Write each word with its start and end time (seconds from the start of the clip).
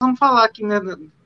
vamos 0.00 0.18
falar 0.18 0.44
aqui 0.44 0.64
né, 0.64 0.80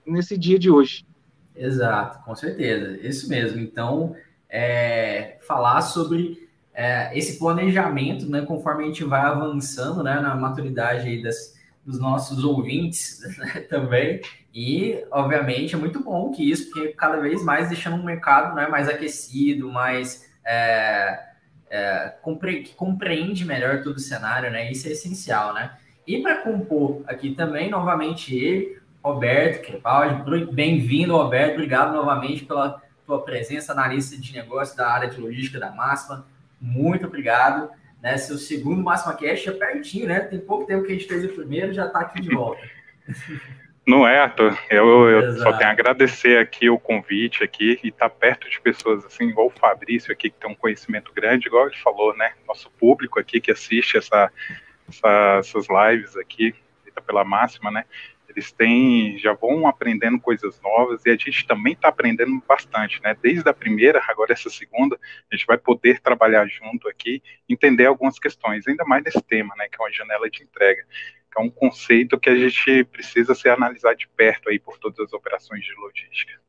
nesse 0.07 0.39
dia 0.39 0.59
de 0.59 0.71
hoje. 0.71 1.07
Exato, 1.55 2.25
com 2.25 2.34
certeza, 2.34 2.98
isso 3.06 3.29
mesmo. 3.29 3.60
Então, 3.60 4.17
é, 4.48 5.37
falar 5.46 5.83
sobre 5.83 6.48
é, 6.72 7.16
esse 7.16 7.38
planejamento, 7.38 8.29
né, 8.29 8.43
conforme 8.43 8.85
a 8.85 8.87
gente 8.87 9.04
vai 9.04 9.21
avançando 9.21 10.03
né, 10.03 10.19
na 10.21 10.35
maturidade 10.35 11.22
das, 11.22 11.54
dos 11.85 12.00
nossos 12.00 12.43
ouvintes 12.45 13.21
né, 13.37 13.61
também. 13.69 14.22
E, 14.54 15.04
obviamente, 15.11 15.75
é 15.75 15.79
muito 15.79 16.02
bom 16.02 16.30
que 16.30 16.50
isso, 16.50 16.70
porque 16.70 16.89
cada 16.89 17.18
vez 17.20 17.45
mais 17.45 17.68
deixando 17.68 17.96
um 17.96 18.04
mercado 18.04 18.54
né, 18.54 18.68
mais 18.68 18.89
aquecido, 18.89 19.70
mais. 19.70 20.30
É, 20.45 21.30
é, 21.70 22.14
compre 22.20 22.62
que 22.62 22.75
compreende 22.75 23.46
melhor 23.46 23.82
todo 23.82 23.96
o 23.96 24.00
cenário, 24.00 24.50
né? 24.50 24.70
Isso 24.70 24.86
é 24.89 24.91
essencial, 24.91 25.54
né? 25.54 25.70
E 26.07 26.21
para 26.21 26.37
compor 26.37 27.03
aqui 27.07 27.35
também, 27.35 27.71
novamente, 27.71 28.35
ele, 28.35 28.79
Roberto 29.03 29.64
Crepaldi. 29.64 30.46
Bem-vindo, 30.53 31.17
Roberto. 31.17 31.54
Obrigado 31.54 31.93
novamente 31.93 32.45
pela 32.45 32.83
tua 33.07 33.23
presença 33.23 33.75
na 33.75 33.87
lista 33.87 34.17
de 34.17 34.33
negócios 34.33 34.77
da 34.77 34.91
área 34.91 35.09
de 35.09 35.21
logística 35.21 35.61
da 35.61 35.71
Máxima. 35.71 36.27
Muito 36.61 37.07
obrigado. 37.07 37.71
Né? 38.03 38.17
Seu 38.17 38.37
segundo 38.37 38.83
Máxima 38.83 39.15
Cash 39.15 39.47
é 39.47 39.53
pertinho, 39.53 40.09
né? 40.09 40.21
Tem 40.21 40.41
pouco 40.41 40.67
tempo 40.67 40.85
que 40.85 40.93
a 40.93 40.95
gente 40.95 41.07
fez 41.07 41.25
o 41.25 41.29
primeiro, 41.29 41.73
já 41.73 41.87
está 41.87 42.01
aqui 42.01 42.21
de 42.21 42.34
volta. 42.34 42.61
Não 43.87 44.07
é, 44.07 44.21
Arthur. 44.21 44.57
Eu, 44.71 45.09
eu 45.09 45.39
só 45.39 45.53
tenho 45.55 45.69
a 45.69 45.73
agradecer 45.73 46.39
aqui 46.39 46.71
o 46.71 46.79
convite 46.79 47.43
aqui 47.43 47.81
e 47.83 47.89
estar 47.89 48.09
tá 48.09 48.15
perto 48.15 48.48
de 48.48 48.61
pessoas 48.61 49.05
assim, 49.05 49.25
igual 49.25 49.48
o 49.48 49.59
Fabrício 49.59 50.12
aqui, 50.12 50.31
que 50.31 50.39
tem 50.39 50.48
um 50.48 50.55
conhecimento 50.55 51.12
grande, 51.12 51.48
igual 51.48 51.67
ele 51.67 51.77
falou, 51.77 52.17
né? 52.17 52.33
Nosso 52.47 52.71
público 52.71 53.19
aqui 53.19 53.41
que 53.41 53.51
assiste 53.51 53.97
essa, 53.97 54.31
essa 54.93 55.39
essas 55.39 55.67
lives 55.69 56.17
aqui, 56.17 56.55
feita 56.85 57.01
pela 57.01 57.25
máxima, 57.25 57.71
né? 57.71 57.85
Eles 58.29 58.51
têm, 58.51 59.19
já 59.19 59.35
vão 59.35 59.67
aprendendo 59.67 60.19
coisas 60.19 60.59
novas 60.63 61.05
e 61.05 61.11
a 61.11 61.17
gente 61.17 61.47
também 61.47 61.75
está 61.75 61.89
aprendendo 61.89 62.43
bastante, 62.49 63.01
né? 63.03 63.15
Desde 63.21 63.47
a 63.49 63.53
primeira, 63.53 64.03
agora 64.09 64.33
essa 64.33 64.49
segunda, 64.49 64.99
a 65.31 65.37
gente 65.37 65.47
vai 65.47 65.59
poder 65.59 66.01
trabalhar 66.01 66.47
junto 66.47 66.89
aqui, 66.89 67.23
entender 67.47 67.87
algumas 67.87 68.19
questões, 68.19 68.67
ainda 68.67 68.84
mais 68.84 69.05
nesse 69.05 69.23
tema, 69.23 69.55
né? 69.57 69.69
Que 69.69 69.77
é 69.81 69.84
uma 69.84 69.93
janela 69.93 70.31
de 70.31 70.43
entrega, 70.43 70.83
que 71.31 71.41
é 71.41 71.45
um 71.45 71.51
conceito 71.51 72.19
que 72.19 72.31
a 72.31 72.37
gente 72.37 72.84
precisa 72.84 73.34
ser 73.34 73.51
analisado 73.51 73.99
de 73.99 74.09
perto 74.09 74.49
aí 74.49 74.59
por 74.59 74.79
todas 74.79 74.99
as 75.01 75.12
operações 75.12 75.62
de 75.62 75.75
logística. 75.75 76.41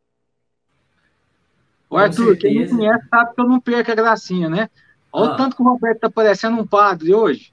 O 1.90 1.98
Arthur, 1.98 2.38
quem 2.38 2.66
não 2.66 2.78
conhece 2.78 3.08
sabe 3.08 3.36
que 3.36 3.42
eu 3.42 3.46
não 3.46 3.60
perco 3.60 3.92
a 3.92 3.96
gracinha, 3.96 4.50
né? 4.50 4.70
Olha 5.12 5.30
ah. 5.30 5.34
o 5.34 5.38
tanto 5.38 5.56
que 5.56 5.62
o 5.62 5.66
Roberto 5.66 5.98
está 5.98 6.10
parecendo 6.10 6.60
um 6.60 6.66
padre 6.66 7.14
hoje. 7.14 7.53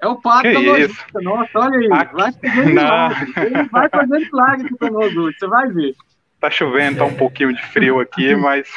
É 0.00 0.06
o 0.06 0.20
padre 0.20 0.52
da 0.52 0.60
logística. 0.60 1.20
Nossa, 1.22 1.58
olha 1.58 1.78
aí. 1.78 1.88
Aqui... 1.92 2.14
Vai 2.14 2.32
fazendo 2.32 2.66
milagre. 2.66 3.32
Ele 3.36 3.62
vai 3.64 3.88
fazendo 3.88 4.20
milagre 4.20 4.66
aqui 4.66 4.78
conosco 4.78 5.20
hoje, 5.20 5.36
você 5.38 5.46
vai 5.46 5.68
ver. 5.68 5.94
Tá 6.40 6.50
chovendo, 6.50 6.98
tá 6.98 7.04
um 7.04 7.14
pouquinho 7.14 7.54
de 7.54 7.62
frio 7.68 8.00
aqui, 8.00 8.34
mas. 8.36 8.68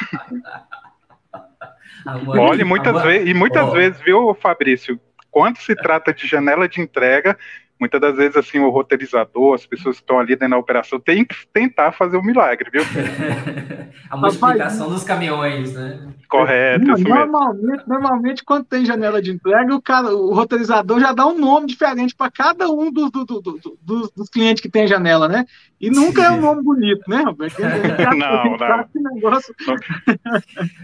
Olha, 2.26 2.64
muitas 2.64 3.02
vezes, 3.02 3.28
e 3.28 3.34
muitas 3.34 3.68
oh. 3.68 3.72
vezes, 3.72 4.00
viu, 4.00 4.34
Fabrício, 4.40 4.98
quando 5.30 5.58
se 5.58 5.76
trata 5.76 6.14
de 6.14 6.26
janela 6.26 6.66
de 6.66 6.80
entrega, 6.80 7.38
muitas 7.80 8.00
das 8.00 8.16
vezes, 8.16 8.36
assim, 8.36 8.58
o 8.58 8.68
roteirizador, 8.68 9.54
as 9.54 9.64
pessoas 9.64 9.96
que 9.96 10.02
estão 10.02 10.20
ali 10.20 10.36
dentro 10.36 10.50
da 10.50 10.58
operação, 10.58 11.00
tem 11.00 11.24
que 11.24 11.34
tentar 11.52 11.92
fazer 11.92 12.18
o 12.18 12.20
um 12.20 12.22
milagre, 12.22 12.70
viu? 12.70 12.82
a 14.10 14.16
multiplicação 14.16 14.90
dos 14.90 15.02
caminhões, 15.02 15.72
né? 15.72 16.08
Correto, 16.28 16.84
Não, 16.84 16.98
normalmente, 16.98 17.88
normalmente, 17.88 18.44
quando 18.44 18.64
tem 18.66 18.84
janela 18.84 19.22
de 19.22 19.32
entrega, 19.32 19.74
o, 19.74 19.80
cara, 19.80 20.14
o 20.14 20.34
roteirizador 20.34 21.00
já 21.00 21.12
dá 21.12 21.26
um 21.26 21.38
nome 21.38 21.66
diferente 21.66 22.14
para 22.14 22.30
cada 22.30 22.70
um 22.70 22.92
dos, 22.92 23.10
do, 23.10 23.24
do, 23.24 23.40
do, 23.40 23.78
dos, 23.80 24.10
dos, 24.10 24.28
clientes 24.28 24.62
que 24.62 24.68
tem 24.68 24.86
janela, 24.86 25.26
né? 25.26 25.46
E 25.80 25.90
nunca 25.90 26.22
é 26.22 26.30
um 26.30 26.40
nome 26.40 26.62
bonito, 26.62 27.08
né, 27.08 27.22
Roberto? 27.22 27.58
não, 28.16 28.56
não. 28.56 29.14
Negócio... 29.14 29.54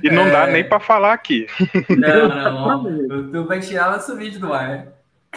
e 0.03 0.11
não 0.11 0.23
é... 0.23 0.31
dá 0.31 0.47
nem 0.47 0.67
para 0.67 0.81
falar 0.81 1.13
aqui. 1.13 1.47
Não, 1.91 2.29
não. 2.29 2.97
Tu 3.31 3.45
vai 3.45 3.61
tirar 3.61 3.91
nosso 3.91 4.17
vídeo 4.17 4.41
do 4.41 4.53
ar, 4.53 4.69
né? 4.69 4.89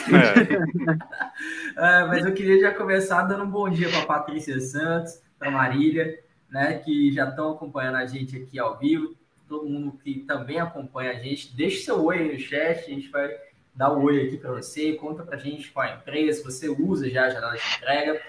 É. 0.08 2.02
é, 2.02 2.06
mas 2.08 2.26
eu 2.26 2.34
queria 2.34 2.60
já 2.60 2.74
começar 2.74 3.24
dando 3.24 3.44
um 3.44 3.50
bom 3.50 3.70
dia 3.70 3.90
para 3.90 4.06
Patrícia 4.06 4.60
Santos, 4.60 5.22
para 5.38 5.52
Marília, 5.52 6.20
né, 6.50 6.80
que 6.80 7.12
já 7.12 7.30
estão 7.30 7.52
acompanhando 7.52 7.98
a 7.98 8.06
gente 8.06 8.38
aqui 8.38 8.60
ao 8.60 8.78
vivo. 8.78 9.16
Todo 9.48 9.68
mundo 9.68 9.98
que 10.04 10.20
também 10.20 10.60
acompanha 10.60 11.12
a 11.12 11.16
gente, 11.16 11.56
deixe 11.56 11.84
seu 11.84 12.04
oi 12.06 12.20
aí 12.20 12.34
no 12.34 12.40
chat, 12.40 12.86
a 12.86 12.90
gente 12.90 13.10
vai 13.10 13.30
dar 13.74 13.92
o 13.92 14.00
um 14.00 14.04
oi 14.04 14.28
aqui 14.28 14.38
para 14.38 14.52
você, 14.52 14.94
conta 14.94 15.24
para 15.24 15.36
a 15.36 15.40
gente 15.40 15.72
qual 15.72 15.86
é 15.86 15.94
a 15.94 15.96
empresa, 15.96 16.44
você 16.44 16.70
usa 16.70 17.10
já 17.10 17.26
a 17.26 17.30
janela 17.30 17.56
de 17.56 17.64
entrega. 17.78 18.22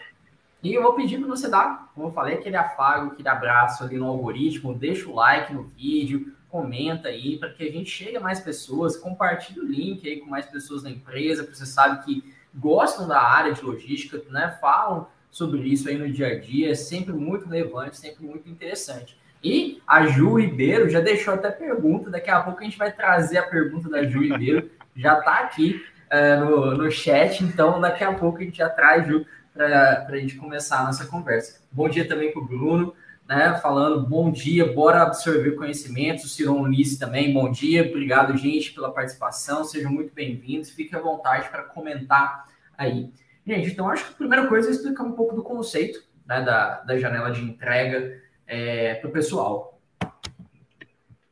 E 0.63 0.75
eu 0.75 0.83
vou 0.83 0.95
pedir 0.95 1.19
para 1.19 1.29
você 1.29 1.49
dar, 1.49 1.91
como 1.95 2.09
eu 2.09 2.13
falei, 2.13 2.35
aquele 2.35 2.57
afago, 2.57 3.13
aquele 3.13 3.29
abraço 3.29 3.83
ali 3.83 3.97
no 3.97 4.07
algoritmo, 4.07 4.75
deixa 4.75 5.09
o 5.09 5.15
like 5.15 5.53
no 5.53 5.65
vídeo, 5.65 6.35
comenta 6.51 7.09
aí 7.09 7.39
para 7.39 7.51
que 7.51 7.63
a 7.63 7.71
gente 7.71 7.89
chegue 7.89 8.17
a 8.17 8.21
mais 8.21 8.41
pessoas, 8.41 8.97
compartilhe 8.97 9.61
o 9.61 9.67
link 9.67 10.07
aí 10.07 10.19
com 10.19 10.29
mais 10.29 10.47
pessoas 10.47 10.83
da 10.83 10.91
empresa, 10.91 11.47
que 11.47 11.57
você 11.57 11.67
sabe 11.67 12.05
que 12.05 12.35
gostam 12.55 13.07
da 13.07 13.23
área 13.23 13.53
de 13.53 13.63
logística, 13.63 14.21
né? 14.31 14.59
Falam 14.61 15.07
sobre 15.31 15.61
isso 15.61 15.89
aí 15.89 15.97
no 15.97 16.11
dia 16.11 16.29
a 16.29 16.39
dia, 16.39 16.73
é 16.73 16.75
sempre 16.75 17.13
muito 17.13 17.49
relevante, 17.49 17.97
sempre 17.97 18.25
muito 18.25 18.49
interessante. 18.49 19.17
E 19.43 19.81
a 19.87 20.07
Ju 20.07 20.39
Ribeiro 20.39 20.89
já 20.91 21.01
deixou 21.01 21.35
até 21.35 21.51
pergunta, 21.51 22.11
daqui 22.11 22.31
a 22.31 22.41
pouco 22.41 22.61
a 22.61 22.65
gente 22.65 22.77
vai 22.77 22.93
trazer 22.93 23.39
a 23.39 23.45
pergunta 23.45 23.89
da 23.89 24.05
Ju 24.05 24.21
Ribeiro, 24.21 24.69
já 24.95 25.19
está 25.19 25.39
aqui 25.39 25.83
uh, 26.13 26.45
no, 26.45 26.77
no 26.77 26.91
chat, 26.91 27.43
então 27.45 27.81
daqui 27.81 28.05
a 28.05 28.13
pouco 28.13 28.39
a 28.39 28.43
gente 28.43 28.59
já 28.59 28.69
traz, 28.69 29.07
Ju, 29.07 29.25
para 29.55 30.07
a 30.09 30.17
gente 30.17 30.37
começar 30.37 30.81
a 30.81 30.85
nossa 30.85 31.07
conversa. 31.07 31.61
Bom 31.71 31.89
dia 31.89 32.07
também 32.07 32.33
para 32.33 32.43
o 32.43 32.47
Bruno, 32.47 32.95
né, 33.31 33.57
falando 33.63 34.05
bom 34.05 34.29
dia, 34.29 34.73
bora 34.73 35.05
absorver 35.05 35.53
conhecimentos. 35.53 36.25
O 36.25 36.29
Ciron 36.29 36.63
Unice 36.63 36.99
também, 36.99 37.33
bom 37.33 37.49
dia, 37.49 37.89
obrigado, 37.89 38.37
gente, 38.37 38.73
pela 38.73 38.91
participação, 38.91 39.63
sejam 39.63 39.93
muito 39.93 40.13
bem-vindos, 40.13 40.71
fiquem 40.71 40.99
à 40.99 41.01
vontade 41.01 41.49
para 41.49 41.63
comentar 41.63 42.49
aí. 42.77 43.13
Gente, 43.47 43.71
então 43.71 43.89
acho 43.89 44.05
que 44.05 44.15
a 44.15 44.17
primeira 44.17 44.49
coisa 44.49 44.69
é 44.69 44.73
explicar 44.73 45.05
um 45.05 45.13
pouco 45.13 45.37
do 45.37 45.45
conceito 45.45 46.03
né, 46.27 46.43
da, 46.43 46.81
da 46.81 46.99
janela 46.99 47.31
de 47.31 47.41
entrega 47.41 48.21
é, 48.49 48.95
para 48.95 49.09
o 49.09 49.13
pessoal. 49.13 49.81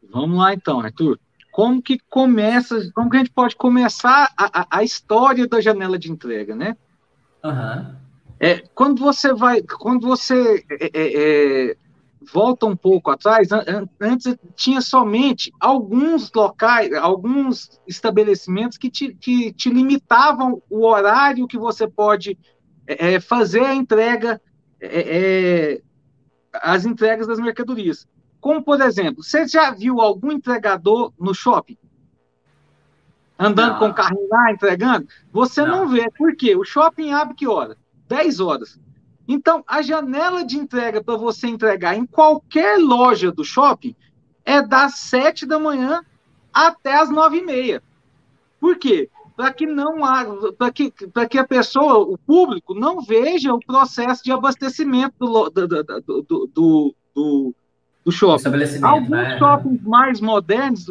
Vamos 0.08 0.38
lá 0.38 0.54
então, 0.54 0.78
Arthur. 0.78 1.18
Como 1.50 1.82
que 1.82 1.98
começa, 2.08 2.92
como 2.94 3.10
que 3.10 3.16
a 3.16 3.18
gente 3.18 3.32
pode 3.32 3.56
começar 3.56 4.32
a, 4.36 4.60
a, 4.60 4.66
a 4.70 4.84
história 4.84 5.48
da 5.48 5.60
janela 5.60 5.98
de 5.98 6.12
entrega, 6.12 6.54
né? 6.54 6.76
Uhum. 7.42 7.96
É, 8.38 8.58
quando 8.72 9.00
você 9.00 9.34
vai, 9.34 9.62
quando 9.62 10.06
você 10.06 10.64
é, 10.70 10.90
é, 10.94 11.70
é 11.72 11.76
volta 12.32 12.66
um 12.66 12.76
pouco 12.76 13.10
atrás, 13.10 13.48
antes 14.00 14.36
tinha 14.54 14.80
somente 14.80 15.52
alguns 15.58 16.30
locais, 16.32 16.92
alguns 16.94 17.80
estabelecimentos 17.86 18.76
que 18.76 18.90
te, 18.90 19.14
que 19.14 19.52
te 19.52 19.70
limitavam 19.70 20.62
o 20.68 20.86
horário 20.86 21.48
que 21.48 21.58
você 21.58 21.88
pode 21.88 22.38
é, 22.86 23.14
é 23.14 23.20
fazer 23.20 23.64
a 23.64 23.74
entrega, 23.74 24.40
é, 24.80 25.76
é, 25.76 25.82
as 26.52 26.84
entregas 26.84 27.26
das 27.26 27.38
mercadorias. 27.38 28.06
Como, 28.40 28.62
por 28.62 28.80
exemplo, 28.80 29.22
você 29.22 29.46
já 29.46 29.70
viu 29.70 30.00
algum 30.00 30.30
entregador 30.30 31.12
no 31.18 31.34
shopping? 31.34 31.76
Andando 33.38 33.72
não. 33.72 33.78
com 33.78 33.88
o 33.88 33.94
carrinho 33.94 34.28
lá, 34.28 34.52
entregando? 34.52 35.08
Você 35.32 35.62
não. 35.62 35.84
não 35.84 35.88
vê. 35.88 36.10
Por 36.16 36.34
quê? 36.36 36.56
O 36.56 36.64
shopping 36.64 37.12
abre 37.12 37.34
que 37.34 37.46
hora? 37.46 37.76
10 38.08 38.40
horas. 38.40 38.80
Então, 39.28 39.62
a 39.68 39.82
janela 39.82 40.42
de 40.42 40.56
entrega 40.56 41.04
para 41.04 41.14
você 41.18 41.46
entregar 41.46 41.94
em 41.94 42.06
qualquer 42.06 42.78
loja 42.78 43.30
do 43.30 43.44
shopping 43.44 43.94
é 44.42 44.62
das 44.62 44.94
7 44.94 45.44
da 45.44 45.58
manhã 45.58 46.02
até 46.50 46.96
as 46.96 47.10
9 47.10 47.36
e 47.36 47.44
meia. 47.44 47.82
Por 48.58 48.78
quê? 48.78 49.10
Para 49.36 49.52
que 49.52 49.66
não 49.66 49.98
para 50.56 50.72
que, 50.72 50.90
que 50.90 51.38
a 51.38 51.46
pessoa, 51.46 51.98
o 51.98 52.16
público, 52.16 52.74
não 52.74 53.02
veja 53.02 53.52
o 53.52 53.60
processo 53.60 54.24
de 54.24 54.32
abastecimento 54.32 55.14
do, 55.20 55.50
do, 55.50 55.68
do, 55.68 56.22
do, 56.22 56.94
do, 57.14 57.54
do 58.04 58.10
shopping. 58.10 58.48
Alguns 58.82 59.10
né? 59.10 59.38
shoppings 59.38 59.82
mais 59.82 60.20
modernos, 60.22 60.90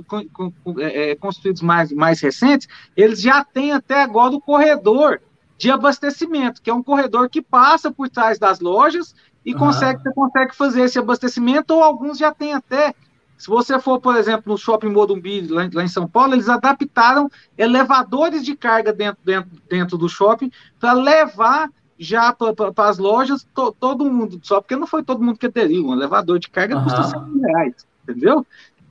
é, 0.78 1.12
é, 1.12 1.16
construídos 1.16 1.64
mais, 1.64 1.92
mais 1.92 2.22
recentes, 2.22 2.68
eles 2.96 3.20
já 3.20 3.44
têm 3.44 3.72
até 3.72 4.04
agora 4.04 4.36
o 4.36 4.40
corredor 4.40 5.20
de 5.58 5.72
abastecimento, 5.72 6.62
que 6.62 6.70
é 6.70 6.74
um 6.74 6.84
corredor 6.84 7.30
que 7.30 7.42
passa 7.42 7.92
por 7.92 8.10
trás 8.10 8.38
das 8.38 8.60
lojas 8.60 9.16
e 9.46 9.54
uhum. 9.54 9.60
consegue, 9.60 10.02
você 10.02 10.14
consegue 10.14 10.56
fazer 10.56 10.82
esse 10.84 11.00
abastecimento, 11.00 11.74
ou 11.74 11.84
alguns 11.84 12.18
já 12.18 12.34
têm 12.34 12.54
até. 12.54 12.94
Se 13.38 13.48
você 13.48 13.80
for, 13.80 14.00
por 14.00 14.16
exemplo, 14.16 14.52
no 14.52 14.58
Shopping 14.58 14.90
Morumbi, 14.90 15.48
lá, 15.48 15.70
lá 15.72 15.84
em 15.84 15.88
São 15.88 16.08
Paulo, 16.08 16.34
eles 16.34 16.50
adaptaram 16.50 17.30
elevadores 17.58 18.44
de 18.44 18.56
carga 18.56 18.92
dentro, 18.92 19.20
dentro, 19.24 19.50
dentro 19.70 19.98
do 19.98 20.10
shopping 20.10 20.52
para 20.80 20.94
levar 20.94 21.70
já 22.00 22.32
para 22.34 22.90
as 22.90 22.98
lojas 22.98 23.48
to, 23.56 23.76
todo 23.80 24.12
mundo, 24.12 24.40
só 24.44 24.62
porque 24.62 24.76
não 24.76 24.86
foi 24.86 25.04
todo 25.04 25.24
mundo 25.24 25.38
que 25.38 25.46
aderiu. 25.46 25.88
Um 25.88 25.94
elevador 25.94 26.40
de 26.40 26.50
carga 26.50 26.78
uhum. 26.78 26.84
custa 26.84 27.04
100 27.04 27.22
mil 27.22 27.42
reais, 27.42 27.88
entendeu? 28.04 28.46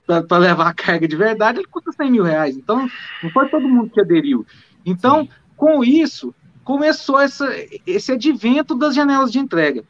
Para 0.07 0.39
levar 0.39 0.69
a 0.69 0.75
carga 0.75 1.07
de 1.07 1.17
verdade, 1.17 1.59
ele 1.59 1.69
custa 1.69 1.93
100 1.93 2.11
mil 2.11 2.25
reais. 2.25 2.57
Então, 2.57 2.89
não 3.23 3.31
foi 3.31 3.49
todo 3.49 3.69
mundo 3.69 3.91
que 3.91 4.01
aderiu. 4.01 4.47
Então, 4.85 5.23
Sim. 5.23 5.29
com 5.57 5.85
isso, 5.85 6.35
começou 6.67 7.21
essa, 7.21 7.49
esse 7.87 8.11
advento 8.11 8.75
das 8.75 8.93
janelas 8.93 9.31
de 9.31 9.39
entrega. 9.39 9.85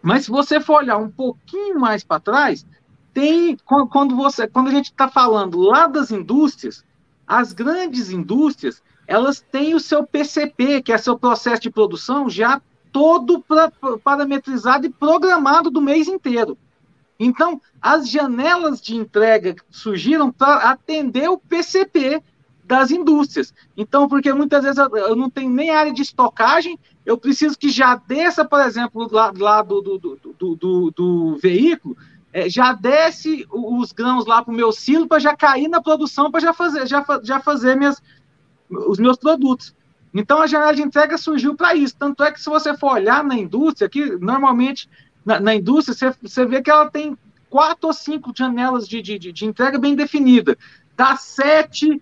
Mas 0.00 0.24
se 0.24 0.30
você 0.30 0.58
for 0.58 0.78
olhar 0.78 0.96
um 0.96 1.10
pouquinho 1.10 1.78
mais 1.78 2.02
para 2.02 2.18
trás, 2.18 2.66
tem 3.12 3.54
quando 3.66 4.16
você, 4.16 4.48
quando 4.48 4.68
a 4.68 4.70
gente 4.70 4.86
está 4.86 5.08
falando 5.08 5.58
lá 5.58 5.86
das 5.86 6.10
indústrias, 6.10 6.82
as 7.26 7.52
grandes 7.52 8.10
indústrias, 8.10 8.82
elas 9.06 9.44
têm 9.52 9.74
o 9.74 9.80
seu 9.80 10.06
PCP, 10.06 10.80
que 10.80 10.90
é 10.90 10.96
seu 10.96 11.18
processo 11.18 11.60
de 11.60 11.70
produção, 11.70 12.30
já 12.30 12.62
todo 12.90 13.42
pra, 13.42 13.70
parametrizado 14.02 14.86
e 14.86 14.90
programado 14.90 15.70
do 15.70 15.82
mês 15.82 16.08
inteiro. 16.08 16.56
Então, 17.18 17.60
as 17.78 18.08
janelas 18.08 18.80
de 18.80 18.96
entrega 18.96 19.54
surgiram 19.70 20.32
para 20.32 20.70
atender 20.70 21.28
o 21.28 21.36
PCP 21.36 22.22
das 22.70 22.92
indústrias. 22.92 23.52
Então, 23.76 24.06
porque 24.06 24.32
muitas 24.32 24.62
vezes 24.62 24.78
eu 24.78 25.16
não 25.16 25.28
tenho 25.28 25.50
nem 25.50 25.70
área 25.70 25.92
de 25.92 26.02
estocagem, 26.02 26.78
eu 27.04 27.18
preciso 27.18 27.58
que 27.58 27.68
já 27.68 27.96
desça, 27.96 28.44
por 28.44 28.60
exemplo, 28.60 29.08
lá, 29.10 29.32
lá 29.36 29.60
do, 29.60 29.80
do, 29.80 29.98
do, 29.98 30.54
do, 30.54 30.90
do 30.92 31.36
veículo, 31.42 31.96
é, 32.32 32.48
já 32.48 32.72
desce 32.72 33.44
os 33.50 33.90
grãos 33.90 34.24
lá 34.24 34.40
para 34.40 34.52
o 34.52 34.56
meu 34.56 34.70
silo 34.70 35.08
para 35.08 35.18
já 35.18 35.36
cair 35.36 35.66
na 35.66 35.82
produção, 35.82 36.30
para 36.30 36.38
já 36.38 36.52
fazer, 36.52 36.86
já, 36.86 37.04
já 37.24 37.40
fazer 37.40 37.74
minhas, 37.74 38.00
os 38.70 39.00
meus 39.00 39.16
produtos. 39.16 39.74
Então 40.14 40.40
a 40.40 40.46
janela 40.46 40.72
de 40.72 40.82
entrega 40.82 41.18
surgiu 41.18 41.56
para 41.56 41.74
isso. 41.74 41.96
Tanto 41.98 42.22
é 42.22 42.30
que 42.30 42.40
se 42.40 42.48
você 42.48 42.76
for 42.78 42.92
olhar 42.92 43.24
na 43.24 43.36
indústria, 43.36 43.88
que 43.88 44.16
normalmente 44.16 44.88
na, 45.26 45.40
na 45.40 45.56
indústria 45.56 45.92
você, 45.92 46.14
você 46.22 46.46
vê 46.46 46.62
que 46.62 46.70
ela 46.70 46.88
tem 46.88 47.18
quatro 47.48 47.88
ou 47.88 47.92
cinco 47.92 48.32
janelas 48.32 48.86
de, 48.86 49.02
de, 49.02 49.18
de 49.18 49.44
entrega 49.44 49.76
bem 49.76 49.96
definida. 49.96 50.56
Das 50.96 51.22
sete 51.22 52.00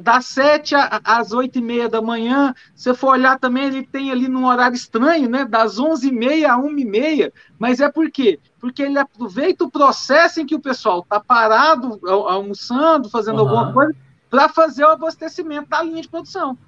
das 0.00 0.26
sete 0.26 0.74
às 0.74 1.32
oito 1.32 1.58
e 1.58 1.62
meia 1.62 1.88
da 1.88 2.02
manhã. 2.02 2.54
Se 2.74 2.92
for 2.94 3.12
olhar 3.12 3.38
também, 3.38 3.64
ele 3.64 3.86
tem 3.86 4.10
ali 4.10 4.28
num 4.28 4.46
horário 4.46 4.74
estranho, 4.74 5.28
né? 5.28 5.44
Das 5.44 5.78
onze 5.78 6.08
e 6.08 6.12
meia 6.12 6.52
a 6.52 6.56
uma 6.56 6.80
e 6.80 6.84
meia. 6.84 7.32
Mas 7.58 7.80
é 7.80 7.90
por 7.90 8.10
quê? 8.10 8.40
Porque 8.60 8.82
ele 8.82 8.98
aproveita 8.98 9.64
o 9.64 9.70
processo 9.70 10.40
em 10.40 10.46
que 10.46 10.54
o 10.54 10.60
pessoal 10.60 11.00
está 11.00 11.20
parado, 11.20 12.00
almoçando, 12.06 13.08
fazendo 13.08 13.42
uhum. 13.42 13.48
alguma 13.48 13.72
coisa, 13.72 13.94
para 14.28 14.48
fazer 14.48 14.84
o 14.84 14.88
abastecimento 14.88 15.68
da 15.68 15.82
linha 15.82 16.02
de 16.02 16.08
produção. 16.08 16.58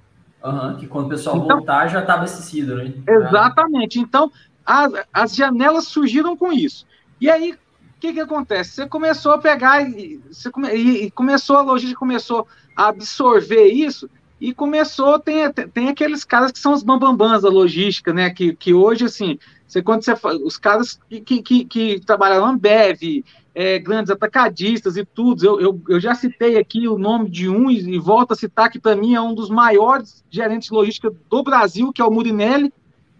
Uhum, 0.43 0.77
que 0.77 0.87
quando 0.87 1.05
o 1.05 1.09
pessoal 1.09 1.37
então, 1.37 1.57
voltar 1.57 1.87
já 1.87 1.99
está 1.99 2.15
abastecido, 2.15 2.75
né? 2.75 2.93
Exatamente. 3.07 3.99
Então, 3.99 4.31
as, 4.65 4.91
as 5.13 5.35
janelas 5.35 5.87
surgiram 5.87 6.35
com 6.35 6.51
isso. 6.51 6.85
E 7.19 7.29
aí, 7.29 7.51
o 7.51 7.99
que, 7.99 8.13
que 8.13 8.19
acontece? 8.19 8.71
Você 8.71 8.87
começou 8.87 9.33
a 9.33 9.37
pegar, 9.37 9.87
e, 9.87 10.19
come, 10.51 10.73
e 10.73 11.11
começou, 11.11 11.57
a 11.57 11.61
logística 11.61 11.99
começou 11.99 12.47
absorver 12.87 13.67
isso, 13.67 14.09
e 14.41 14.53
começou, 14.53 15.19
tem, 15.19 15.51
tem 15.51 15.89
aqueles 15.89 16.25
caras 16.25 16.51
que 16.51 16.57
são 16.57 16.73
os 16.73 16.81
bambambãs 16.81 17.43
da 17.43 17.49
logística, 17.49 18.11
né? 18.11 18.31
Que, 18.31 18.55
que 18.55 18.73
hoje, 18.73 19.05
assim, 19.05 19.37
você, 19.67 19.83
quando 19.83 20.03
você 20.03 20.13
os 20.43 20.57
caras 20.57 20.99
que, 21.07 21.43
que, 21.43 21.63
que 21.63 21.99
trabalharam 21.99 22.47
Ambev, 22.47 23.23
é, 23.53 23.77
grandes 23.77 24.09
atacadistas 24.09 24.97
e 24.97 25.05
tudo, 25.05 25.45
eu, 25.45 25.61
eu, 25.61 25.81
eu, 25.89 25.99
já 25.99 26.15
citei 26.15 26.57
aqui 26.57 26.87
o 26.87 26.97
nome 26.97 27.29
de 27.29 27.47
um 27.47 27.69
e, 27.69 27.95
e 27.95 27.99
volto 27.99 28.31
a 28.31 28.35
citar 28.35 28.71
que 28.71 28.79
para 28.79 28.95
mim 28.95 29.13
é 29.13 29.21
um 29.21 29.35
dos 29.35 29.49
maiores 29.49 30.23
gerentes 30.29 30.69
de 30.69 30.73
logística 30.73 31.13
do 31.29 31.43
Brasil, 31.43 31.93
que 31.93 32.01
é 32.01 32.05
o 32.05 32.11
Murinelli. 32.11 32.73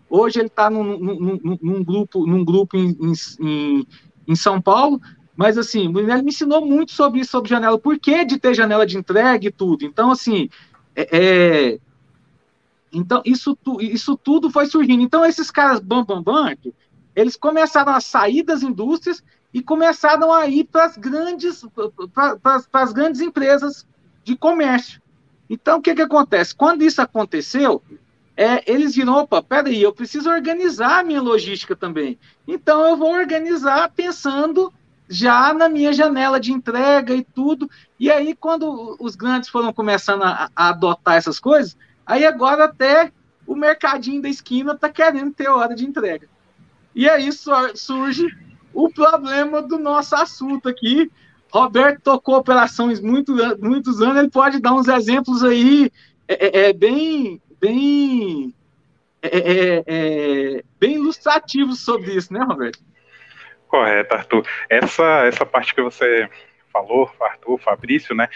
Hoje 0.10 0.40
ele 0.40 0.48
está 0.48 0.70
num, 0.70 0.98
num, 0.98 1.58
num, 1.62 1.84
grupo, 1.84 2.26
num 2.26 2.44
grupo 2.44 2.76
em, 2.76 2.98
em, 3.40 3.88
em 4.28 4.36
São 4.36 4.60
Paulo, 4.60 5.00
mas, 5.36 5.58
assim, 5.58 5.88
o 5.88 5.92
Brunelli 5.92 6.24
me 6.24 6.30
ensinou 6.30 6.66
muito 6.66 6.92
sobre 6.92 7.22
isso, 7.22 7.32
sobre 7.32 7.50
janela, 7.50 7.80
por 7.80 7.98
que 7.98 8.26
de 8.26 8.38
ter 8.38 8.54
janela 8.54 8.86
de 8.86 8.98
entrega 8.98 9.48
e 9.48 9.52
tudo. 9.52 9.86
Então, 9.86 10.12
assim, 10.12 10.50
é, 10.96 11.08
é, 11.12 11.80
então 12.92 13.22
isso, 13.26 13.58
isso 13.80 14.18
tudo 14.18 14.50
foi 14.50 14.66
surgindo. 14.66 15.02
Então, 15.02 15.26
esses 15.26 15.50
caras 15.50 15.80
bam, 15.80 16.04
bam, 16.04 16.22
bam, 16.22 16.54
eles 17.16 17.36
começaram 17.36 17.94
a 17.94 18.02
sair 18.02 18.44
das 18.44 18.64
indústrias 18.64 19.24
e 19.54 19.62
começaram 19.62 20.32
a 20.32 20.48
ir 20.48 20.66
para 20.66 20.86
as 20.86 20.98
grandes, 20.98 21.66
para 22.14 22.62
as 22.74 22.94
grandes 22.94 23.22
empresas 23.22 23.86
de 24.24 24.36
comércio. 24.36 25.02
Então, 25.50 25.80
o 25.80 25.82
que, 25.82 25.94
que 25.94 26.02
acontece? 26.02 26.56
Quando 26.56 26.84
isso 26.84 27.02
aconteceu, 27.02 27.82
é, 28.38 28.64
eles 28.72 28.96
viram, 28.96 29.16
opa, 29.16 29.44
peraí, 29.44 29.82
eu 29.82 29.94
preciso 29.94 30.30
organizar 30.30 31.00
a 31.00 31.04
minha 31.04 31.22
logística 31.22 31.76
também. 31.76 32.18
Então, 32.48 32.88
eu 32.88 32.96
vou 32.96 33.14
organizar 33.14 33.92
pensando 33.92 34.72
já 35.12 35.54
na 35.54 35.68
minha 35.68 35.92
janela 35.92 36.40
de 36.40 36.54
entrega 36.54 37.14
e 37.14 37.24
tudo. 37.24 37.70
E 38.00 38.10
aí, 38.10 38.34
quando 38.34 38.96
os 39.00 39.16
grandes 39.16 39.50
foram 39.50 39.74
começando 39.74 40.24
a, 40.24 40.50
a 40.56 40.70
adotar 40.70 41.16
essas 41.16 41.40
coisas, 41.40 41.78
aí 42.06 42.26
agora 42.26 42.64
até 42.64 43.12
o 43.46 43.54
mercadinho 43.54 44.22
da 44.22 44.30
esquina 44.30 44.72
está 44.72 44.90
querendo 44.90 45.34
ter 45.34 45.50
hora 45.50 45.76
de 45.76 45.86
entrega. 45.86 46.28
E 46.96 47.10
aí 47.10 47.30
surge 47.76 48.26
o 48.74 48.90
problema 48.90 49.62
do 49.62 49.78
nosso 49.78 50.16
assunto 50.16 50.70
aqui. 50.70 51.12
Roberto 51.52 52.02
tocou 52.02 52.38
operações 52.38 53.02
muito, 53.02 53.36
muitos 53.60 54.02
anos, 54.02 54.18
ele 54.18 54.30
pode 54.30 54.60
dar 54.60 54.74
uns 54.74 54.88
exemplos 54.88 55.44
aí 55.44 55.92
é, 56.26 56.48
é, 56.48 56.70
é 56.70 56.74
bem, 56.74 57.42
bem, 57.60 58.54
é, 59.22 59.38
é, 59.38 59.84
é, 59.86 60.64
bem 60.80 60.96
ilustrativos 60.96 61.82
sobre 61.82 62.16
isso, 62.16 62.34
né, 62.34 62.40
Roberto? 62.42 62.80
Correto, 63.72 64.14
Arthur. 64.14 64.46
Essa, 64.70 65.26
essa 65.26 65.46
parte 65.46 65.74
que 65.74 65.82
você 65.82 66.30
falou, 66.74 67.10
Arthur, 67.22 67.58
Fabrício, 67.58 68.14
né? 68.14 68.28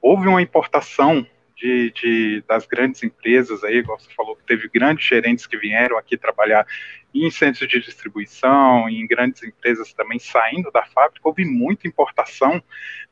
Houve 0.00 0.28
uma 0.28 0.40
importação 0.40 1.26
de, 1.56 1.90
de, 1.90 2.44
das 2.46 2.64
grandes 2.64 3.02
empresas 3.02 3.64
aí, 3.64 3.78
igual 3.78 3.98
você 3.98 4.08
falou, 4.14 4.36
que 4.36 4.44
teve 4.44 4.70
grandes 4.72 5.04
gerentes 5.04 5.48
que 5.48 5.56
vieram 5.58 5.98
aqui 5.98 6.16
trabalhar 6.16 6.64
em 7.12 7.28
centros 7.28 7.68
de 7.68 7.80
distribuição, 7.80 8.88
em 8.88 9.04
grandes 9.04 9.42
empresas 9.42 9.92
também 9.92 10.20
saindo 10.20 10.70
da 10.70 10.84
fábrica, 10.84 11.28
houve 11.28 11.44
muita 11.44 11.88
importação 11.88 12.62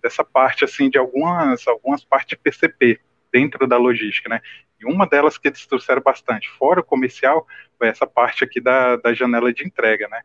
dessa 0.00 0.22
parte, 0.22 0.64
assim, 0.64 0.88
de 0.88 0.98
algumas, 0.98 1.66
algumas 1.66 2.04
partes 2.04 2.28
de 2.28 2.36
PCP 2.36 3.00
dentro 3.32 3.66
da 3.66 3.76
logística, 3.76 4.28
né? 4.28 4.40
E 4.80 4.86
uma 4.86 5.04
delas 5.04 5.36
que 5.36 5.48
eles 5.48 5.66
trouxeram 5.66 6.00
bastante, 6.00 6.48
fora 6.50 6.78
o 6.78 6.84
comercial, 6.84 7.44
foi 7.76 7.88
essa 7.88 8.06
parte 8.06 8.44
aqui 8.44 8.60
da, 8.60 8.94
da 8.94 9.12
janela 9.12 9.52
de 9.52 9.66
entrega, 9.66 10.06
né? 10.06 10.22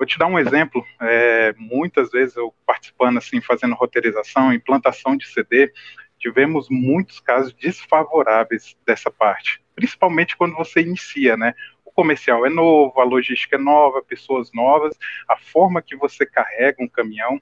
Vou 0.00 0.06
te 0.06 0.18
dar 0.18 0.28
um 0.28 0.38
exemplo. 0.38 0.82
É, 0.98 1.54
muitas 1.58 2.10
vezes 2.10 2.34
eu 2.34 2.54
participando 2.64 3.18
assim, 3.18 3.38
fazendo 3.42 3.74
roteirização, 3.74 4.50
implantação 4.50 5.14
de 5.14 5.28
CD, 5.28 5.70
tivemos 6.18 6.68
muitos 6.70 7.20
casos 7.20 7.52
desfavoráveis 7.52 8.74
dessa 8.86 9.10
parte, 9.10 9.62
principalmente 9.76 10.38
quando 10.38 10.56
você 10.56 10.80
inicia, 10.80 11.36
né? 11.36 11.52
O 11.84 11.92
comercial 11.92 12.46
é 12.46 12.48
novo, 12.48 12.98
a 12.98 13.04
logística 13.04 13.56
é 13.56 13.58
nova, 13.58 14.02
pessoas 14.02 14.50
novas, 14.54 14.96
a 15.28 15.36
forma 15.36 15.82
que 15.82 15.94
você 15.94 16.24
carrega 16.24 16.82
um 16.82 16.88
caminhão. 16.88 17.38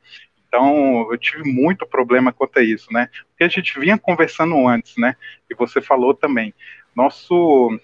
Então, 0.48 1.06
eu 1.12 1.16
tive 1.16 1.48
muito 1.48 1.86
problema 1.86 2.32
quanto 2.32 2.58
a 2.58 2.62
isso, 2.62 2.92
né? 2.92 3.08
Porque 3.28 3.44
a 3.44 3.48
gente 3.48 3.78
vinha 3.78 3.96
conversando 3.96 4.66
antes, 4.66 4.96
né? 4.96 5.14
E 5.48 5.54
você 5.54 5.80
falou 5.80 6.12
também. 6.12 6.52
Nosso, 6.92 7.78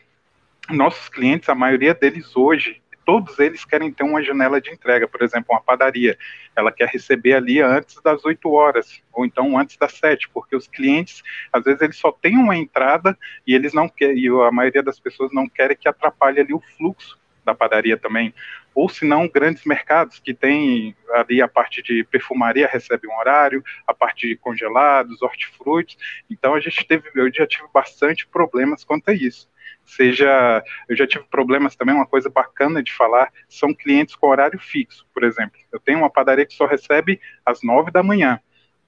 nossos 0.69 1.09
clientes, 1.09 1.49
a 1.49 1.55
maioria 1.55 1.95
deles 1.95 2.37
hoje, 2.37 2.83
todos 3.05 3.39
eles 3.39 3.65
querem 3.65 3.93
ter 3.93 4.05
uma 4.05 4.23
janela 4.23 4.61
de 4.61 4.71
entrega, 4.71 5.07
por 5.07 5.23
exemplo, 5.23 5.55
uma 5.55 5.61
padaria, 5.61 6.17
ela 6.57 6.73
quer 6.73 6.89
receber 6.89 7.35
ali 7.35 7.61
antes 7.61 8.01
das 8.03 8.25
8 8.25 8.51
horas, 8.51 9.03
ou 9.13 9.25
então 9.25 9.59
antes 9.59 9.77
das 9.77 9.93
7, 9.95 10.29
porque 10.31 10.57
os 10.57 10.67
clientes, 10.67 11.23
às 11.53 11.65
vezes, 11.65 11.81
eles 11.81 11.97
só 11.97 12.13
têm 12.13 12.37
uma 12.37 12.57
entrada 12.57 13.17
e 13.47 13.55
eles 13.55 13.73
não 13.73 13.89
querem, 13.89 14.19
e 14.19 14.29
a 14.29 14.51
maioria 14.51 14.83
das 14.83 14.99
pessoas 14.99 15.33
não 15.33 15.49
querem 15.49 15.77
que 15.77 15.89
atrapalhe 15.89 16.41
ali 16.41 16.55
o 16.55 16.63
fluxo 16.77 17.19
da 17.45 17.55
padaria 17.55 17.97
também, 17.97 18.35
ou 18.75 18.89
se 18.89 19.05
não 19.05 19.29
grandes 19.29 19.65
mercados 19.65 20.19
que 20.19 20.35
tem 20.35 20.97
ali 21.13 21.41
a 21.41 21.49
parte 21.49 21.83
de 21.83 22.05
perfumaria 22.05 22.67
recebe 22.67 23.07
um 23.07 23.19
horário, 23.19 23.63
a 23.87 23.95
parte 23.95 24.27
de 24.27 24.37
congelados, 24.37 25.23
hortifrutis, 25.23 25.97
então 26.31 26.55
a 26.55 26.61
gente 26.61 26.87
teve, 26.87 27.11
eu 27.15 27.33
já 27.33 27.47
tive 27.47 27.69
bastante 27.73 28.27
problemas 28.27 28.85
quanto 28.85 29.11
a 29.11 29.13
isso 29.13 29.49
seja, 29.85 30.63
eu 30.89 30.97
já 30.97 31.07
tive 31.07 31.25
problemas 31.25 31.77
também, 31.77 31.95
uma 31.95 32.07
coisa 32.07 32.31
bacana 32.31 32.83
de 32.83 32.93
falar, 32.93 33.33
são 33.49 33.75
clientes 33.75 34.15
com 34.15 34.29
horário 34.29 34.59
fixo, 34.59 35.07
por 35.13 35.25
exemplo. 35.25 35.61
Eu 35.73 35.79
tenho 35.79 35.99
uma 35.99 36.11
padaria 36.11 36.47
que 36.47 36.55
só 36.55 36.67
recebe 36.67 37.21
às 37.45 37.63
nove 37.63 37.91
da 37.91 38.03
manhã. 38.03 38.41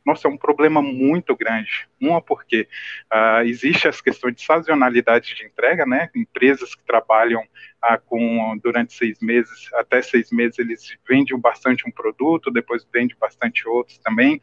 Nossa, 0.07 0.29
é 0.29 0.31
um 0.31 0.37
problema 0.37 0.81
muito 0.81 1.35
grande. 1.35 1.89
Uma, 2.01 2.23
porque 2.23 2.69
uh, 3.13 3.43
existe 3.45 3.89
as 3.89 4.01
questões 4.01 4.37
de 4.37 4.43
sazonalidade 4.43 5.35
de 5.35 5.45
entrega, 5.45 5.85
né? 5.85 6.09
Empresas 6.15 6.77
que 6.77 6.85
trabalham 6.85 7.43
uh, 7.43 8.01
com 8.07 8.57
durante 8.63 8.93
seis 8.93 9.19
meses, 9.21 9.69
até 9.75 10.01
seis 10.01 10.31
meses, 10.31 10.61
eles 10.61 10.97
vendem 11.09 11.37
bastante 11.41 11.89
um 11.89 11.91
produto, 11.91 12.53
depois 12.53 12.87
vendem 12.93 13.17
bastante 13.21 13.69
outros 13.69 13.99
também. 13.99 14.41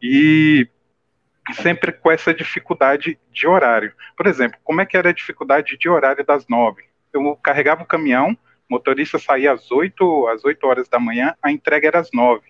E 0.00 0.68
sempre 1.54 1.90
com 1.90 2.12
essa 2.12 2.32
dificuldade 2.32 3.18
de 3.32 3.46
horário. 3.48 3.92
Por 4.16 4.28
exemplo, 4.28 4.60
como 4.62 4.80
é 4.80 4.86
que 4.86 4.96
era 4.96 5.08
a 5.08 5.14
dificuldade 5.14 5.76
de 5.76 5.88
horário 5.88 6.24
das 6.24 6.46
nove? 6.46 6.84
Eu 7.12 7.34
carregava 7.42 7.82
o 7.82 7.86
caminhão, 7.86 8.38
motorista 8.68 9.18
saía 9.18 9.50
às 9.50 9.72
oito, 9.72 10.28
às 10.28 10.44
oito 10.44 10.64
horas 10.68 10.88
da 10.88 11.00
manhã, 11.00 11.34
a 11.42 11.50
entrega 11.50 11.88
era 11.88 11.98
às 11.98 12.12
nove. 12.12 12.46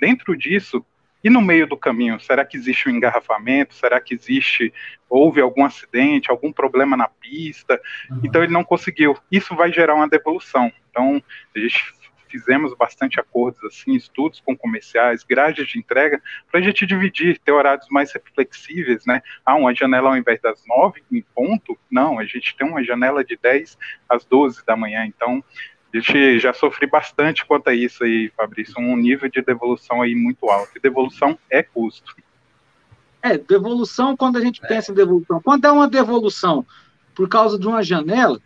Dentro 0.00 0.34
disso, 0.34 0.82
E 1.22 1.28
no 1.28 1.40
meio 1.40 1.66
do 1.66 1.76
caminho, 1.76 2.20
será 2.20 2.44
que 2.44 2.56
existe 2.56 2.88
um 2.88 2.92
engarrafamento? 2.92 3.74
Será 3.74 4.00
que 4.00 4.14
existe, 4.14 4.72
houve 5.08 5.40
algum 5.40 5.64
acidente, 5.64 6.30
algum 6.30 6.52
problema 6.52 6.96
na 6.96 7.08
pista? 7.08 7.80
Uhum. 8.10 8.20
Então 8.24 8.42
ele 8.42 8.52
não 8.52 8.64
conseguiu. 8.64 9.16
Isso 9.30 9.54
vai 9.56 9.72
gerar 9.72 9.94
uma 9.94 10.08
devolução. 10.08 10.72
Então 10.90 11.22
a 11.54 11.58
gente 11.58 11.98
fizemos 12.28 12.74
bastante 12.74 13.18
acordos 13.18 13.62
assim, 13.64 13.94
estudos 13.94 14.40
com 14.40 14.56
comerciais, 14.56 15.24
grades 15.24 15.66
de 15.66 15.78
entrega, 15.78 16.20
para 16.50 16.60
a 16.60 16.62
gente 16.62 16.86
dividir, 16.86 17.38
ter 17.38 17.52
horários 17.52 17.88
mais 17.90 18.12
flexíveis, 18.34 19.04
né? 19.06 19.22
Ah, 19.44 19.56
uma 19.56 19.74
janela 19.74 20.10
ao 20.10 20.16
invés 20.16 20.40
das 20.40 20.62
nove 20.66 21.02
em 21.10 21.22
ponto, 21.34 21.76
não, 21.90 22.18
a 22.18 22.24
gente 22.24 22.56
tem 22.56 22.66
uma 22.66 22.84
janela 22.84 23.24
de 23.24 23.36
10 23.36 23.78
às 24.08 24.24
12 24.24 24.64
da 24.64 24.76
manhã, 24.76 25.06
então 25.06 25.42
a 25.92 25.98
gente 25.98 26.38
já 26.38 26.52
sofri 26.52 26.86
bastante 26.86 27.46
quanto 27.46 27.68
a 27.68 27.74
isso 27.74 28.04
aí, 28.04 28.30
Fabrício, 28.36 28.74
um 28.78 28.96
nível 28.96 29.28
de 29.28 29.40
devolução 29.40 30.02
aí 30.02 30.14
muito 30.14 30.48
alto. 30.50 30.72
E 30.76 30.80
devolução 30.80 31.38
é 31.50 31.62
custo. 31.62 32.14
É, 33.22 33.38
devolução, 33.38 34.16
quando 34.16 34.36
a 34.36 34.40
gente 34.40 34.64
é. 34.64 34.68
pensa 34.68 34.92
em 34.92 34.94
devolução, 34.94 35.40
quando 35.42 35.64
é 35.64 35.70
uma 35.70 35.88
devolução 35.88 36.64
por 37.14 37.28
causa 37.28 37.58
de 37.58 37.66
uma 37.66 37.82
janela, 37.82 38.40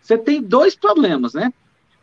você 0.00 0.18
tem 0.18 0.42
dois 0.42 0.74
problemas, 0.74 1.32
né? 1.32 1.52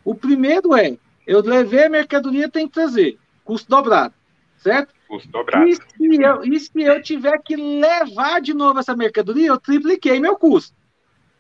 O 0.04 0.16
primeiro 0.16 0.76
é, 0.76 0.98
eu 1.26 1.42
levei 1.42 1.86
a 1.86 1.90
mercadoria, 1.90 2.50
tem 2.50 2.68
que 2.68 2.74
trazer, 2.74 3.20
custo 3.44 3.70
dobrado, 3.70 4.14
certo? 4.58 4.94
Custo 5.08 5.30
dobrado. 5.30 5.68
E 5.68 5.76
se 5.76 6.22
eu, 6.22 6.44
e 6.44 6.60
se 6.60 6.82
eu 6.82 7.02
tiver 7.02 7.38
que 7.40 7.56
levar 7.56 8.42
de 8.42 8.54
novo 8.54 8.80
essa 8.80 8.96
mercadoria, 8.96 9.50
eu 9.50 9.60
tripliquei 9.60 10.20
meu 10.20 10.38
custo. 10.38 10.76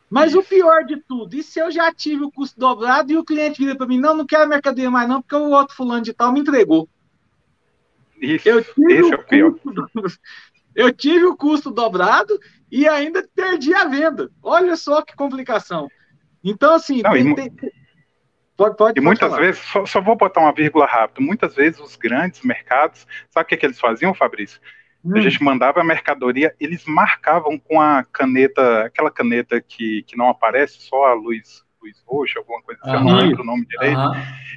Mas 0.09 0.33
o 0.33 0.41
pior 0.41 0.85
de 0.85 0.97
tudo, 1.01 1.35
e 1.35 1.43
se 1.43 1.59
eu 1.59 1.69
já 1.69 1.93
tive 1.93 2.23
o 2.23 2.31
custo 2.31 2.57
dobrado 2.59 3.11
e 3.11 3.17
o 3.17 3.25
cliente 3.25 3.59
vira 3.59 3.75
para 3.75 3.87
mim, 3.87 3.99
não, 3.99 4.15
não 4.15 4.25
quero 4.25 4.43
a 4.43 4.47
mercadoria 4.47 4.89
mais 4.89 5.07
não, 5.07 5.21
porque 5.21 5.35
o 5.35 5.49
outro 5.49 5.75
fulano 5.75 6.01
de 6.01 6.13
tal 6.13 6.31
me 6.31 6.39
entregou. 6.39 6.87
Isso, 8.21 8.47
eu 8.47 8.63
tive 8.63 8.93
esse 8.93 9.13
é 9.13 9.15
o 9.15 9.23
pior. 9.23 9.51
Custo, 9.53 10.19
eu 10.73 10.93
tive 10.93 11.25
o 11.25 11.35
custo 11.35 11.71
dobrado 11.71 12.39
e 12.71 12.87
ainda 12.87 13.27
perdi 13.35 13.73
a 13.73 13.85
venda. 13.85 14.29
Olha 14.41 14.75
só 14.75 15.01
que 15.01 15.15
complicação. 15.15 15.89
Então, 16.43 16.75
assim, 16.75 17.01
não, 17.01 17.11
tem, 17.11 17.35
tem, 17.35 17.71
pode, 18.55 18.77
pode, 18.77 18.99
e 18.99 19.03
muitas 19.03 19.29
falar. 19.29 19.41
vezes, 19.41 19.61
só, 19.61 19.85
só, 19.85 19.99
vou 19.99 20.15
botar 20.15 20.39
uma 20.39 20.53
vírgula 20.53 20.85
rápida, 20.85 21.25
muitas 21.25 21.55
vezes 21.55 21.79
os 21.79 21.95
grandes 21.95 22.41
mercados, 22.41 23.05
sabe 23.29 23.45
o 23.45 23.49
que, 23.49 23.57
que 23.57 23.65
eles 23.65 23.79
faziam, 23.79 24.13
Fabrício? 24.13 24.61
Hum. 25.07 25.17
A 25.17 25.21
gente 25.21 25.41
mandava 25.41 25.79
a 25.79 25.85
mercadoria, 25.85 26.53
eles 26.59 26.83
marcavam 26.85 27.57
com 27.57 27.79
a 27.79 28.03
caneta, 28.03 28.81
aquela 28.81 29.09
caneta 29.09 29.61
que, 29.61 30.03
que 30.03 30.17
não 30.17 30.27
aparece, 30.27 30.81
só 30.81 31.05
a 31.05 31.13
luz, 31.13 31.63
luz 31.81 32.03
roxa, 32.05 32.39
alguma 32.39 32.61
coisa 32.61 32.81
assim, 32.83 32.91
uhum. 32.91 32.97
eu 32.97 33.03
não 33.05 33.15
lembro 33.15 33.41
o 33.41 33.45
nome 33.45 33.65
direito. 33.65 33.97
Uhum. 33.97 34.13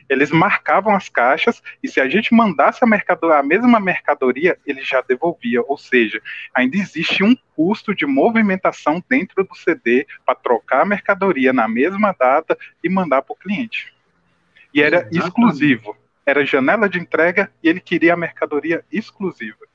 Eles 0.09 0.33
marcavam 0.33 0.95
as 0.95 1.09
caixas 1.09 1.63
e 1.81 1.89
se 1.89 2.01
a 2.01 2.09
gente 2.09 2.35
mandasse 2.35 2.83
a, 2.83 2.87
mercadoria, 2.87 3.39
a 3.39 3.43
mesma 3.45 3.79
mercadoria, 3.79 4.59
ele 4.67 4.83
já 4.83 5.01
devolvia. 5.01 5.63
Ou 5.63 5.79
seja, 5.79 6.21
ainda 6.53 6.77
existe 6.77 7.23
um 7.23 7.37
custo 7.55 7.95
de 7.95 8.05
movimentação 8.05 9.03
dentro 9.09 9.45
do 9.45 9.55
CD 9.55 10.05
para 10.27 10.35
trocar 10.35 10.83
a 10.83 10.87
mercadoria 10.87 11.53
na 11.53 11.69
mesma 11.69 12.13
data 12.19 12.59
e 12.83 12.89
mandar 12.89 13.23
para 13.23 13.35
o 13.35 13.37
cliente. 13.37 13.95
E 14.75 14.83
era 14.83 14.97
Exatamente. 14.97 15.19
exclusivo. 15.19 15.97
Era 16.27 16.45
janela 16.45 16.89
de 16.89 16.99
entrega 16.99 17.53
e 17.63 17.69
ele 17.69 17.81
queria 17.81 18.15
a 18.15 18.17
mercadoria 18.17 18.85
exclusiva. 18.91 19.70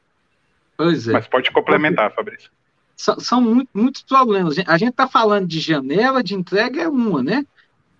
Pois 0.77 1.07
é. 1.07 1.13
Mas 1.13 1.27
pode 1.27 1.51
complementar, 1.51 2.13
Fabrício. 2.13 2.51
São, 2.95 3.19
são 3.19 3.41
muito, 3.41 3.69
muitos 3.73 4.03
problemas. 4.03 4.55
A 4.65 4.77
gente 4.77 4.91
está 4.91 5.07
falando 5.07 5.47
de 5.47 5.59
janela 5.59 6.23
de 6.23 6.33
entrega, 6.33 6.83
é 6.83 6.87
uma, 6.87 7.21
né? 7.21 7.45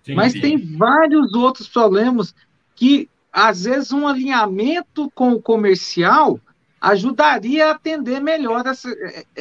Sim, 0.04 0.14
Mas 0.14 0.32
sim. 0.32 0.40
tem 0.40 0.76
vários 0.76 1.34
outros 1.34 1.68
problemas 1.68 2.34
que, 2.74 3.08
às 3.32 3.64
vezes, 3.64 3.92
um 3.92 4.06
alinhamento 4.06 5.10
com 5.14 5.32
o 5.32 5.42
comercial 5.42 6.40
ajudaria 6.80 7.68
a 7.68 7.70
atender 7.72 8.20
melhor 8.20 8.66
essa, 8.66 8.88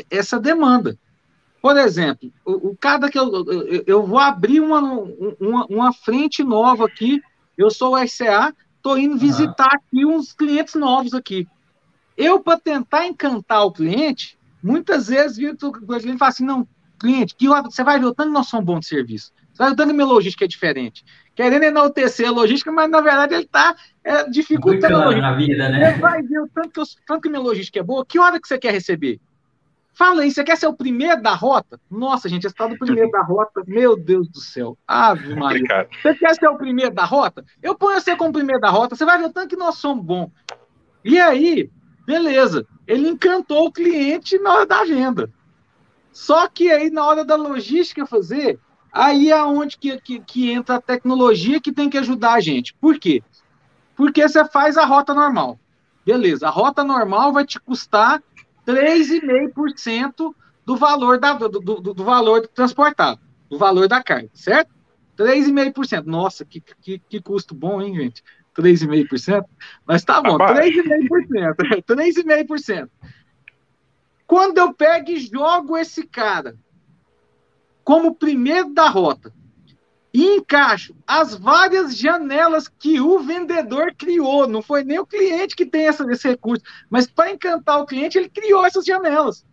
essa 0.10 0.40
demanda. 0.40 0.98
Por 1.62 1.78
exemplo, 1.78 2.32
o, 2.46 2.70
o 2.70 2.78
cada 2.78 3.10
que 3.10 3.18
eu, 3.18 3.32
eu, 3.48 3.84
eu 3.86 4.06
vou 4.06 4.20
abrir 4.20 4.60
uma, 4.60 4.82
uma, 5.40 5.66
uma, 5.66 5.94
frente 5.94 6.44
nova 6.44 6.86
aqui, 6.86 7.22
eu 7.58 7.70
sou 7.72 7.96
o 7.96 8.08
SCA, 8.08 8.54
estou 8.78 8.98
indo 8.98 9.18
visitar 9.18 9.70
uhum. 9.72 9.78
aqui 9.78 10.06
uns 10.06 10.34
clientes 10.34 10.76
novos 10.76 11.14
aqui. 11.14 11.48
Eu, 12.18 12.40
para 12.40 12.60
tentar 12.60 13.06
encantar 13.06 13.66
o 13.66 13.72
cliente, 13.72 14.38
muitas 14.64 15.08
vezes 15.08 15.38
o 15.62 15.72
cliente 15.72 16.18
fala 16.18 16.30
assim: 16.30 16.46
não, 16.46 16.68
cliente, 17.00 17.36
que 17.36 17.48
você 17.48 17.84
vai 17.84 18.00
ver 18.00 18.06
o 18.06 18.14
tanto 18.14 18.28
que 18.28 18.34
nós 18.34 18.48
somos 18.48 18.66
bons 18.66 18.80
de 18.82 18.88
serviço. 18.88 19.34
Você 19.52 19.60
vai 19.60 19.68
ver 19.70 19.74
o 19.74 19.78
tanto 19.78 19.88
que 19.90 19.94
minha 19.94 20.08
logística 20.08 20.46
é 20.46 20.48
diferente. 20.48 21.04
Querendo 21.34 21.64
enaltecer 21.64 22.28
a 22.28 22.32
logística, 22.32 22.72
mas 22.72 22.90
na 22.90 23.02
verdade 23.02 23.34
ele 23.34 23.44
está 23.44 23.76
é, 24.04 24.30
dificultando 24.30 24.96
a 24.96 25.06
logística. 25.06 25.36
Vida, 25.36 25.70
né? 25.70 25.94
Você 25.94 26.00
vai 26.00 26.22
ver 26.22 26.40
o 26.40 26.48
tanto 26.48 26.70
que, 26.70 26.80
eu, 26.80 26.84
tanto 27.06 27.22
que 27.22 27.30
minha 27.30 27.42
logística 27.42 27.80
é 27.80 27.84
boa. 27.84 28.06
Que 28.06 28.20
hora 28.20 28.40
que 28.40 28.48
você 28.48 28.58
quer 28.58 28.72
receber? 28.72 29.20
Fala 29.94 30.24
aí, 30.24 30.32
você 30.32 30.44
quer 30.44 30.58
ser 30.58 30.68
o 30.68 30.74
primeiro 30.74 31.22
da 31.22 31.34
rota? 31.34 31.80
Nossa, 31.90 32.28
gente, 32.28 32.46
esse 32.46 32.56
tal 32.56 32.68
do 32.68 32.78
primeiro 32.78 33.10
da 33.12 33.22
rota, 33.22 33.64
meu 33.66 33.96
Deus 33.96 34.28
do 34.28 34.42
céu. 34.42 34.78
Ave 34.86 35.34
Maria. 35.40 35.88
Você 36.02 36.14
quer 36.16 36.36
ser 36.36 36.50
o 36.50 36.58
primeiro 36.58 36.94
da 36.94 37.06
rota? 37.06 37.46
Eu 37.64 37.76
ponho 37.76 38.00
você 38.00 38.14
como 38.14 38.34
primeiro 38.34 38.60
da 38.60 38.70
rota, 38.70 38.94
você 38.94 39.06
vai 39.06 39.18
ver 39.18 39.26
o 39.26 39.32
tanto 39.32 39.48
que 39.48 39.56
nós 39.56 39.76
somos 39.76 40.04
bons. 40.04 40.32
E 41.04 41.18
aí, 41.18 41.70
Beleza. 42.06 42.66
Ele 42.86 43.10
encantou 43.10 43.68
o 43.68 43.72
cliente 43.72 44.38
na 44.38 44.54
hora 44.54 44.66
da 44.66 44.84
venda. 44.84 45.30
Só 46.12 46.48
que 46.48 46.72
aí, 46.72 46.90
na 46.90 47.06
hora 47.06 47.26
da 47.26 47.36
logística 47.36 48.06
fazer, 48.06 48.60
aí 48.92 49.32
é 49.32 49.44
onde 49.44 49.78
que, 49.78 50.00
que, 50.00 50.20
que 50.20 50.52
entra 50.52 50.76
a 50.76 50.82
tecnologia 50.82 51.60
que 51.60 51.74
tem 51.74 51.90
que 51.90 51.98
ajudar 51.98 52.34
a 52.34 52.40
gente. 52.40 52.74
Por 52.76 52.98
quê? 53.00 53.22
Porque 53.96 54.28
você 54.28 54.46
faz 54.46 54.78
a 54.78 54.86
rota 54.86 55.14
normal. 55.14 55.60
Beleza, 56.06 56.48
a 56.48 56.52
rota 56.52 56.84
normal 56.84 57.34
vai 57.34 57.46
te 57.46 57.60
custar 57.60 58.22
3,5% 58.66 60.34
do 60.66 60.76
valor 60.76 61.20
da, 61.20 61.34
do, 61.34 61.50
do, 61.50 61.94
do, 61.94 62.04
valor 62.04 62.48
transportado, 62.48 63.20
do 63.50 63.58
valor 63.58 63.88
da 63.88 64.04
carga, 64.04 64.30
certo? 64.34 64.74
3,5%. 65.18 66.06
Nossa, 66.06 66.46
que, 66.46 66.62
que, 66.82 67.00
que 67.00 67.22
custo 67.22 67.56
bom, 67.56 67.82
hein, 67.82 67.96
gente? 67.96 68.24
3,5%? 68.56 69.44
Mas 69.86 70.04
tá 70.04 70.22
bom, 70.22 70.38
3,5%. 70.38 71.56
3,5%. 71.86 72.90
Quando 74.26 74.58
eu 74.58 74.74
pego 74.74 75.12
e 75.12 75.20
jogo 75.20 75.78
esse 75.78 76.08
cara 76.08 76.56
como 77.84 78.16
primeiro 78.16 78.74
da 78.74 78.90
rota 78.90 79.32
e 80.12 80.38
encaixo 80.38 80.96
as 81.06 81.36
várias 81.36 81.96
janelas 81.96 82.68
que 82.68 83.00
o 83.00 83.20
vendedor 83.20 83.94
criou, 83.96 84.48
não 84.48 84.62
foi 84.62 84.84
nem 84.84 84.98
o 84.98 85.06
cliente 85.06 85.56
que 85.56 85.66
tem 85.66 85.88
essa, 85.88 86.10
esse 86.12 86.28
recurso, 86.28 86.64
mas 86.90 87.06
para 87.06 87.32
encantar 87.32 87.80
o 87.80 87.86
cliente, 87.86 88.18
ele 88.18 88.30
criou 88.30 88.66
essas 88.66 88.86
janelas. 88.86 89.46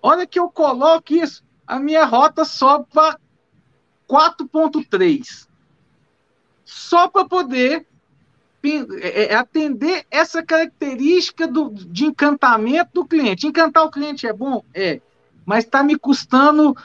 Olha 0.00 0.26
que 0.26 0.38
eu 0.38 0.48
coloco 0.48 1.14
isso, 1.14 1.42
a 1.66 1.80
minha 1.80 2.04
rota 2.04 2.44
sobe 2.44 2.86
para 2.92 3.18
4,3. 4.08 5.48
Só 6.64 7.08
para 7.08 7.24
poder 7.24 7.86
é, 9.00 9.32
é, 9.32 9.34
atender 9.34 10.04
essa 10.10 10.42
característica 10.42 11.46
do, 11.46 11.70
de 11.70 12.04
encantamento 12.04 12.90
do 12.94 13.06
cliente. 13.06 13.46
Encantar 13.46 13.84
o 13.84 13.90
cliente 13.90 14.26
é 14.26 14.32
bom? 14.32 14.64
É. 14.74 15.00
Mas 15.44 15.64
está 15.64 15.82
me 15.82 15.96
custando 15.96 16.76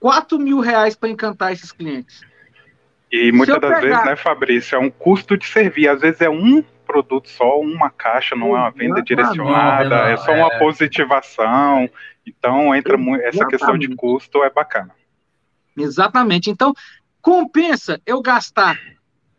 4 0.00 0.38
mil 0.38 0.60
reais 0.60 0.94
para 0.94 1.08
encantar 1.08 1.52
esses 1.52 1.72
clientes. 1.72 2.22
E 3.10 3.30
muitas 3.32 3.60
das 3.60 3.80
pegar... 3.80 3.80
vezes, 3.80 4.04
né, 4.04 4.16
Fabrício, 4.16 4.76
é 4.76 4.78
um 4.78 4.90
custo 4.90 5.36
de 5.36 5.46
servir. 5.46 5.88
Às 5.88 6.00
vezes 6.00 6.20
é 6.20 6.28
um 6.28 6.62
produto 6.86 7.28
só, 7.28 7.60
uma 7.60 7.90
caixa, 7.90 8.36
não 8.36 8.56
é 8.56 8.60
uma 8.60 8.70
venda 8.70 9.02
direcionada, 9.02 9.88
não, 9.88 10.06
é 10.06 10.16
só 10.16 10.32
uma 10.32 10.52
é... 10.52 10.58
positivação. 10.58 11.88
Então, 12.26 12.74
entra 12.74 12.96
muito, 12.96 13.22
essa 13.22 13.46
questão 13.46 13.78
de 13.78 13.94
custo 13.94 14.42
é 14.42 14.50
bacana. 14.50 14.90
Exatamente. 15.76 16.50
Então, 16.50 16.74
compensa 17.20 18.00
eu 18.06 18.20
gastar 18.20 18.78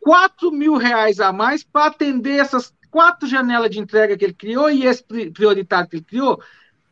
4 0.05 0.51
mil 0.51 0.75
reais 0.75 1.19
a 1.19 1.33
mais 1.33 1.63
para 1.63 1.87
atender 1.87 2.39
essas 2.39 2.71
quatro 2.91 3.27
janelas 3.27 3.71
de 3.71 3.79
entrega 3.79 4.15
que 4.15 4.23
ele 4.23 4.35
criou 4.35 4.69
e 4.69 4.85
esse 4.85 5.03
prioritário 5.03 5.89
que 5.89 5.95
ele 5.95 6.05
criou. 6.05 6.39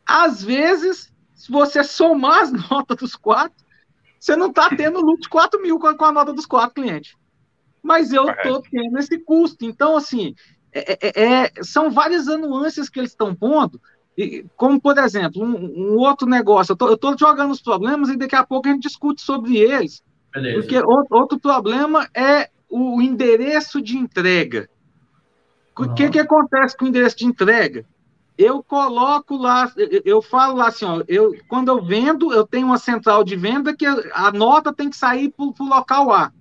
Às 0.04 0.42
vezes, 0.42 1.12
se 1.32 1.48
você 1.48 1.84
somar 1.84 2.42
as 2.42 2.50
notas 2.68 2.96
dos 2.96 3.14
quatro, 3.14 3.64
você 4.18 4.34
não 4.34 4.48
está 4.48 4.68
tendo 4.68 5.00
lucro 5.00 5.22
de 5.22 5.28
4 5.28 5.62
mil 5.62 5.78
com 5.78 6.04
a, 6.04 6.10
nota 6.10 6.32
dos 6.32 6.44
quatro 6.44 6.82
clientes. 6.82 7.14
Mas 7.80 8.12
eu 8.12 8.28
estou 8.28 8.60
tendo 8.62 8.98
esse 8.98 9.16
custo. 9.20 9.64
Então, 9.64 9.96
assim, 9.96 10.34
é, 10.72 10.98
é, 11.00 11.22
é, 11.44 11.52
são 11.62 11.92
várias 11.92 12.26
anuâncias 12.26 12.88
que 12.88 12.98
eles 12.98 13.12
estão 13.12 13.32
pondo, 13.32 13.80
e, 14.18 14.44
como, 14.56 14.80
por 14.80 14.98
exemplo, 14.98 15.40
um, 15.40 15.92
um 15.92 15.96
outro 15.98 16.26
negócio. 16.28 16.76
Eu 16.80 16.94
estou 16.94 17.16
jogando 17.16 17.52
os 17.52 17.62
problemas 17.62 18.08
e 18.08 18.16
daqui 18.16 18.34
a 18.34 18.44
pouco 18.44 18.68
a 18.68 18.72
gente 18.72 18.88
discute 18.88 19.22
sobre 19.22 19.56
eles. 19.56 20.02
Beleza. 20.32 20.58
Porque 20.58 20.76
outro, 20.78 21.16
outro 21.16 21.38
problema 21.38 22.08
é 22.12 22.50
o 22.76 23.00
endereço 23.00 23.80
de 23.80 23.96
entrega. 23.96 24.68
O 25.78 25.94
que, 25.94 26.10
que 26.10 26.18
acontece 26.18 26.76
com 26.76 26.84
o 26.84 26.88
endereço 26.88 27.16
de 27.16 27.24
entrega? 27.24 27.86
Eu 28.36 28.64
coloco 28.64 29.36
lá, 29.36 29.72
eu 30.04 30.20
falo 30.20 30.56
lá 30.56 30.68
assim, 30.68 30.84
ó, 30.84 31.04
eu, 31.06 31.36
quando 31.46 31.68
eu 31.68 31.80
vendo, 31.80 32.32
eu 32.32 32.44
tenho 32.44 32.66
uma 32.66 32.78
central 32.78 33.22
de 33.22 33.36
venda 33.36 33.76
que 33.76 33.86
a 33.86 34.32
nota 34.32 34.72
tem 34.72 34.90
que 34.90 34.96
sair 34.96 35.30
para 35.30 35.44
o 35.44 35.68
local 35.68 36.12
A. 36.12 36.32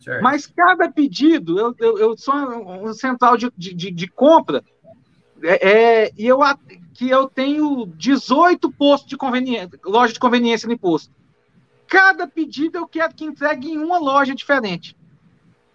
Certo. 0.00 0.22
Mas 0.22 0.46
cada 0.46 0.90
pedido, 0.90 1.58
eu, 1.58 1.74
eu, 1.78 1.98
eu 1.98 2.16
sou 2.16 2.34
uma 2.34 2.94
central 2.94 3.36
de, 3.36 3.52
de, 3.54 3.90
de 3.90 4.06
compra, 4.08 4.64
é, 5.42 5.68
é, 6.06 6.12
e 6.16 6.26
eu, 6.26 6.38
que 6.94 7.10
eu 7.10 7.28
tenho 7.28 7.84
18 7.86 8.72
postos 8.72 9.10
de 9.10 9.16
conveniência, 9.18 9.78
loja 9.84 10.14
de 10.14 10.20
conveniência 10.20 10.66
no 10.66 10.72
imposto. 10.72 11.12
Cada 11.86 12.26
pedido 12.26 12.78
eu 12.78 12.88
quero 12.88 13.14
que 13.14 13.26
entregue 13.26 13.70
em 13.70 13.78
uma 13.78 13.98
loja 13.98 14.34
diferente. 14.34 14.96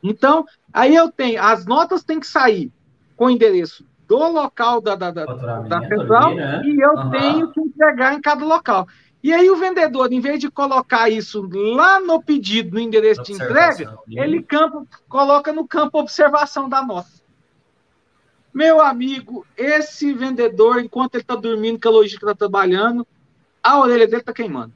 Então, 0.10 0.46
aí 0.72 0.96
eu 0.96 1.12
tenho, 1.12 1.42
as 1.42 1.66
notas 1.66 2.04
têm 2.04 2.20
que 2.20 2.28
sair 2.28 2.72
com 3.16 3.26
o 3.26 3.30
endereço 3.30 3.86
do 4.08 4.18
local 4.18 4.80
da, 4.80 4.96
da, 4.96 5.12
da, 5.12 5.26
da 5.26 5.88
central 5.88 6.34
né? 6.34 6.62
e 6.64 6.80
eu 6.80 6.92
uhum. 6.92 7.10
tenho 7.12 7.52
que 7.52 7.60
entregar 7.60 8.14
em 8.14 8.22
cada 8.22 8.46
local. 8.46 8.88
E 9.22 9.34
aí 9.34 9.50
o 9.50 9.58
vendedor, 9.58 10.14
em 10.14 10.22
vez 10.22 10.40
de 10.40 10.50
colocar 10.50 11.10
isso 11.10 11.50
lá 11.52 12.00
no 12.00 12.24
pedido, 12.24 12.76
no 12.76 12.80
endereço 12.80 13.24
de 13.24 13.34
entrega, 13.34 13.98
ele 14.10 14.42
campo, 14.42 14.88
coloca 15.10 15.52
no 15.52 15.68
campo 15.68 16.00
observação 16.00 16.70
da 16.70 16.82
nota. 16.82 17.10
Meu 18.54 18.80
amigo, 18.80 19.46
esse 19.58 20.14
vendedor, 20.14 20.80
enquanto 20.80 21.16
ele 21.16 21.24
está 21.24 21.36
dormindo, 21.36 21.78
que 21.78 21.88
a 21.88 21.92
logística 21.92 22.26
está 22.26 22.36
trabalhando, 22.36 23.06
a 23.62 23.80
orelha 23.80 24.08
dele 24.08 24.22
está 24.22 24.32
queimando. 24.34 24.72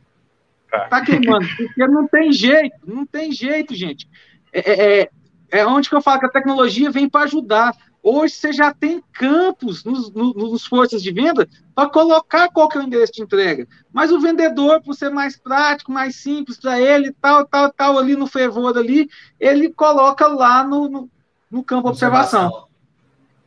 Está 0.65 0.87
tá 0.87 1.05
queimando, 1.05 1.47
porque 1.55 1.87
não 1.87 2.07
tem 2.07 2.33
jeito, 2.33 2.75
não 2.85 3.05
tem 3.05 3.31
jeito, 3.31 3.73
gente. 3.73 4.07
É, 4.51 4.99
é, 5.01 5.09
é, 5.51 5.65
onde 5.65 5.89
que 5.89 5.95
eu 5.95 6.01
falo 6.01 6.19
que 6.19 6.25
a 6.25 6.31
tecnologia 6.31 6.89
vem 6.89 7.09
para 7.09 7.25
ajudar. 7.25 7.75
Hoje 8.01 8.33
você 8.33 8.51
já 8.51 8.73
tem 8.73 9.03
campos 9.13 9.83
nos, 9.83 10.11
nos, 10.11 10.33
nos 10.33 10.65
forças 10.65 11.03
de 11.03 11.11
venda 11.11 11.47
para 11.75 11.89
colocar 11.89 12.49
qual 12.49 12.67
que 12.67 12.77
é 12.77 12.81
o 12.81 12.83
endereço 12.83 13.13
de 13.13 13.21
entrega. 13.21 13.67
Mas 13.93 14.11
o 14.11 14.19
vendedor, 14.19 14.81
por 14.81 14.95
ser 14.95 15.11
mais 15.11 15.37
prático, 15.37 15.91
mais 15.91 16.15
simples 16.15 16.57
para 16.57 16.81
ele, 16.81 17.13
tal, 17.21 17.45
tal, 17.45 17.71
tal, 17.71 17.99
ali 17.99 18.15
no 18.15 18.25
fervor 18.25 18.75
ali, 18.75 19.07
ele 19.39 19.71
coloca 19.71 20.25
lá 20.25 20.63
no, 20.63 20.89
no, 20.89 21.09
no 21.51 21.63
campo 21.63 21.89
observação. 21.89 22.47
observação. 22.47 22.71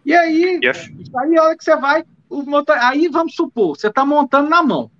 E 0.04 0.14
aí, 0.14 0.61
yes. 0.62 0.90
aí 1.16 1.38
a 1.38 1.42
hora 1.42 1.56
que 1.56 1.64
você 1.64 1.75
vai, 1.76 2.04
motor, 2.30 2.76
aí 2.76 3.08
vamos 3.08 3.34
supor, 3.34 3.76
você 3.76 3.88
está 3.88 4.04
montando 4.04 4.50
na 4.50 4.62
mão. 4.62 4.90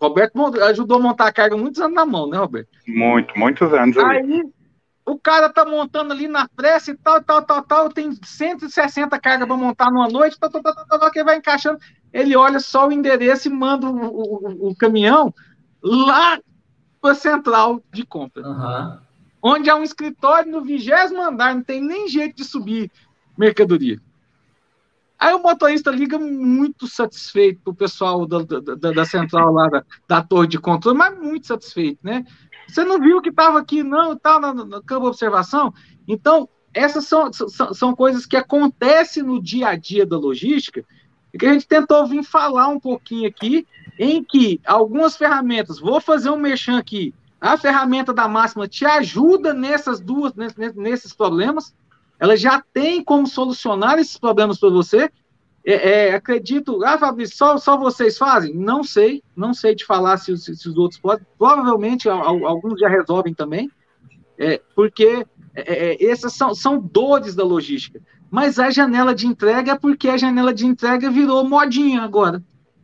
Roberto 0.00 0.38
ajudou 0.64 0.98
a 0.98 1.00
montar 1.00 1.26
a 1.26 1.32
carga 1.32 1.56
muitos 1.56 1.80
anos 1.80 1.94
na 1.94 2.04
mão, 2.04 2.28
né, 2.28 2.36
Roberto? 2.36 2.68
Muito, 2.86 3.36
muitos 3.36 3.72
anos. 3.72 3.96
Aí, 3.96 4.18
ali. 4.18 4.42
O 5.04 5.18
cara 5.18 5.48
tá 5.48 5.64
montando 5.64 6.12
ali 6.12 6.28
na 6.28 6.48
pressa 6.48 6.92
e 6.92 6.96
tal, 6.96 7.22
tal, 7.22 7.42
tal, 7.42 7.62
tal, 7.62 7.88
tem 7.88 8.12
160 8.22 9.18
cargas 9.18 9.48
para 9.48 9.56
montar 9.56 9.90
numa 9.90 10.08
noite, 10.08 10.38
tal, 10.38 10.48
tal, 10.48 10.62
tal, 10.62 10.74
tal, 10.74 10.98
tal, 11.00 11.10
que 11.10 11.24
vai 11.24 11.36
encaixando. 11.36 11.78
Ele 12.12 12.36
olha 12.36 12.60
só 12.60 12.86
o 12.86 12.92
endereço 12.92 13.48
e 13.48 13.52
manda 13.52 13.88
o, 13.88 13.96
o, 13.96 14.68
o 14.70 14.76
caminhão 14.76 15.34
lá 15.82 16.38
para 17.00 17.12
a 17.12 17.16
central 17.16 17.82
de 17.92 18.06
compra. 18.06 18.46
Uhum. 18.46 18.98
Onde 19.42 19.68
há 19.68 19.74
um 19.74 19.82
escritório 19.82 20.52
no 20.52 20.62
vigésimo 20.62 21.20
andar, 21.20 21.52
não 21.52 21.64
tem 21.64 21.82
nem 21.82 22.08
jeito 22.08 22.36
de 22.36 22.44
subir 22.44 22.90
mercadoria. 23.36 24.00
Aí 25.18 25.34
o 25.34 25.38
motorista 25.38 25.90
liga 25.90 26.18
muito 26.18 26.88
satisfeito 26.88 27.60
para 27.62 27.70
o 27.70 27.76
pessoal 27.76 28.26
da, 28.26 28.38
da, 28.40 28.90
da, 28.90 29.04
central 29.04 29.52
lá, 29.52 29.68
da, 29.68 29.84
da 30.08 30.20
torre 30.20 30.48
de 30.48 30.58
controle, 30.58 30.98
mas 30.98 31.16
muito 31.16 31.46
satisfeito, 31.46 32.00
né? 32.02 32.24
Você 32.68 32.84
não 32.84 33.00
viu 33.00 33.20
que 33.20 33.28
estava 33.28 33.58
aqui, 33.58 33.82
não, 33.82 34.12
está 34.12 34.40
no, 34.40 34.64
no, 34.64 34.82
campo 34.82 35.02
de 35.02 35.08
observação? 35.08 35.72
Então, 36.06 36.48
essas 36.72 37.06
são, 37.06 37.32
são, 37.32 37.74
são, 37.74 37.94
coisas 37.94 38.24
que 38.24 38.36
acontecem 38.36 39.22
no 39.22 39.42
dia 39.42 39.68
a 39.68 39.76
dia 39.76 40.06
da 40.06 40.16
logística 40.16 40.84
e 41.32 41.38
que 41.38 41.46
a 41.46 41.52
gente 41.52 41.66
tentou 41.66 42.06
vir 42.06 42.22
falar 42.22 42.68
um 42.68 42.80
pouquinho 42.80 43.28
aqui, 43.28 43.66
em 43.98 44.22
que 44.22 44.60
algumas 44.66 45.16
ferramentas, 45.16 45.78
vou 45.78 46.00
fazer 46.00 46.30
um 46.30 46.38
mexão 46.38 46.76
aqui, 46.76 47.14
a 47.40 47.56
ferramenta 47.56 48.12
da 48.12 48.28
máxima 48.28 48.68
te 48.68 48.84
ajuda 48.84 49.52
nessas 49.52 50.00
duas, 50.00 50.32
nesses 50.76 51.12
problemas, 51.12 51.74
ela 52.18 52.36
já 52.36 52.62
tem 52.72 53.02
como 53.02 53.26
solucionar 53.26 53.98
esses 53.98 54.16
problemas 54.16 54.58
para 54.58 54.70
você, 54.70 55.10
é, 55.64 56.08
é, 56.08 56.14
acredito, 56.14 56.84
ah, 56.84 56.98
Fabrício, 56.98 57.36
só, 57.36 57.56
só 57.56 57.76
vocês 57.76 58.18
fazem? 58.18 58.54
Não 58.54 58.82
sei, 58.82 59.22
não 59.36 59.54
sei 59.54 59.76
te 59.76 59.84
falar 59.84 60.16
se, 60.16 60.36
se, 60.36 60.56
se 60.56 60.68
os 60.68 60.76
outros 60.76 61.00
podem. 61.00 61.24
Provavelmente 61.38 62.08
alguns 62.08 62.80
já 62.80 62.88
resolvem 62.88 63.32
também, 63.32 63.70
é, 64.36 64.60
porque 64.74 65.24
é, 65.54 65.94
é, 65.94 66.04
essas 66.04 66.32
são, 66.32 66.54
são 66.54 66.80
dores 66.80 67.34
da 67.34 67.44
logística. 67.44 68.00
Mas 68.28 68.58
a 68.58 68.70
janela 68.70 69.14
de 69.14 69.26
entrega 69.26 69.72
é 69.72 69.78
porque 69.78 70.08
a 70.08 70.16
janela 70.16 70.52
de 70.52 70.66
entrega 70.66 71.10
virou 71.10 71.48
modinha 71.48 72.02
agora. 72.02 72.42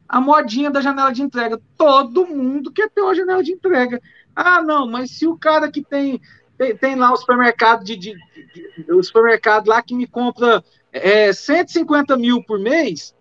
A 0.08 0.20
modinha 0.20 0.70
da 0.70 0.80
janela 0.80 1.10
de 1.10 1.22
entrega. 1.22 1.60
Todo 1.76 2.26
mundo 2.26 2.70
quer 2.70 2.88
ter 2.90 3.00
uma 3.00 3.14
janela 3.14 3.42
de 3.42 3.52
entrega. 3.52 4.00
Ah, 4.36 4.62
não, 4.62 4.86
mas 4.86 5.10
se 5.10 5.26
o 5.26 5.36
cara 5.36 5.70
que 5.70 5.82
tem 5.82 6.20
tem, 6.58 6.76
tem 6.76 6.96
lá 6.96 7.12
o 7.12 7.16
supermercado 7.16 7.84
de, 7.84 7.96
de, 7.96 8.14
de, 8.14 8.92
o 8.92 9.02
supermercado 9.02 9.68
lá 9.68 9.80
que 9.80 9.94
me 9.94 10.06
compra 10.06 10.62
é, 11.02 11.32
150 11.32 12.16
mil 12.16 12.42
por 12.42 12.58
mês, 12.58 13.14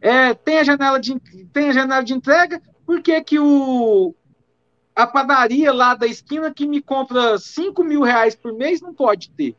é, 0.00 0.34
tem, 0.34 0.58
a 0.58 0.64
janela 0.64 0.98
de, 0.98 1.18
tem 1.52 1.70
a 1.70 1.72
janela 1.72 2.02
de 2.02 2.12
entrega, 2.12 2.60
por 2.84 3.00
que, 3.00 3.20
que 3.22 3.38
o, 3.38 4.14
a 4.94 5.06
padaria 5.06 5.72
lá 5.72 5.94
da 5.94 6.06
esquina 6.06 6.52
que 6.52 6.66
me 6.66 6.82
compra 6.82 7.38
5 7.38 7.82
mil 7.84 8.02
reais 8.02 8.34
por 8.34 8.52
mês 8.52 8.80
não 8.80 8.92
pode 8.92 9.30
ter? 9.30 9.56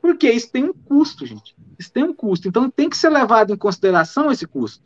Porque 0.00 0.30
isso 0.30 0.52
tem 0.52 0.64
um 0.64 0.72
custo, 0.72 1.26
gente. 1.26 1.56
Isso 1.78 1.92
tem 1.92 2.04
um 2.04 2.14
custo. 2.14 2.46
Então 2.46 2.70
tem 2.70 2.88
que 2.88 2.96
ser 2.96 3.08
levado 3.08 3.52
em 3.52 3.56
consideração 3.56 4.30
esse 4.30 4.46
custo. 4.46 4.84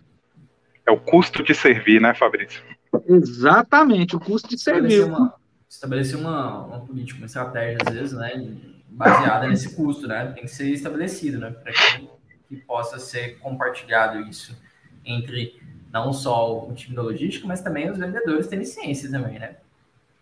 É 0.87 0.91
o 0.91 0.99
custo 0.99 1.43
de 1.43 1.55
servir, 1.55 2.01
né, 2.01 2.15
Fabrício? 2.15 2.63
Exatamente, 3.07 4.17
o 4.17 4.21
custo 4.21 4.49
de 4.49 4.59
servir. 4.59 5.05
Uma, 5.05 5.35
estabelecer 5.69 6.19
uma, 6.19 6.65
uma 6.65 6.81
política, 6.81 7.19
uma 7.19 7.27
estratégia, 7.27 7.79
às 7.87 7.95
vezes, 7.95 8.13
né, 8.15 8.57
baseada 8.91 9.49
nesse 9.49 9.75
custo, 9.75 10.07
né? 10.07 10.33
Tem 10.35 10.45
que 10.45 10.51
ser 10.51 10.71
estabelecido, 10.71 11.39
né? 11.39 11.51
Para 11.51 11.73
que, 11.73 12.09
que, 12.49 12.57
possa 12.57 12.99
ser 12.99 13.39
compartilhado 13.39 14.21
isso 14.23 14.61
entre 15.05 15.61
não 15.93 16.13
só 16.13 16.67
o 16.69 16.75
time 16.75 16.95
da 16.95 17.03
logística, 17.03 17.47
mas 17.47 17.63
também 17.63 17.91
os 17.91 17.99
vendedores 17.99 18.47
terem 18.47 18.65
ciência 18.65 19.11
também, 19.11 19.39
né? 19.39 19.57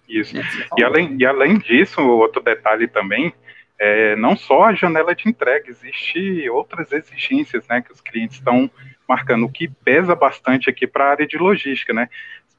Isso. 0.09 0.35
E 0.77 0.83
além, 0.83 1.17
e 1.19 1.27
além 1.27 1.59
disso, 1.59 2.01
outro 2.01 2.43
detalhe 2.43 2.89
também, 2.89 3.35
é, 3.79 4.17
não 4.17 4.35
só 4.35 4.65
a 4.65 4.75
janela 4.75 5.15
de 5.15 5.29
entrega, 5.29 5.69
existe 5.69 6.49
outras 6.49 6.91
exigências, 6.93 7.67
né, 7.69 7.83
que 7.83 7.93
os 7.93 8.01
clientes 8.01 8.37
estão 8.37 8.71
marcando, 9.09 9.45
o 9.45 9.53
que 9.53 9.69
pesa 9.69 10.15
bastante 10.15 10.69
aqui 10.69 10.87
para 10.87 11.05
a 11.05 11.11
área 11.11 11.27
de 11.27 11.39
logística, 11.39 11.93
né? 11.93 12.09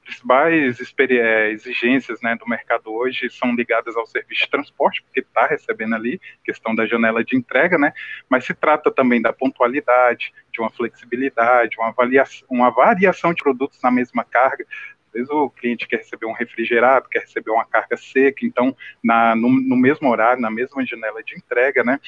Principais 0.09 0.79
é, 1.11 1.51
exigências 1.51 2.19
né, 2.21 2.35
do 2.35 2.47
mercado 2.47 2.91
hoje 2.91 3.29
são 3.29 3.53
ligadas 3.53 3.95
ao 3.95 4.07
serviço 4.07 4.43
de 4.43 4.49
transporte, 4.49 5.03
porque 5.03 5.19
está 5.19 5.45
recebendo 5.45 5.95
ali, 5.95 6.19
questão 6.43 6.73
da 6.73 6.85
janela 6.85 7.23
de 7.23 7.37
entrega, 7.37 7.77
né? 7.77 7.93
Mas 8.27 8.45
se 8.45 8.53
trata 8.53 8.91
também 8.91 9.21
da 9.21 9.31
pontualidade, 9.31 10.33
de 10.51 10.59
uma 10.59 10.69
flexibilidade, 10.69 11.77
uma, 11.77 11.89
avaliação, 11.89 12.47
uma 12.49 12.71
variação 12.71 13.33
de 13.33 13.43
produtos 13.43 13.79
na 13.83 13.91
mesma 13.91 14.23
carga. 14.23 14.65
Às 15.09 15.13
vezes 15.13 15.29
o 15.29 15.49
cliente 15.49 15.87
quer 15.87 15.97
receber 15.97 16.27
um 16.27 16.33
refrigerado, 16.33 17.09
quer 17.09 17.21
receber 17.21 17.51
uma 17.51 17.65
carga 17.65 17.97
seca, 17.97 18.45
então 18.45 18.75
na, 19.03 19.35
no, 19.35 19.49
no, 19.49 19.75
mesmo 19.75 20.09
horário, 20.09 20.41
na 20.41 20.51
mesma 20.51 20.85
janela 20.85 21.23
de 21.23 21.35
entrega, 21.35 21.83
né? 21.83 21.99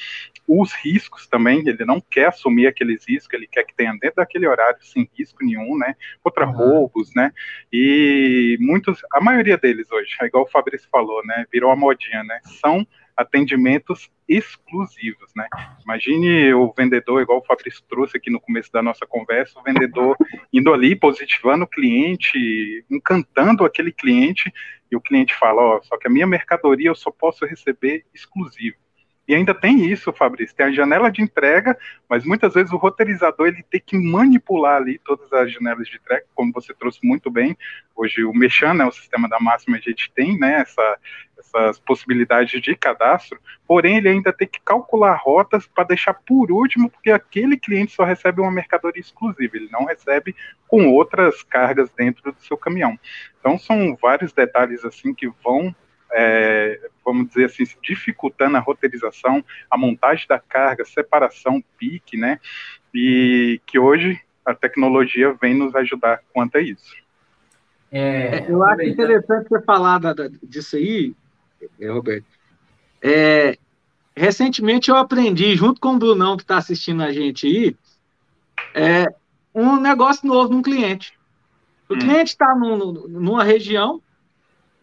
Os 0.46 0.72
riscos 0.72 1.26
também, 1.26 1.66
ele 1.66 1.84
não 1.84 2.00
quer 2.00 2.28
assumir 2.28 2.66
aqueles 2.66 3.04
riscos, 3.06 3.34
ele 3.34 3.46
quer 3.46 3.64
que 3.64 3.74
tenha 3.74 3.92
dentro 3.92 4.16
daquele 4.16 4.46
horário 4.46 4.78
sem 4.82 5.08
risco 5.18 5.44
nenhum, 5.44 5.76
né? 5.76 5.96
Contra 6.22 6.46
uhum. 6.46 6.52
roubos, 6.52 7.10
né? 7.14 7.32
E 7.72 8.56
muitos, 8.60 9.00
a 9.12 9.20
maioria 9.20 9.58
deles 9.58 9.90
hoje, 9.90 10.16
é 10.20 10.26
igual 10.26 10.44
o 10.44 10.50
Fabrício 10.50 10.88
falou, 10.90 11.24
né? 11.26 11.44
Virou 11.52 11.70
a 11.70 11.76
modinha, 11.76 12.22
né? 12.22 12.40
São 12.60 12.86
atendimentos 13.16 14.10
exclusivos, 14.28 15.30
né? 15.36 15.46
Imagine 15.84 16.54
o 16.54 16.72
vendedor, 16.76 17.22
igual 17.22 17.38
o 17.38 17.44
Fabrício 17.44 17.82
trouxe 17.88 18.16
aqui 18.16 18.30
no 18.30 18.40
começo 18.40 18.72
da 18.72 18.82
nossa 18.82 19.06
conversa, 19.06 19.58
o 19.58 19.62
vendedor 19.62 20.16
indo 20.52 20.72
ali, 20.72 20.96
positivando 20.96 21.64
o 21.64 21.68
cliente, 21.68 22.84
encantando 22.90 23.64
aquele 23.64 23.92
cliente, 23.92 24.52
e 24.90 24.96
o 24.96 25.00
cliente 25.00 25.34
fala, 25.34 25.62
ó, 25.62 25.78
oh, 25.78 25.82
só 25.82 25.96
que 25.96 26.06
a 26.06 26.10
minha 26.10 26.26
mercadoria 26.26 26.88
eu 26.88 26.94
só 26.94 27.10
posso 27.10 27.46
receber 27.46 28.04
exclusivo. 28.14 28.76
E 29.26 29.34
ainda 29.34 29.54
tem 29.54 29.84
isso, 29.86 30.12
Fabrício, 30.12 30.56
tem 30.56 30.66
a 30.66 30.72
janela 30.72 31.10
de 31.10 31.22
entrega, 31.22 31.78
mas 32.08 32.24
muitas 32.24 32.54
vezes 32.54 32.72
o 32.72 32.76
roteirizador 32.76 33.46
ele 33.46 33.64
tem 33.70 33.80
que 33.84 33.96
manipular 33.96 34.76
ali 34.76 34.98
todas 34.98 35.32
as 35.32 35.52
janelas 35.52 35.86
de 35.86 35.96
entrega, 35.96 36.24
como 36.34 36.52
você 36.52 36.74
trouxe 36.74 36.98
muito 37.04 37.30
bem. 37.30 37.56
Hoje 37.94 38.24
o 38.24 38.32
Mechan, 38.32 38.74
né, 38.74 38.84
o 38.84 38.90
sistema 38.90 39.28
da 39.28 39.38
máxima, 39.38 39.76
a 39.76 39.80
gente 39.80 40.10
tem 40.12 40.36
né, 40.36 40.62
essa, 40.62 40.98
essas 41.38 41.78
possibilidades 41.78 42.60
de 42.60 42.74
cadastro, 42.74 43.38
porém 43.66 43.98
ele 43.98 44.08
ainda 44.08 44.32
tem 44.32 44.48
que 44.48 44.60
calcular 44.60 45.14
rotas 45.14 45.68
para 45.68 45.84
deixar 45.84 46.14
por 46.14 46.50
último, 46.50 46.90
porque 46.90 47.10
aquele 47.10 47.56
cliente 47.56 47.92
só 47.92 48.02
recebe 48.02 48.40
uma 48.40 48.50
mercadoria 48.50 49.00
exclusiva, 49.00 49.56
ele 49.56 49.68
não 49.70 49.84
recebe 49.84 50.34
com 50.66 50.88
outras 50.88 51.44
cargas 51.44 51.92
dentro 51.92 52.32
do 52.32 52.40
seu 52.40 52.56
caminhão. 52.56 52.98
Então 53.38 53.56
são 53.56 53.96
vários 54.02 54.32
detalhes 54.32 54.84
assim 54.84 55.14
que 55.14 55.30
vão 55.44 55.72
é, 56.12 56.90
vamos 57.04 57.28
dizer 57.28 57.46
assim, 57.46 57.64
dificultando 57.82 58.56
a 58.56 58.60
roteirização, 58.60 59.44
a 59.70 59.76
montagem 59.76 60.26
da 60.28 60.38
carga, 60.38 60.84
separação, 60.84 61.62
pique, 61.78 62.16
né? 62.16 62.38
E 62.94 63.60
que 63.66 63.78
hoje 63.78 64.20
a 64.44 64.54
tecnologia 64.54 65.32
vem 65.40 65.54
nos 65.54 65.74
ajudar 65.74 66.20
quanto 66.32 66.58
a 66.58 66.60
isso. 66.60 66.94
É, 67.90 68.38
é 68.38 68.46
eu 68.48 68.62
acho 68.62 68.82
interessante 68.82 69.48
você 69.48 69.60
falar 69.62 69.98
da, 69.98 70.12
da, 70.12 70.28
disso 70.42 70.76
aí, 70.76 71.14
é, 71.80 71.88
Roberto. 71.88 72.26
É, 73.00 73.56
recentemente 74.16 74.90
eu 74.90 74.96
aprendi, 74.96 75.56
junto 75.56 75.80
com 75.80 75.94
o 75.94 75.98
Brunão 75.98 76.36
que 76.36 76.42
está 76.42 76.56
assistindo 76.56 77.02
a 77.02 77.12
gente 77.12 77.46
aí, 77.46 77.76
é, 78.74 79.06
um 79.54 79.76
negócio 79.80 80.26
novo 80.26 80.52
num 80.52 80.62
cliente. 80.62 81.12
O 81.88 81.94
hum. 81.94 81.98
cliente 81.98 82.30
está 82.30 82.54
numa 82.54 83.44
região 83.44 84.00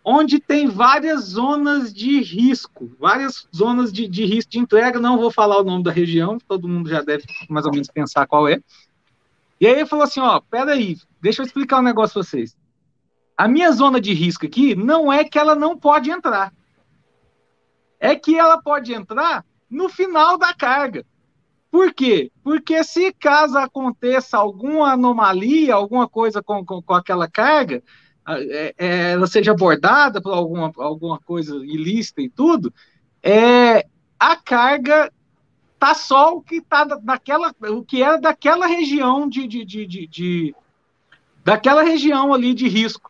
onde 0.03 0.39
tem 0.39 0.67
várias 0.67 1.21
zonas 1.21 1.93
de 1.93 2.21
risco, 2.21 2.91
várias 2.99 3.47
zonas 3.55 3.91
de, 3.91 4.07
de, 4.07 4.25
risco 4.25 4.51
de 4.51 4.59
entrega. 4.59 4.99
Não 4.99 5.17
vou 5.17 5.31
falar 5.31 5.59
o 5.59 5.63
nome 5.63 5.83
da 5.83 5.91
região, 5.91 6.37
todo 6.47 6.67
mundo 6.67 6.89
já 6.89 7.01
deve 7.01 7.25
mais 7.49 7.65
ou 7.65 7.71
menos 7.71 7.87
pensar 7.87 8.27
qual 8.27 8.47
é. 8.47 8.59
E 9.59 9.67
aí 9.67 9.73
ele 9.73 9.85
falou 9.85 10.03
assim: 10.03 10.19
ó, 10.19 10.39
peraí, 10.39 10.97
deixa 11.21 11.41
eu 11.41 11.45
explicar 11.45 11.79
um 11.79 11.83
negócio 11.83 12.13
para 12.13 12.23
vocês. 12.23 12.57
A 13.37 13.47
minha 13.47 13.71
zona 13.71 14.01
de 14.01 14.13
risco 14.13 14.45
aqui 14.45 14.75
não 14.75 15.11
é 15.11 15.23
que 15.23 15.39
ela 15.39 15.55
não 15.55 15.77
pode 15.77 16.09
entrar, 16.09 16.53
é 17.99 18.15
que 18.15 18.37
ela 18.37 18.61
pode 18.61 18.93
entrar 18.93 19.45
no 19.69 19.89
final 19.89 20.37
da 20.37 20.53
carga. 20.53 21.05
Por 21.71 21.93
quê? 21.93 22.31
Porque 22.43 22.83
se 22.83 23.13
caso 23.13 23.57
aconteça 23.57 24.37
alguma 24.37 24.93
anomalia, 24.93 25.75
alguma 25.75 26.07
coisa 26.07 26.41
com, 26.41 26.65
com, 26.65 26.81
com 26.81 26.93
aquela 26.95 27.29
carga, 27.29 27.83
ela 28.77 29.27
seja 29.27 29.51
abordada 29.51 30.21
por 30.21 30.33
alguma, 30.33 30.71
alguma 30.77 31.19
coisa 31.19 31.55
ilícita 31.57 32.21
e 32.21 32.29
tudo, 32.29 32.73
é, 33.23 33.85
a 34.19 34.35
carga 34.35 35.11
tá 35.79 35.93
só 35.93 36.35
o 36.35 36.41
que 36.41 36.55
está 36.55 36.83
daquela, 36.83 37.53
o 37.69 37.83
que 37.83 38.03
é 38.03 38.19
daquela 38.19 38.67
região 38.67 39.27
de, 39.27 39.47
de, 39.47 39.65
de, 39.65 39.87
de, 39.87 40.07
de 40.07 40.55
daquela 41.43 41.81
região 41.81 42.33
ali 42.33 42.53
de 42.53 42.67
risco. 42.67 43.09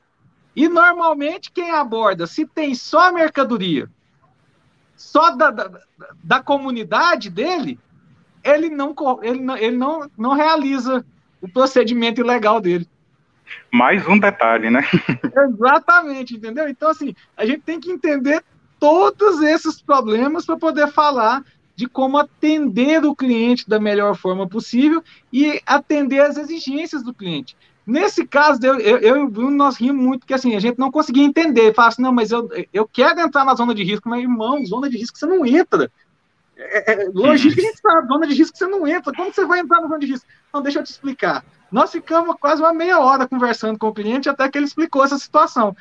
E 0.55 0.67
normalmente 0.67 1.51
quem 1.51 1.71
aborda, 1.71 2.27
se 2.27 2.45
tem 2.45 2.75
só 2.75 3.11
mercadoria, 3.11 3.89
só 4.95 5.31
da, 5.31 5.49
da, 5.49 5.81
da 6.23 6.43
comunidade 6.43 7.29
dele, 7.29 7.79
ele 8.43 8.69
não, 8.69 8.93
ele 9.21 9.41
não, 9.41 9.57
ele 9.57 9.77
não, 9.77 10.11
não 10.17 10.33
realiza 10.33 11.05
o 11.41 11.47
procedimento 11.47 12.21
ilegal 12.21 12.59
dele. 12.59 12.87
Mais 13.71 14.07
um 14.07 14.17
detalhe, 14.17 14.69
né? 14.69 14.81
Exatamente, 15.23 16.35
entendeu? 16.35 16.67
Então, 16.67 16.89
assim, 16.89 17.15
a 17.37 17.45
gente 17.45 17.61
tem 17.61 17.79
que 17.79 17.91
entender 17.91 18.43
todos 18.79 19.41
esses 19.41 19.81
problemas 19.81 20.45
para 20.45 20.57
poder 20.57 20.87
falar 20.87 21.43
de 21.75 21.87
como 21.87 22.17
atender 22.17 23.05
o 23.05 23.15
cliente 23.15 23.69
da 23.69 23.79
melhor 23.79 24.15
forma 24.15 24.47
possível 24.47 25.03
e 25.31 25.61
atender 25.65 26.21
as 26.21 26.37
exigências 26.37 27.03
do 27.03 27.13
cliente. 27.13 27.55
Nesse 27.85 28.27
caso, 28.27 28.59
eu, 28.63 28.79
eu, 28.79 28.97
eu 28.99 29.17
e 29.17 29.21
o 29.21 29.29
Bruno, 29.29 29.55
nós 29.55 29.77
rimos 29.77 30.03
muito, 30.03 30.19
porque 30.19 30.33
assim, 30.33 30.55
a 30.55 30.59
gente 30.59 30.77
não 30.77 30.91
conseguia 30.91 31.23
entender. 31.23 31.73
Fala 31.73 31.87
assim, 31.87 32.01
não, 32.01 32.11
mas 32.11 32.31
eu, 32.31 32.47
eu 32.73 32.87
quero 32.87 33.19
entrar 33.19 33.45
na 33.45 33.55
zona 33.55 33.73
de 33.73 33.83
risco, 33.83 34.07
mas, 34.09 34.21
irmão, 34.21 34.63
zona 34.65 34.89
de 34.89 34.97
risco 34.97 35.17
você 35.17 35.25
não 35.25 35.45
entra. 35.45 35.91
É, 36.55 36.91
é, 36.91 37.09
logística 37.13 37.61
a 37.61 37.65
gente 37.65 37.79
sabe, 37.79 38.07
zona 38.07 38.27
de 38.27 38.35
risco 38.35 38.57
você 38.57 38.67
não 38.67 38.85
entra. 38.85 39.13
Como 39.13 39.33
você 39.33 39.45
vai 39.45 39.59
entrar 39.59 39.81
na 39.81 39.87
zona 39.87 39.99
de 39.99 40.05
risco? 40.05 40.27
Não, 40.53 40.61
deixa 40.61 40.79
eu 40.79 40.83
te 40.83 40.91
explicar. 40.91 41.43
Nós 41.71 41.91
ficamos 41.91 42.35
quase 42.39 42.61
uma 42.61 42.73
meia 42.73 42.99
hora 42.99 43.27
conversando 43.27 43.77
com 43.77 43.87
o 43.87 43.93
cliente 43.93 44.29
até 44.29 44.49
que 44.49 44.57
ele 44.57 44.65
explicou 44.65 45.03
essa 45.03 45.17
situação. 45.17 45.75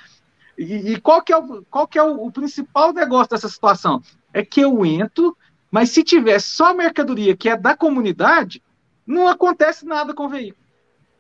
E, 0.57 0.93
e 0.93 1.01
qual 1.01 1.23
que 1.23 1.33
é, 1.33 1.37
o, 1.37 1.65
qual 1.71 1.87
que 1.87 1.99
é 1.99 2.03
o, 2.03 2.27
o, 2.27 2.33
principal 2.33 2.93
negócio 2.93 3.31
dessa 3.31 3.49
situação? 3.49 4.03
É 4.33 4.45
que 4.45 4.61
eu 4.61 4.85
entro, 4.85 5.37
mas 5.71 5.91
se 5.91 6.03
tiver 6.03 6.41
só 6.41 6.75
mercadoria 6.75 7.37
que 7.37 7.49
é 7.49 7.57
da 7.57 7.77
comunidade, 7.77 8.63
não 9.07 9.29
acontece 9.29 9.87
nada 9.87 10.13
com 10.13 10.27
o 10.27 10.29
veículo. 10.29 10.69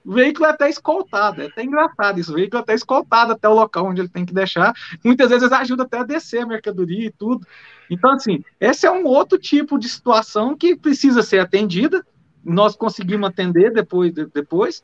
O 0.05 0.13
veículo 0.13 0.47
é 0.47 0.51
até 0.51 0.71
escoltado, 0.71 1.43
é 1.43 1.47
até 1.47 1.63
engraçado 1.63 2.19
isso. 2.19 2.33
O 2.33 2.35
veículo 2.35 2.61
é 2.61 2.63
até 2.63 2.75
escoltado 2.75 3.33
até 3.33 3.49
o 3.49 3.55
local 3.55 3.87
onde 3.87 4.01
ele 4.01 4.09
tem 4.09 4.25
que 4.25 4.33
deixar. 4.33 4.73
Muitas 5.05 5.29
vezes 5.29 5.53
ajuda 5.53 5.85
até 5.85 5.99
a 5.99 6.03
descer 6.03 6.43
a 6.43 6.47
mercadoria 6.47 7.07
e 7.07 7.11
tudo. 7.11 7.47
Então, 7.91 8.13
assim, 8.13 8.43
esse 8.59 8.87
é 8.87 8.91
um 8.91 9.05
outro 9.05 9.39
tipo 9.39 9.79
de 9.79 9.89
situação 9.89 10.57
que 10.57 10.75
precisa 10.77 11.23
ser 11.23 11.41
atendida, 11.41 12.05
nós 12.49 12.75
conseguimos 12.75 13.29
atender 13.29 13.73
depois, 13.73 14.13
depois 14.13 14.83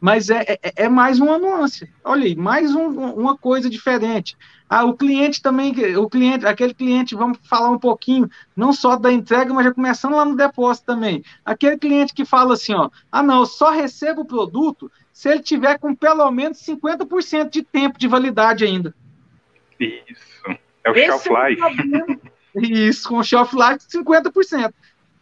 mas 0.00 0.30
é, 0.30 0.44
é, 0.48 0.58
é 0.76 0.88
mais 0.88 1.18
uma 1.18 1.38
nuance. 1.38 1.90
Olha 2.04 2.24
aí, 2.24 2.36
mais 2.36 2.74
um, 2.74 2.88
uma 2.88 3.36
coisa 3.36 3.68
diferente. 3.68 4.36
Ah, 4.68 4.84
o 4.84 4.94
cliente 4.94 5.42
também, 5.42 5.72
o 5.96 6.08
cliente, 6.08 6.46
aquele 6.46 6.74
cliente, 6.74 7.14
vamos 7.14 7.38
falar 7.48 7.70
um 7.70 7.78
pouquinho, 7.78 8.28
não 8.54 8.72
só 8.72 8.96
da 8.96 9.10
entrega, 9.10 9.52
mas 9.52 9.64
já 9.64 9.72
começando 9.72 10.14
lá 10.14 10.24
no 10.24 10.36
depósito 10.36 10.86
também. 10.86 11.24
Aquele 11.44 11.78
cliente 11.78 12.14
que 12.14 12.24
fala 12.24 12.54
assim, 12.54 12.74
ó, 12.74 12.90
ah 13.10 13.22
não, 13.22 13.40
eu 13.40 13.46
só 13.46 13.70
recebo 13.70 14.22
o 14.22 14.26
produto 14.26 14.90
se 15.12 15.28
ele 15.28 15.40
tiver 15.40 15.78
com 15.78 15.94
pelo 15.94 16.30
menos 16.30 16.58
50% 16.58 17.50
de 17.50 17.62
tempo 17.62 17.98
de 17.98 18.06
validade 18.06 18.64
ainda. 18.64 18.94
Isso. 19.80 20.58
É 20.84 20.90
o 20.90 20.94
Esse 20.94 21.06
shelf 21.06 21.28
life. 21.28 21.62
É 22.54 22.60
Isso, 22.60 23.08
com 23.08 23.22
shelf 23.22 23.54
life 23.54 23.86
de 23.86 23.98
50%. 23.98 24.72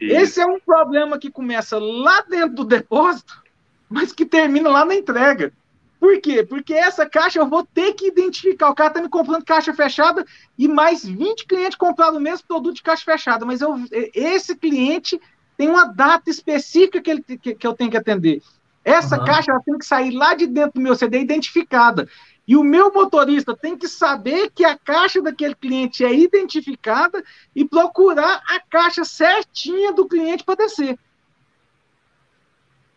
Isso. 0.00 0.14
Esse 0.14 0.40
é 0.40 0.46
um 0.46 0.60
problema 0.60 1.18
que 1.18 1.30
começa 1.30 1.78
lá 1.78 2.22
dentro 2.22 2.56
do 2.56 2.64
depósito, 2.64 3.42
mas 3.88 4.12
que 4.12 4.26
termina 4.26 4.68
lá 4.68 4.84
na 4.84 4.94
entrega. 4.94 5.52
Por 5.98 6.20
quê? 6.20 6.42
Porque 6.42 6.74
essa 6.74 7.08
caixa 7.08 7.38
eu 7.38 7.48
vou 7.48 7.64
ter 7.64 7.94
que 7.94 8.08
identificar. 8.08 8.70
O 8.70 8.74
cara 8.74 8.90
está 8.90 9.02
me 9.02 9.08
comprando 9.08 9.44
caixa 9.44 9.72
fechada 9.72 10.24
e 10.58 10.68
mais 10.68 11.04
20 11.04 11.46
clientes 11.46 11.76
compraram 11.76 12.18
o 12.18 12.20
mesmo 12.20 12.46
produto 12.46 12.76
de 12.76 12.82
caixa 12.82 13.04
fechada, 13.04 13.46
mas 13.46 13.60
eu, 13.60 13.74
esse 14.14 14.54
cliente 14.54 15.20
tem 15.56 15.68
uma 15.68 15.86
data 15.86 16.28
específica 16.28 17.00
que, 17.00 17.10
ele, 17.10 17.22
que, 17.22 17.54
que 17.54 17.66
eu 17.66 17.72
tenho 17.72 17.90
que 17.90 17.96
atender. 17.96 18.42
Essa 18.84 19.18
uhum. 19.18 19.24
caixa 19.24 19.50
ela 19.50 19.60
tem 19.60 19.78
que 19.78 19.86
sair 19.86 20.10
lá 20.12 20.34
de 20.34 20.46
dentro 20.46 20.74
do 20.74 20.80
meu 20.80 20.94
CD 20.94 21.18
identificada. 21.18 22.08
E 22.46 22.56
o 22.56 22.62
meu 22.62 22.92
motorista 22.92 23.56
tem 23.56 23.76
que 23.76 23.88
saber 23.88 24.50
que 24.54 24.64
a 24.64 24.78
caixa 24.78 25.20
daquele 25.20 25.54
cliente 25.54 26.04
é 26.04 26.14
identificada 26.14 27.24
e 27.54 27.64
procurar 27.64 28.42
a 28.48 28.60
caixa 28.60 29.04
certinha 29.04 29.92
do 29.92 30.06
cliente 30.06 30.44
para 30.44 30.54
descer. 30.54 30.98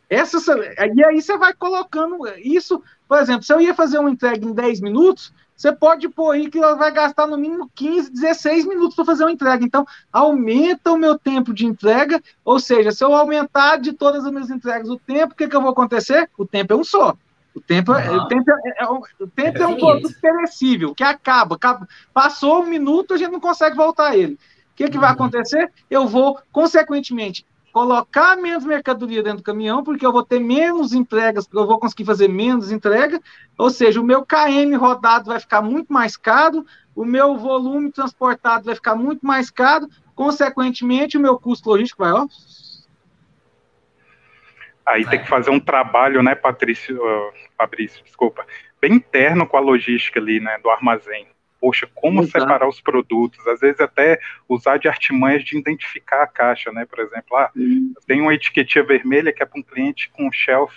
Essa, 0.10 0.38
e 0.96 1.04
aí 1.04 1.22
você 1.22 1.38
vai 1.38 1.54
colocando 1.54 2.28
isso, 2.38 2.82
por 3.08 3.20
exemplo, 3.20 3.44
se 3.44 3.54
eu 3.54 3.62
ia 3.62 3.76
fazer 3.76 4.00
uma 4.00 4.10
entrega 4.10 4.44
em 4.44 4.54
10 4.54 4.82
minutos, 4.82 5.32
você 5.56 5.74
pode 5.74 6.08
pôr 6.08 6.32
aí 6.32 6.50
que 6.50 6.58
ela 6.58 6.76
vai 6.76 6.92
gastar 6.92 7.28
no 7.28 7.38
mínimo 7.38 7.70
15, 7.76 8.12
16 8.12 8.66
minutos 8.66 8.96
para 8.96 9.04
fazer 9.04 9.26
uma 9.26 9.32
entrega. 9.32 9.64
Então, 9.64 9.86
aumenta 10.12 10.92
o 10.92 10.98
meu 10.98 11.20
tempo 11.20 11.54
de 11.54 11.66
entrega, 11.66 12.24
ou 12.46 12.60
seja, 12.60 12.92
se 12.92 13.04
eu 13.04 13.14
aumentar 13.14 13.78
de 13.78 13.94
todas 13.94 14.26
as 14.26 14.32
minhas 14.32 14.50
entregas 14.50 14.90
o 14.90 14.98
tempo, 14.98 15.34
o 15.34 15.36
que, 15.36 15.48
que 15.48 15.56
eu 15.56 15.62
vou 15.62 15.72
acontecer? 15.72 16.30
O 16.38 16.46
tempo 16.46 16.74
é 16.74 16.76
um 16.78 16.84
só. 16.84 17.16
O 17.54 17.62
tempo, 17.62 17.94
é, 17.94 18.12
o 18.12 18.28
tempo, 18.28 18.52
é, 18.52 18.84
é, 18.84 18.86
o 18.86 19.28
tempo 19.28 19.58
é, 19.58 19.62
é 19.62 19.68
um 19.68 19.78
produto 19.78 20.16
perecível, 20.22 20.94
que 20.94 21.04
acaba, 21.04 21.56
acaba, 21.56 21.88
Passou 22.14 22.62
um 22.62 22.68
minuto, 22.68 23.14
a 23.14 23.18
gente 23.18 23.32
não 23.32 23.40
consegue 23.40 23.76
voltar 23.76 24.12
a 24.12 24.18
ele. 24.18 24.34
O 24.34 24.38
que, 24.76 24.88
que 24.90 24.98
vai 24.98 25.10
uhum. 25.10 25.16
acontecer? 25.16 25.72
Eu 25.90 26.08
vou, 26.08 26.40
consequentemente, 26.52 27.46
colocar 27.72 28.36
menos 28.38 28.66
mercadoria 28.66 29.22
dentro 29.24 29.40
do 29.40 29.44
caminhão, 29.44 29.84
porque 29.84 30.06
eu 30.06 30.12
vou 30.12 30.24
ter 30.24 30.40
menos 30.40 30.94
entregas, 30.94 31.48
eu 31.54 31.68
vou 31.68 31.80
conseguir 31.80 32.06
fazer 32.06 32.28
menos 32.28 32.72
entrega, 32.72 33.22
ou 33.58 33.70
seja, 33.70 34.00
o 34.02 34.04
meu 34.04 34.26
KM 34.26 34.76
rodado 34.76 35.26
vai 35.26 35.40
ficar 35.40 35.62
muito 35.62 35.92
mais 35.92 36.18
caro, 36.18 36.66
o 36.96 37.06
meu 37.06 37.38
volume 37.38 37.92
transportado 37.92 38.66
vai 38.66 38.76
ficar 38.76 38.96
muito 38.96 39.26
mais 39.26 39.50
caro, 39.50 39.88
consequentemente, 40.16 41.18
o 41.18 41.22
meu 41.22 41.38
custo 41.38 41.70
logístico 41.70 42.04
vai, 42.04 42.12
ó, 42.12 42.28
Aí 44.90 45.04
é. 45.04 45.10
tem 45.10 45.22
que 45.22 45.28
fazer 45.28 45.52
um 45.52 45.60
trabalho, 45.60 46.24
né, 46.24 46.36
Patrício, 46.36 46.98
uh, 46.98 47.34
Fabrício, 47.58 48.04
desculpa, 48.04 48.46
bem 48.82 48.94
interno 48.94 49.46
com 49.46 49.56
a 49.56 49.62
logística 49.62 50.20
ali, 50.20 50.40
né, 50.40 50.58
do 50.64 50.70
armazém. 50.70 51.28
Poxa, 51.62 51.90
como 51.94 52.22
Exato. 52.22 52.40
separar 52.40 52.70
os 52.70 52.80
produtos? 52.80 53.46
Às 53.46 53.60
vezes 53.60 53.82
até 53.82 54.18
usar 54.48 54.78
de 54.78 54.88
artimanhas 54.88 55.44
de 55.44 55.58
identificar 55.58 56.24
a 56.24 56.28
caixa, 56.28 56.72
né? 56.72 56.86
Por 56.86 57.00
exemplo, 57.00 57.36
ah, 57.36 57.52
tem 58.08 58.22
uma 58.22 58.34
etiquetinha 58.34 58.82
vermelha 58.82 59.34
que 59.34 59.44
é 59.44 59.46
para 59.46 59.60
um 59.60 59.64
cliente 59.64 60.10
com 60.12 60.32
shelf, 60.32 60.74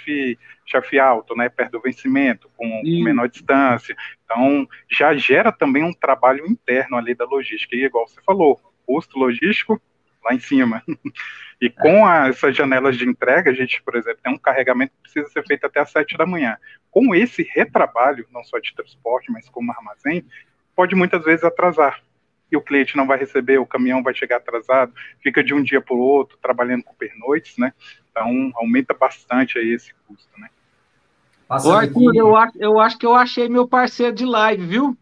shelf 0.67 0.99
alto, 0.99 1.37
né? 1.37 1.49
Perto 1.49 1.71
do 1.71 1.81
vencimento, 1.81 2.51
com, 2.57 2.69
com 2.69 3.05
menor 3.05 3.29
distância. 3.29 3.97
Então, 4.25 4.67
já 4.91 5.15
gera 5.15 5.53
também 5.53 5.85
um 5.85 5.93
trabalho 5.93 6.45
interno 6.49 6.97
ali 6.97 7.15
da 7.15 7.27
logística. 7.27 7.77
E 7.77 7.85
igual 7.85 8.09
você 8.09 8.21
falou, 8.21 8.61
custo 8.85 9.17
logístico 9.17 9.81
lá 10.25 10.35
em 10.35 10.41
cima. 10.41 10.83
E 11.61 11.71
com 11.71 12.05
a, 12.05 12.27
essas 12.27 12.57
janelas 12.57 12.99
de 12.99 13.09
entrega, 13.09 13.53
a 13.53 13.55
gente, 13.55 13.81
por 13.85 13.95
exemplo, 13.95 14.19
tem 14.21 14.33
um 14.33 14.39
carregamento 14.39 14.93
que 14.97 15.03
precisa 15.03 15.29
ser 15.29 15.47
feito 15.47 15.65
até 15.65 15.79
às 15.79 15.93
7 15.93 16.19
da 16.19 16.27
manhã. 16.27 16.57
Com 16.91 17.15
esse 17.15 17.49
retrabalho, 17.55 18.27
não 18.33 18.43
só 18.43 18.59
de 18.59 18.75
transporte, 18.75 19.31
mas 19.31 19.49
como 19.49 19.71
armazém, 19.71 20.27
pode 20.75 20.97
muitas 20.97 21.25
vezes 21.25 21.45
atrasar. 21.45 22.03
E 22.51 22.57
o 22.57 22.61
cliente 22.61 22.97
não 22.97 23.07
vai 23.07 23.17
receber, 23.17 23.59
o 23.59 23.67
caminhão 23.67 24.03
vai 24.03 24.13
chegar 24.13 24.39
atrasado, 24.39 24.93
fica 25.23 25.41
de 25.41 25.55
um 25.55 25.63
dia 25.63 25.81
para 25.81 25.95
o 25.95 26.01
outro, 26.01 26.37
trabalhando 26.43 26.83
com 26.83 26.95
pernoites, 26.95 27.57
né? 27.57 27.73
Então, 28.11 28.51
aumenta 28.57 28.93
bastante 28.93 29.57
aí 29.57 29.73
esse 29.73 29.95
custo, 30.09 30.33
né? 30.41 30.49
Ô, 31.49 31.71
Arthur, 31.71 32.17
eu, 32.17 32.35
eu 32.59 32.81
acho 32.81 32.99
que 32.99 33.07
eu 33.07 33.15
achei 33.15 33.49
meu 33.49 33.69
parceiro 33.69 34.17
de 34.17 34.25
live, 34.25 34.67
viu? 34.67 34.99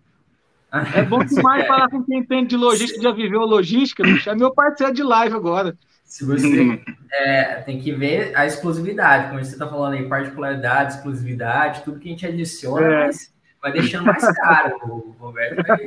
É 0.95 1.03
bom 1.03 1.25
demais 1.25 1.67
falar 1.67 1.89
com 1.89 2.03
quem 2.05 2.19
entende 2.19 2.51
de 2.51 2.57
logística, 2.57 3.03
já 3.03 3.13
viveu 3.13 3.41
logística, 3.41 4.03
bicho. 4.03 4.31
É 4.31 4.35
meu 4.35 4.53
parceiro 4.53 4.93
de 4.93 5.03
live 5.03 5.35
agora. 5.35 5.77
Se 6.05 6.25
você 6.25 6.83
é, 7.13 7.55
tem 7.63 7.81
que 7.81 7.93
ver 7.93 8.37
a 8.37 8.45
exclusividade, 8.47 9.29
como 9.29 9.45
você 9.45 9.53
está 9.53 9.69
falando 9.69 9.95
aí, 9.95 10.09
particularidade, 10.09 10.95
exclusividade, 10.95 11.83
tudo 11.85 12.01
que 12.01 12.09
a 12.09 12.11
gente 12.13 12.27
adiciona, 12.27 12.87
é. 12.87 13.07
mas 13.07 13.33
vai 13.63 13.73
deixando 13.73 14.07
mais 14.07 14.25
caro. 14.39 14.77
O 14.83 15.17
Roberto 15.19 15.65
vai, 15.67 15.79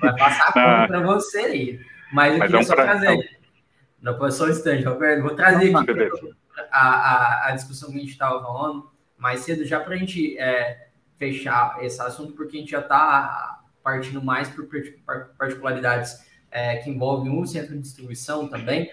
vai 0.00 0.18
passar 0.18 0.48
a 0.48 0.52
conta 0.52 0.86
para 0.88 1.00
você 1.00 1.38
aí. 1.38 1.80
Mas 2.12 2.32
eu 2.32 2.38
Mas 2.38 2.50
queria 2.50 2.60
é 2.60 2.62
um 2.62 2.66
só 2.66 2.74
pra... 2.74 2.84
trazer. 2.84 3.40
Não, 4.02 4.18
foi 4.18 4.30
só 4.30 4.46
um 4.46 4.50
instante, 4.50 4.84
Roberto. 4.84 5.22
Vou 5.22 5.34
trazer 5.34 5.76
aqui 5.76 6.34
a, 6.70 6.88
a, 6.88 7.48
a, 7.48 7.50
discussão 7.52 7.90
que 7.90 7.96
a 7.96 8.00
gente 8.00 8.12
estava 8.12 8.40
falando 8.42 8.90
mais 9.18 9.40
cedo, 9.40 9.64
já 9.64 9.80
para 9.80 9.94
a 9.94 9.96
gente 9.96 10.38
é, 10.38 10.88
fechar 11.20 11.76
esse 11.82 12.00
assunto, 12.00 12.32
porque 12.32 12.56
a 12.56 12.60
gente 12.60 12.70
já 12.70 12.80
está 12.80 13.62
partindo 13.84 14.24
mais 14.24 14.48
por 14.48 14.66
particularidades 15.36 16.26
é, 16.50 16.76
que 16.76 16.88
envolvem 16.88 17.30
um 17.30 17.44
centro 17.44 17.74
de 17.74 17.82
distribuição 17.82 18.48
também. 18.48 18.90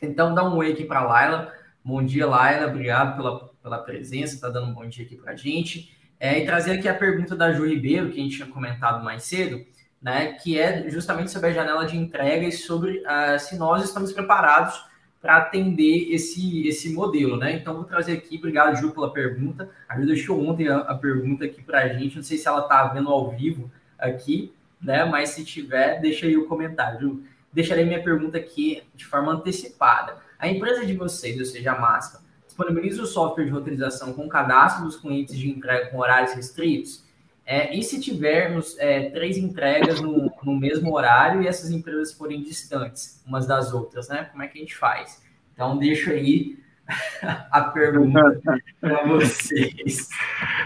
Então, 0.00 0.32
dá 0.32 0.48
um 0.48 0.56
oi 0.56 0.72
aqui 0.72 0.84
para 0.84 1.00
a 1.00 1.04
Laila. 1.04 1.52
Bom 1.84 2.00
dia, 2.04 2.28
Laila. 2.28 2.68
Obrigado 2.68 3.16
pela, 3.16 3.48
pela 3.60 3.78
presença, 3.78 4.36
está 4.36 4.48
dando 4.48 4.70
um 4.70 4.74
bom 4.74 4.88
dia 4.88 5.04
aqui 5.04 5.16
para 5.16 5.32
a 5.32 5.36
gente. 5.36 5.92
É, 6.20 6.38
e 6.38 6.46
trazer 6.46 6.78
aqui 6.78 6.88
a 6.88 6.94
pergunta 6.94 7.34
da 7.34 7.52
Ju 7.52 7.66
Ribeiro, 7.66 8.10
que 8.10 8.20
a 8.20 8.22
gente 8.22 8.36
tinha 8.36 8.48
comentado 8.48 9.02
mais 9.04 9.24
cedo, 9.24 9.64
né, 10.00 10.34
que 10.34 10.58
é 10.58 10.88
justamente 10.88 11.32
sobre 11.32 11.50
a 11.50 11.52
janela 11.52 11.84
de 11.84 11.96
entrega 11.96 12.46
e 12.46 12.52
sobre 12.52 12.98
uh, 12.98 13.38
se 13.38 13.56
nós 13.56 13.82
estamos 13.82 14.12
preparados 14.12 14.80
para 15.20 15.36
atender 15.36 16.12
esse, 16.12 16.66
esse 16.68 16.92
modelo, 16.92 17.36
né? 17.36 17.52
Então, 17.52 17.74
vou 17.74 17.84
trazer 17.84 18.12
aqui, 18.12 18.36
obrigado, 18.36 18.76
Ju, 18.76 18.92
pela 18.92 19.12
pergunta. 19.12 19.68
A 19.88 19.98
Ju 19.98 20.06
deixou 20.06 20.40
ontem 20.46 20.68
a, 20.68 20.78
a 20.78 20.94
pergunta 20.94 21.44
aqui 21.44 21.62
para 21.62 21.80
a 21.80 21.88
gente, 21.88 22.16
não 22.16 22.22
sei 22.22 22.38
se 22.38 22.46
ela 22.46 22.60
está 22.60 22.84
vendo 22.88 23.08
ao 23.08 23.30
vivo 23.30 23.70
aqui, 23.98 24.52
né? 24.80 25.04
Mas 25.04 25.30
se 25.30 25.44
tiver, 25.44 26.00
deixa 26.00 26.26
aí 26.26 26.36
o 26.36 26.46
comentário, 26.46 27.00
Ju. 27.00 27.22
Deixarei 27.52 27.84
minha 27.84 28.02
pergunta 28.02 28.38
aqui 28.38 28.82
de 28.94 29.04
forma 29.04 29.32
antecipada. 29.32 30.16
A 30.38 30.46
empresa 30.46 30.86
de 30.86 30.94
vocês, 30.94 31.38
ou 31.38 31.44
seja, 31.44 31.72
a 31.72 31.80
Masca, 31.80 32.20
disponibiliza 32.46 33.02
o 33.02 33.06
software 33.06 33.44
de 33.44 33.50
roteirização 33.50 34.12
com 34.12 34.28
cadastro 34.28 34.84
dos 34.84 34.96
clientes 34.96 35.36
de 35.36 35.50
entrega 35.50 35.86
com 35.90 35.98
horários 35.98 36.34
restritos? 36.34 37.04
É, 37.50 37.74
e 37.74 37.82
se 37.82 37.98
tivermos 37.98 38.78
é, 38.78 39.08
três 39.08 39.38
entregas 39.38 40.02
no, 40.02 40.30
no, 40.42 40.54
mesmo 40.54 40.94
horário 40.94 41.40
e 41.40 41.48
essas 41.48 41.70
empresas 41.70 42.12
forem 42.12 42.42
distantes 42.42 43.24
umas 43.26 43.46
das 43.46 43.72
outras, 43.72 44.06
né? 44.06 44.28
Como 44.30 44.42
é 44.42 44.48
que 44.48 44.58
a 44.58 44.60
gente 44.60 44.76
faz? 44.76 45.24
Então, 45.54 45.78
deixo 45.78 46.10
aí 46.10 46.58
a 47.50 47.62
pergunta 47.62 48.38
para 48.78 49.02
vocês. 49.06 50.10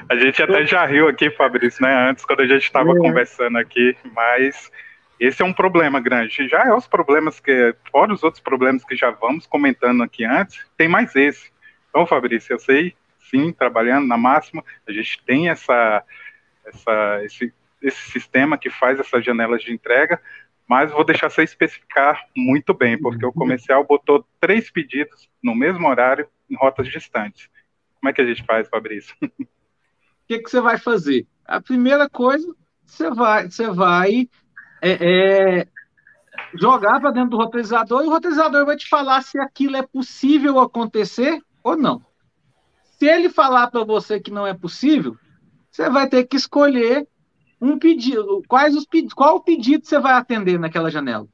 A 0.09 0.17
gente 0.17 0.43
até 0.43 0.67
já 0.67 0.85
riu 0.85 1.07
aqui, 1.07 1.31
Fabrício, 1.31 1.81
né? 1.85 2.11
Antes, 2.11 2.25
quando 2.25 2.41
a 2.41 2.47
gente 2.49 2.65
estava 2.65 2.91
é. 2.91 2.97
conversando 2.97 3.59
aqui, 3.59 3.97
mas 4.13 4.69
esse 5.21 5.41
é 5.41 5.45
um 5.45 5.53
problema 5.53 6.01
grande. 6.01 6.49
Já 6.49 6.65
é 6.65 6.75
os 6.75 6.89
problemas 6.89 7.39
que, 7.39 7.77
fora 7.93 8.13
os 8.13 8.25
outros 8.25 8.43
problemas 8.43 8.85
que 8.85 8.97
já 8.97 9.13
vamos 9.13 9.47
comentando 9.47 10.03
aqui 10.03 10.25
antes, 10.25 10.67
tem 10.77 10.89
mais 10.89 11.15
esse. 11.15 11.53
Então, 11.91 12.05
Fabrício, 12.09 12.55
eu 12.55 12.59
sei, 12.59 12.97
sim, 13.31 13.53
trabalhando 13.53 14.09
na 14.09 14.17
máxima, 14.17 14.65
a 14.85 14.91
gente 14.91 15.23
tem 15.25 15.49
essa 15.49 16.03
essa, 16.65 17.25
esse, 17.25 17.53
esse 17.81 18.11
sistema 18.11 18.59
que 18.59 18.71
faz 18.71 18.99
essas 18.99 19.25
janelas 19.25 19.63
de 19.63 19.73
entrega, 19.73 20.21
mas 20.69 20.91
vou 20.91 21.05
deixar 21.05 21.29
você 21.29 21.43
especificar 21.43 22.27
muito 22.37 22.73
bem, 22.73 22.99
porque 22.99 23.27
o 23.27 23.33
comercial 23.33 23.85
botou 23.85 24.27
três 24.41 24.71
pedidos 24.71 25.29
no 25.43 25.55
mesmo 25.55 25.87
horário 25.89 26.27
em 26.49 26.57
rotas 26.57 26.89
distantes. 26.89 27.51
Como 28.01 28.11
é 28.11 28.13
que 28.13 28.21
a 28.21 28.27
gente 28.27 28.45
faz, 28.45 28.69
Fabrício? 28.69 29.15
O 29.23 29.29
que, 30.27 30.39
que 30.39 30.51
você 30.51 30.61
vai 30.61 30.79
fazer? 30.79 31.27
A 31.45 31.61
primeira 31.61 32.09
coisa, 32.09 32.55
você 32.87 33.11
vai, 33.11 33.51
você 33.51 33.69
vai 33.69 34.29
é, 34.81 35.61
é, 35.61 35.69
jogar 36.55 37.01
para 37.01 37.11
dentro 37.11 37.31
do 37.31 37.37
roteirizador 37.37 38.03
e 38.03 38.07
o 38.07 38.11
roteirizador 38.11 38.65
vai 38.65 38.77
te 38.77 38.89
falar 38.89 39.23
se 39.23 39.39
aquilo 39.39 39.77
é 39.77 39.83
possível 39.83 40.59
acontecer 40.59 41.39
ou 41.63 41.77
não. 41.77 42.05
Se 42.99 43.07
ele 43.07 43.29
falar 43.29 43.71
para 43.71 43.85
você 43.85 44.21
que 44.21 44.31
não 44.31 44.47
é 44.47 44.55
possível, 44.55 45.17
você 45.73 45.89
vai 45.89 46.07
ter 46.07 46.25
que 46.25 46.37
escolher 46.37 47.09
um 47.61 47.79
pedido, 47.79 48.43
quais 48.47 48.77
os 48.77 48.85
pedidos, 48.85 49.15
qual 49.15 49.37
o 49.37 49.41
pedido 49.41 49.87
você 49.87 49.99
vai 49.99 50.13
atender 50.13 50.59
naquela 50.59 50.91
janela. 50.91 51.27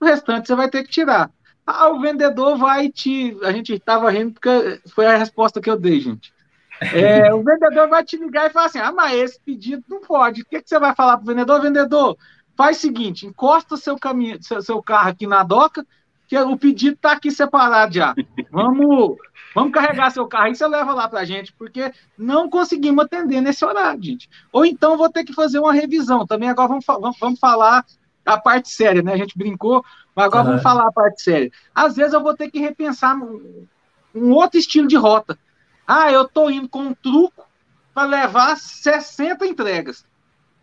O 0.00 0.04
restante 0.04 0.48
você 0.48 0.54
vai 0.54 0.68
ter 0.68 0.82
que 0.82 0.90
tirar. 0.90 1.30
Ah, 1.66 1.88
o 1.88 2.00
vendedor 2.00 2.58
vai 2.58 2.90
te. 2.90 3.36
A 3.42 3.52
gente 3.52 3.72
estava 3.72 4.10
rindo 4.10 4.32
porque 4.32 4.80
foi 4.94 5.06
a 5.06 5.16
resposta 5.16 5.60
que 5.60 5.70
eu 5.70 5.78
dei, 5.78 6.00
gente. 6.00 6.34
É, 6.92 7.32
o 7.32 7.42
vendedor 7.42 7.88
vai 7.88 8.04
te 8.04 8.16
ligar 8.16 8.46
e 8.46 8.52
falar 8.52 8.66
assim: 8.66 8.78
ah, 8.78 8.92
mas 8.92 9.14
esse 9.14 9.40
pedido 9.40 9.84
não 9.88 10.00
pode. 10.00 10.42
O 10.42 10.44
que, 10.44 10.60
que 10.60 10.68
você 10.68 10.78
vai 10.78 10.94
falar 10.94 11.16
para 11.16 11.24
o 11.24 11.26
vendedor? 11.26 11.62
Vendedor, 11.62 12.18
faz 12.56 12.78
o 12.78 12.80
seguinte: 12.80 13.26
encosta 13.26 13.76
seu, 13.76 13.96
caminho, 13.96 14.42
seu, 14.42 14.60
seu 14.60 14.82
carro 14.82 15.10
aqui 15.10 15.26
na 15.26 15.42
doca, 15.42 15.86
que 16.26 16.36
o 16.36 16.58
pedido 16.58 16.96
está 16.96 17.12
aqui 17.12 17.30
separado 17.30 17.94
já. 17.94 18.14
Vamos 18.50 19.16
Vamos 19.54 19.72
carregar 19.72 20.10
seu 20.10 20.26
carro 20.26 20.48
e 20.48 20.56
você 20.56 20.66
leva 20.66 20.92
lá 20.92 21.08
para 21.08 21.20
a 21.20 21.24
gente, 21.24 21.52
porque 21.52 21.92
não 22.18 22.50
conseguimos 22.50 23.04
atender 23.04 23.40
nesse 23.40 23.64
horário, 23.64 24.02
gente. 24.02 24.28
Ou 24.52 24.66
então 24.66 24.96
vou 24.96 25.08
ter 25.08 25.24
que 25.24 25.32
fazer 25.32 25.60
uma 25.60 25.72
revisão. 25.72 26.26
Também 26.26 26.48
agora 26.48 26.68
vamos, 26.68 26.84
vamos, 26.84 27.18
vamos 27.18 27.38
falar 27.38 27.84
a 28.26 28.36
parte 28.36 28.68
séria, 28.68 29.02
né? 29.02 29.12
A 29.12 29.16
gente 29.16 29.38
brincou, 29.38 29.84
mas 30.14 30.26
agora 30.26 30.42
uhum. 30.42 30.48
vamos 30.50 30.62
falar 30.62 30.88
a 30.88 30.92
parte 30.92 31.22
séria. 31.22 31.52
Às 31.72 31.94
vezes 31.94 32.12
eu 32.12 32.22
vou 32.22 32.34
ter 32.34 32.50
que 32.50 32.58
repensar 32.58 33.16
um, 33.16 33.66
um 34.12 34.32
outro 34.32 34.58
estilo 34.58 34.88
de 34.88 34.96
rota. 34.96 35.38
Ah, 35.86 36.10
eu 36.10 36.22
estou 36.22 36.50
indo 36.50 36.68
com 36.68 36.80
um 36.80 36.94
truco 36.94 37.46
para 37.94 38.08
levar 38.08 38.56
60 38.56 39.46
entregas. 39.46 40.04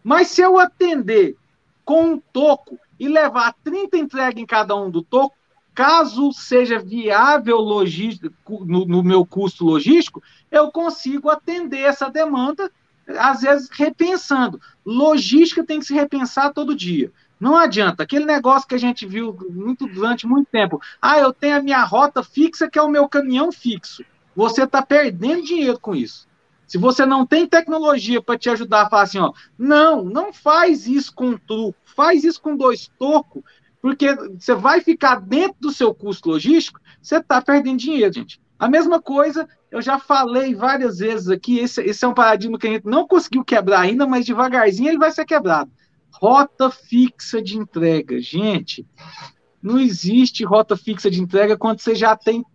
Mas 0.04 0.28
se 0.28 0.42
eu 0.42 0.60
atender 0.60 1.38
com 1.86 2.04
um 2.04 2.20
toco 2.20 2.78
e 3.00 3.08
levar 3.08 3.56
30 3.64 3.98
entregas 3.98 4.42
em 4.42 4.46
cada 4.46 4.76
um 4.76 4.90
do 4.90 5.02
toco, 5.02 5.36
caso 5.74 6.32
seja 6.32 6.80
viável 6.80 7.58
logístico, 7.58 8.66
no, 8.66 8.86
no, 8.86 9.04
meu 9.04 9.26
custo 9.26 9.66
logístico, 9.66 10.22
eu 10.52 10.72
consigo 10.72 11.30
atender 11.30 11.80
essa 11.80 12.10
demanda, 12.10 12.72
às 13.18 13.42
vezes 13.42 13.70
repensando. 13.72 14.60
Logística 14.86 15.64
tem 15.64 15.80
que 15.80 15.86
se 15.86 15.94
repensar 15.94 16.54
todo 16.54 16.76
dia. 16.76 17.12
Não 17.40 17.58
adianta, 17.58 18.04
aquele 18.04 18.26
negócio 18.26 18.68
que 18.68 18.76
a 18.76 18.80
gente 18.80 19.06
viu 19.06 19.36
muito, 19.50 19.88
durante 19.88 20.28
muito 20.28 20.48
tempo. 20.52 20.80
Ah, 21.02 21.18
eu 21.18 21.34
tenho 21.34 21.58
a 21.58 21.62
minha 21.62 21.84
rota 21.84 22.22
fixa, 22.22 22.70
que 22.70 22.78
é 22.78 22.82
o 22.82 22.90
meu 22.90 23.10
caminhão 23.10 23.52
fixo. 23.52 24.06
Você 24.36 24.64
está 24.64 24.82
perdendo 24.82 25.44
dinheiro 25.44 25.80
com 25.80 25.96
isso. 25.96 26.28
Se 26.68 26.78
você 26.78 27.06
não 27.06 27.26
tem 27.26 27.48
tecnologia 27.48 28.22
para 28.22 28.38
te 28.38 28.50
ajudar 28.50 28.84
a 28.84 28.90
falar 28.90 29.02
assim, 29.04 29.20
ó, 29.20 29.34
não, 29.58 30.06
não 30.06 30.32
faz 30.32 30.88
isso 30.88 31.14
com 31.14 31.32
um 31.32 31.38
truco, 31.38 31.76
faz 31.84 32.24
isso 32.24 32.42
com 32.42 32.56
dois 32.56 32.90
tocos, 32.98 33.44
porque 33.82 34.14
você 34.38 34.54
vai 34.54 34.80
ficar 34.82 35.16
dentro 35.16 35.58
do 35.60 35.72
seu 35.72 35.94
custo 35.94 36.30
logístico, 36.30 36.80
você 37.02 37.18
está 37.18 37.42
perdendo 37.42 37.80
dinheiro, 37.80 38.14
gente. 38.14 38.40
A 38.60 38.70
mesma 38.70 39.02
coisa, 39.02 39.50
eu 39.72 39.82
já 39.82 39.98
falei 39.98 40.54
várias 40.54 41.00
vezes 41.00 41.28
aqui, 41.30 41.58
esse, 41.58 41.82
esse 41.82 42.06
é 42.06 42.08
um 42.08 42.14
paradigma 42.14 42.60
que 42.60 42.68
a 42.68 42.72
gente 42.72 42.86
não 42.86 43.08
conseguiu 43.08 43.44
quebrar 43.44 43.80
ainda, 43.80 44.06
mas 44.06 44.26
devagarzinho 44.26 44.90
ele 44.90 45.00
vai 45.00 45.12
ser 45.12 45.26
quebrado. 45.26 45.72
Rota 46.12 46.70
fixa 46.70 47.42
de 47.42 47.58
entrega. 47.58 48.22
Gente, 48.22 48.86
não 49.62 49.80
existe 49.80 50.44
rota 50.44 50.78
fixa 50.78 51.10
de 51.10 51.20
entrega 51.20 51.58
quando 51.58 51.80
você 51.80 51.96
já 51.96 52.16
tem 52.16 52.46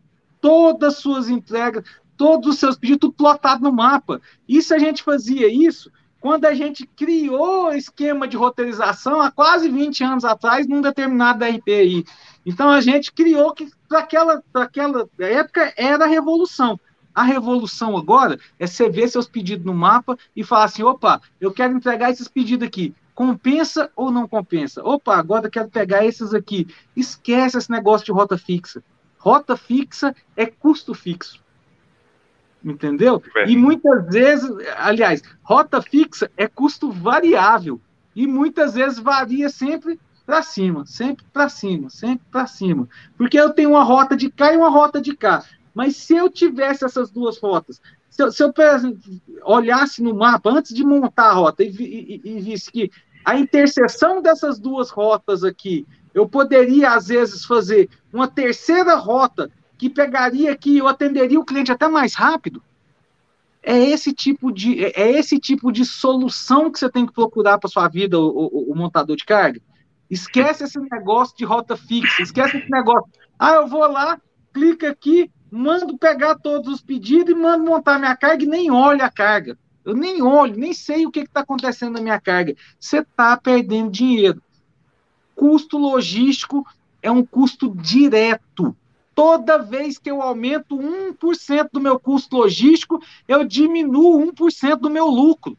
todas 0.40 0.94
as 0.94 1.00
suas 1.00 1.28
entregas, 1.28 1.82
todos 2.16 2.50
os 2.50 2.58
seus 2.60 2.76
pedidos 2.76 3.00
tudo 3.00 3.14
plotado 3.14 3.64
no 3.64 3.72
mapa. 3.72 4.20
E 4.48 4.62
se 4.62 4.72
a 4.72 4.78
gente 4.78 5.02
fazia 5.02 5.48
isso, 5.48 5.90
quando 6.26 6.44
a 6.46 6.54
gente 6.54 6.84
criou 6.84 7.66
o 7.66 7.72
esquema 7.72 8.26
de 8.26 8.36
roteirização 8.36 9.20
há 9.20 9.30
quase 9.30 9.68
20 9.68 10.02
anos 10.02 10.24
atrás, 10.24 10.66
num 10.66 10.80
determinado 10.80 11.44
RPI. 11.44 12.04
Então 12.44 12.68
a 12.68 12.80
gente 12.80 13.12
criou 13.12 13.52
que 13.52 13.70
para 13.88 14.00
aquela, 14.00 14.42
aquela 14.52 15.08
época 15.20 15.72
era 15.76 16.04
a 16.04 16.08
revolução. 16.08 16.80
A 17.14 17.22
revolução 17.22 17.96
agora 17.96 18.40
é 18.58 18.66
você 18.66 18.90
ver 18.90 19.06
seus 19.06 19.28
pedidos 19.28 19.64
no 19.64 19.72
mapa 19.72 20.18
e 20.34 20.42
falar 20.42 20.64
assim: 20.64 20.82
opa, 20.82 21.20
eu 21.40 21.52
quero 21.52 21.76
entregar 21.76 22.10
esses 22.10 22.26
pedidos 22.26 22.66
aqui. 22.66 22.92
Compensa 23.14 23.88
ou 23.94 24.10
não 24.10 24.26
compensa? 24.26 24.82
Opa, 24.82 25.14
agora 25.14 25.46
eu 25.46 25.50
quero 25.50 25.68
pegar 25.68 26.04
esses 26.04 26.34
aqui. 26.34 26.66
Esquece 26.96 27.56
esse 27.56 27.70
negócio 27.70 28.04
de 28.04 28.10
rota 28.10 28.36
fixa. 28.36 28.82
Rota 29.16 29.56
fixa 29.56 30.12
é 30.36 30.44
custo 30.44 30.92
fixo 30.92 31.45
entendeu? 32.64 33.22
É. 33.36 33.48
E 33.48 33.56
muitas 33.56 34.06
vezes, 34.06 34.50
aliás, 34.76 35.22
rota 35.42 35.80
fixa 35.80 36.30
é 36.36 36.46
custo 36.48 36.90
variável 36.90 37.80
e 38.14 38.26
muitas 38.26 38.74
vezes 38.74 38.98
varia 38.98 39.48
sempre 39.48 39.98
para 40.24 40.42
cima, 40.42 40.84
sempre 40.86 41.24
para 41.32 41.48
cima, 41.48 41.88
sempre 41.88 42.26
para 42.30 42.46
cima, 42.46 42.88
porque 43.16 43.38
eu 43.38 43.50
tenho 43.50 43.70
uma 43.70 43.84
rota 43.84 44.16
de 44.16 44.30
cá 44.30 44.52
e 44.52 44.56
uma 44.56 44.70
rota 44.70 45.00
de 45.00 45.14
cá. 45.14 45.44
Mas 45.72 45.96
se 45.96 46.16
eu 46.16 46.28
tivesse 46.30 46.84
essas 46.84 47.10
duas 47.10 47.38
rotas, 47.38 47.80
se 48.10 48.22
eu, 48.22 48.32
se 48.32 48.42
eu 48.42 48.52
olhasse 49.44 50.02
no 50.02 50.14
mapa 50.14 50.50
antes 50.50 50.74
de 50.74 50.82
montar 50.82 51.30
a 51.30 51.32
rota 51.34 51.62
e, 51.62 51.68
e, 51.68 52.20
e 52.24 52.40
visse 52.40 52.72
que 52.72 52.90
a 53.24 53.36
interseção 53.38 54.22
dessas 54.22 54.58
duas 54.58 54.88
rotas 54.88 55.44
aqui, 55.44 55.86
eu 56.14 56.26
poderia 56.26 56.94
às 56.94 57.08
vezes 57.08 57.44
fazer 57.44 57.90
uma 58.12 58.26
terceira 58.26 58.94
rota 58.94 59.50
que 59.78 59.90
pegaria 59.90 60.52
aqui, 60.52 60.78
eu 60.78 60.88
atenderia 60.88 61.38
o 61.38 61.44
cliente 61.44 61.72
até 61.72 61.88
mais 61.88 62.14
rápido. 62.14 62.62
É 63.62 63.78
esse 63.78 64.12
tipo 64.12 64.52
de, 64.52 64.84
é, 64.84 64.92
é 65.02 65.18
esse 65.18 65.38
tipo 65.38 65.72
de 65.72 65.84
solução 65.84 66.70
que 66.70 66.78
você 66.78 66.88
tem 66.88 67.04
que 67.04 67.12
procurar 67.12 67.58
para 67.58 67.68
sua 67.68 67.88
vida, 67.88 68.18
o, 68.18 68.28
o, 68.28 68.72
o, 68.72 68.76
montador 68.76 69.16
de 69.16 69.24
carga. 69.24 69.60
Esquece 70.08 70.64
esse 70.64 70.78
negócio 70.78 71.36
de 71.36 71.44
rota 71.44 71.76
fixa, 71.76 72.22
esquece 72.22 72.58
esse 72.58 72.70
negócio. 72.70 73.10
Ah, 73.38 73.54
eu 73.54 73.66
vou 73.66 73.86
lá, 73.90 74.20
clica 74.54 74.90
aqui, 74.90 75.30
mando 75.50 75.98
pegar 75.98 76.36
todos 76.36 76.72
os 76.72 76.80
pedidos 76.80 77.30
e 77.30 77.34
mando 77.34 77.64
montar 77.64 77.98
minha 77.98 78.16
carga 78.16 78.44
e 78.44 78.46
nem 78.46 78.70
olho 78.70 79.02
a 79.02 79.10
carga. 79.10 79.58
Eu 79.84 79.94
nem 79.94 80.22
olho, 80.22 80.56
nem 80.56 80.72
sei 80.72 81.06
o 81.06 81.10
que 81.10 81.20
está 81.20 81.40
acontecendo 81.40 81.94
na 81.94 82.00
minha 82.00 82.20
carga. 82.20 82.54
Você 82.78 82.98
está 82.98 83.36
perdendo 83.36 83.90
dinheiro. 83.90 84.42
custo 85.34 85.76
logístico 85.76 86.66
é 87.02 87.10
um 87.10 87.24
custo 87.24 87.74
direto. 87.74 88.76
Toda 89.16 89.56
vez 89.56 89.96
que 89.96 90.10
eu 90.10 90.20
aumento 90.20 90.76
1% 90.76 91.70
do 91.72 91.80
meu 91.80 91.98
custo 91.98 92.36
logístico, 92.36 93.02
eu 93.26 93.44
diminuo 93.44 94.30
1% 94.30 94.76
do 94.76 94.90
meu 94.90 95.06
lucro. 95.06 95.56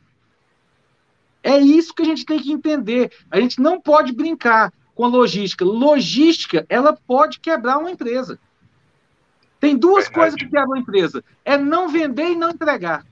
É 1.41 1.57
isso 1.57 1.91
que 1.91 2.03
a 2.03 2.05
gente 2.05 2.23
tem 2.23 2.39
que 2.39 2.51
entender. 2.51 3.11
A 3.31 3.41
gente 3.41 3.59
não 3.59 3.81
pode 3.81 4.13
brincar 4.13 4.71
com 4.93 5.05
a 5.05 5.07
logística. 5.07 5.65
Logística, 5.65 6.67
ela 6.69 6.93
pode 6.93 7.39
quebrar 7.39 7.79
uma 7.79 7.89
empresa. 7.89 8.39
Tem 9.59 9.75
duas 9.75 10.03
Verdade. 10.03 10.13
coisas 10.13 10.39
que 10.39 10.49
quebram 10.49 10.75
a 10.75 10.79
empresa: 10.79 11.23
é 11.43 11.57
não 11.57 11.89
vender 11.89 12.33
e 12.33 12.35
não 12.35 12.51
entregar. 12.51 13.07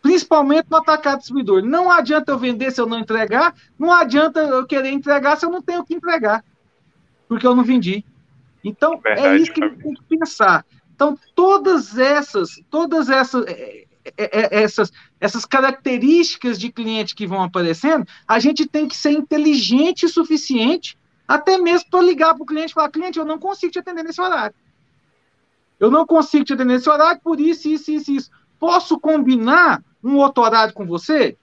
Principalmente 0.00 0.68
no 0.70 0.78
atacado 0.78 1.18
distribuidor. 1.18 1.62
Não 1.62 1.92
adianta 1.92 2.32
eu 2.32 2.38
vender 2.38 2.70
se 2.70 2.80
eu 2.80 2.86
não 2.86 2.98
entregar, 2.98 3.54
não 3.78 3.92
adianta 3.92 4.40
eu 4.40 4.66
querer 4.66 4.90
entregar 4.90 5.36
se 5.36 5.44
eu 5.44 5.50
não 5.50 5.60
tenho 5.60 5.80
o 5.80 5.84
que 5.84 5.94
entregar, 5.94 6.42
porque 7.28 7.46
eu 7.46 7.54
não 7.54 7.62
vendi. 7.62 8.02
Então, 8.64 8.94
é 8.94 9.14
Verdade, 9.14 9.26
é 9.26 9.36
isso 9.38 9.52
que 9.52 9.64
a 9.64 9.68
gente 9.68 9.82
tem 9.82 9.94
que 9.94 10.18
pensar. 10.18 10.64
Então, 10.94 11.18
todas 11.34 11.98
essas, 11.98 12.60
todas 12.70 13.08
essas, 13.08 13.44
é, 13.46 13.86
é, 14.16 14.62
essas, 14.62 14.92
essas 15.20 15.44
características 15.44 16.58
de 16.58 16.70
cliente 16.70 17.14
que 17.14 17.26
vão 17.26 17.42
aparecendo, 17.42 18.06
a 18.26 18.38
gente 18.38 18.66
tem 18.66 18.86
que 18.86 18.96
ser 18.96 19.10
inteligente 19.10 20.06
o 20.06 20.08
suficiente, 20.08 20.98
até 21.26 21.58
mesmo 21.58 21.88
para 21.90 22.02
ligar 22.02 22.34
para 22.34 22.42
o 22.42 22.46
cliente 22.46 22.70
e 22.70 22.74
falar: 22.74 22.90
cliente, 22.90 23.18
eu 23.18 23.24
não 23.24 23.38
consigo 23.38 23.72
te 23.72 23.78
atender 23.78 24.02
nesse 24.02 24.20
horário. 24.20 24.54
Eu 25.78 25.90
não 25.90 26.06
consigo 26.06 26.44
te 26.44 26.52
atender 26.52 26.74
nesse 26.74 26.88
horário 26.88 27.20
por 27.22 27.40
isso, 27.40 27.68
isso, 27.68 27.90
isso, 27.90 28.12
isso. 28.12 28.30
Posso 28.58 28.98
combinar 28.98 29.82
um 30.02 30.16
outro 30.16 30.42
horário 30.42 30.74
com 30.74 30.86
você? 30.86 31.36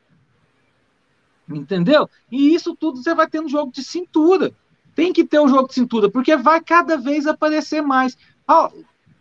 Entendeu? 1.49 2.09
E 2.31 2.53
isso 2.53 2.75
tudo 2.75 3.01
você 3.01 3.13
vai 3.15 3.27
ter 3.27 3.41
no 3.41 3.49
jogo 3.49 3.71
de 3.71 3.83
cintura. 3.83 4.53
Tem 4.99 5.13
que 5.13 5.23
ter 5.23 5.39
o 5.39 5.45
um 5.45 5.47
jogo 5.47 5.69
de 5.69 5.75
cintura, 5.75 6.11
porque 6.11 6.35
vai 6.35 6.59
cada 6.59 6.97
vez 6.97 7.25
aparecer 7.25 7.81
mais. 7.81 8.17
Oh, 8.45 8.67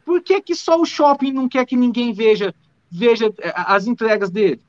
por 0.04 0.20
que, 0.20 0.40
que 0.40 0.52
só 0.52 0.80
o 0.80 0.84
shopping 0.84 1.30
não 1.30 1.48
quer 1.48 1.64
que 1.64 1.76
ninguém 1.76 2.12
veja, 2.12 2.52
veja 2.90 3.32
eh, 3.38 3.52
as 3.54 3.86
entregas 3.86 4.28
dele? 4.28 4.60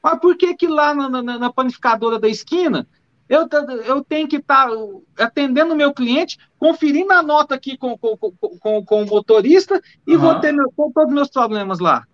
Mas 0.00 0.20
por 0.20 0.36
que, 0.36 0.54
que 0.54 0.68
lá 0.68 0.94
na, 0.94 1.08
na, 1.08 1.36
na 1.36 1.52
panificadora 1.52 2.16
da 2.16 2.28
esquina 2.28 2.86
eu, 3.28 3.48
eu 3.86 4.04
tenho 4.04 4.28
que 4.28 4.36
estar 4.36 4.68
tá 4.68 5.24
atendendo 5.24 5.74
o 5.74 5.76
meu 5.76 5.92
cliente, 5.92 6.38
conferindo 6.60 7.12
a 7.12 7.24
nota 7.24 7.56
aqui 7.56 7.76
com, 7.76 7.98
com, 7.98 8.16
com, 8.16 8.84
com 8.84 9.02
o 9.02 9.06
motorista 9.06 9.82
e 10.06 10.14
uhum. 10.14 10.20
vou 10.20 10.38
ter 10.38 10.52
meu, 10.52 10.72
todos 10.76 11.08
os 11.08 11.12
meus 11.12 11.28
problemas 11.28 11.80
lá. 11.80 12.06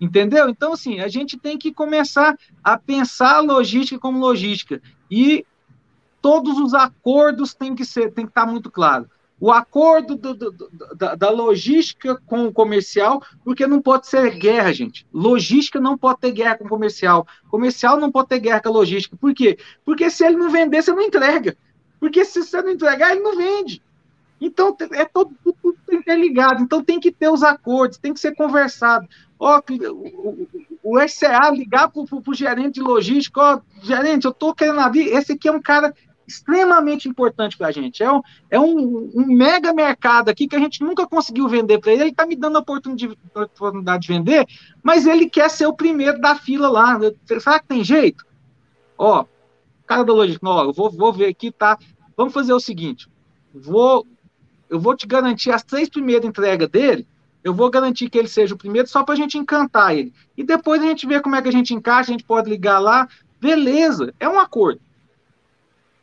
Entendeu? 0.00 0.48
Então, 0.48 0.74
assim, 0.74 1.00
a 1.00 1.08
gente 1.08 1.36
tem 1.36 1.58
que 1.58 1.74
começar 1.74 2.36
a 2.62 2.78
pensar 2.78 3.38
a 3.38 3.40
logística 3.40 4.00
como 4.00 4.20
logística. 4.20 4.80
E 5.10 5.44
todos 6.20 6.58
os 6.58 6.74
acordos 6.74 7.54
têm 7.54 7.74
que 7.74 7.84
ser, 7.84 8.12
tem 8.12 8.24
que 8.24 8.30
estar 8.30 8.46
muito 8.46 8.70
claro 8.70 9.08
o 9.40 9.50
acordo 9.50 10.16
do, 10.16 10.34
do, 10.34 10.50
do, 10.50 10.70
da, 10.94 11.14
da, 11.14 11.30
logística 11.30 12.20
com 12.26 12.44
o 12.44 12.52
comercial, 12.52 13.22
porque 13.42 13.66
não 13.66 13.80
pode 13.80 14.06
ser 14.06 14.38
guerra, 14.38 14.70
gente. 14.70 15.06
Logística 15.12 15.80
não 15.80 15.96
pode 15.96 16.20
ter 16.20 16.30
guerra 16.30 16.58
com 16.58 16.68
comercial. 16.68 17.26
Comercial 17.50 17.98
não 17.98 18.12
pode 18.12 18.28
ter 18.28 18.38
guerra 18.38 18.60
com 18.60 18.68
a 18.68 18.72
logística. 18.72 19.16
Por 19.16 19.32
quê? 19.32 19.58
Porque 19.82 20.10
se 20.10 20.26
ele 20.26 20.36
não 20.36 20.50
vender, 20.50 20.82
você 20.82 20.92
não 20.92 21.00
entrega. 21.00 21.56
Porque 21.98 22.22
se 22.22 22.42
você 22.42 22.60
não 22.60 22.70
entregar, 22.70 23.12
ele 23.12 23.22
não 23.22 23.34
vende. 23.34 23.82
Então, 24.38 24.76
é 24.92 25.06
todo, 25.06 25.34
tudo 25.42 25.78
interligado. 25.90 26.62
Então, 26.62 26.84
tem 26.84 27.00
que 27.00 27.10
ter 27.10 27.30
os 27.30 27.42
acordos, 27.42 27.96
tem 27.96 28.12
que 28.12 28.20
ser 28.20 28.34
conversado. 28.34 29.08
Ó, 29.38 29.58
o, 29.58 30.48
o, 30.82 30.96
o 30.96 31.08
SCA 31.08 31.50
ligar 31.50 31.88
para 31.88 32.02
o 32.02 32.34
gerente 32.34 32.74
de 32.74 32.82
logística, 32.82 33.40
ó, 33.40 33.60
gerente, 33.82 34.26
eu 34.26 34.32
estou 34.32 34.54
querendo 34.54 34.80
abrir, 34.80 35.08
esse 35.08 35.32
aqui 35.32 35.48
é 35.48 35.52
um 35.52 35.62
cara 35.62 35.94
extremamente 36.30 37.08
importante 37.08 37.56
para 37.56 37.68
a 37.68 37.72
gente. 37.72 38.02
É, 38.02 38.12
um, 38.12 38.20
é 38.50 38.60
um, 38.60 39.10
um, 39.14 39.26
mega 39.26 39.72
mercado 39.72 40.28
aqui 40.28 40.46
que 40.48 40.56
a 40.56 40.58
gente 40.58 40.82
nunca 40.82 41.06
conseguiu 41.06 41.48
vender 41.48 41.78
para 41.78 41.92
ele. 41.92 42.02
Ele 42.02 42.10
está 42.10 42.26
me 42.26 42.36
dando 42.36 42.56
a 42.56 42.60
oportunidade, 42.60 44.02
de 44.02 44.08
vender, 44.08 44.46
mas 44.82 45.06
ele 45.06 45.28
quer 45.28 45.50
ser 45.50 45.66
o 45.66 45.74
primeiro 45.74 46.20
da 46.20 46.34
fila 46.34 46.68
lá. 46.68 46.98
Será 47.26 47.58
que 47.58 47.66
tem 47.66 47.84
jeito? 47.84 48.24
Ó, 48.96 49.24
cara 49.86 50.04
da 50.04 50.12
logística, 50.12 50.48
ó, 50.48 50.64
eu 50.64 50.72
vou, 50.72 50.90
vou 50.90 51.12
ver 51.12 51.26
aqui, 51.26 51.50
tá? 51.50 51.76
Vamos 52.16 52.32
fazer 52.32 52.52
o 52.52 52.60
seguinte: 52.60 53.08
vou, 53.52 54.06
eu 54.68 54.78
vou 54.78 54.96
te 54.96 55.06
garantir 55.06 55.50
as 55.50 55.64
três 55.64 55.88
primeiras 55.88 56.24
entregas 56.24 56.68
dele. 56.68 57.06
Eu 57.42 57.54
vou 57.54 57.70
garantir 57.70 58.10
que 58.10 58.18
ele 58.18 58.28
seja 58.28 58.54
o 58.54 58.58
primeiro 58.58 58.86
só 58.86 59.02
para 59.02 59.14
a 59.14 59.16
gente 59.16 59.38
encantar 59.38 59.96
ele. 59.96 60.12
E 60.36 60.44
depois 60.44 60.82
a 60.82 60.84
gente 60.84 61.06
vê 61.06 61.20
como 61.20 61.34
é 61.34 61.42
que 61.42 61.48
a 61.48 61.52
gente 61.52 61.72
encaixa, 61.74 62.10
a 62.10 62.12
gente 62.12 62.24
pode 62.24 62.50
ligar 62.50 62.78
lá. 62.78 63.08
Beleza, 63.40 64.14
é 64.20 64.28
um 64.28 64.38
acordo. 64.38 64.80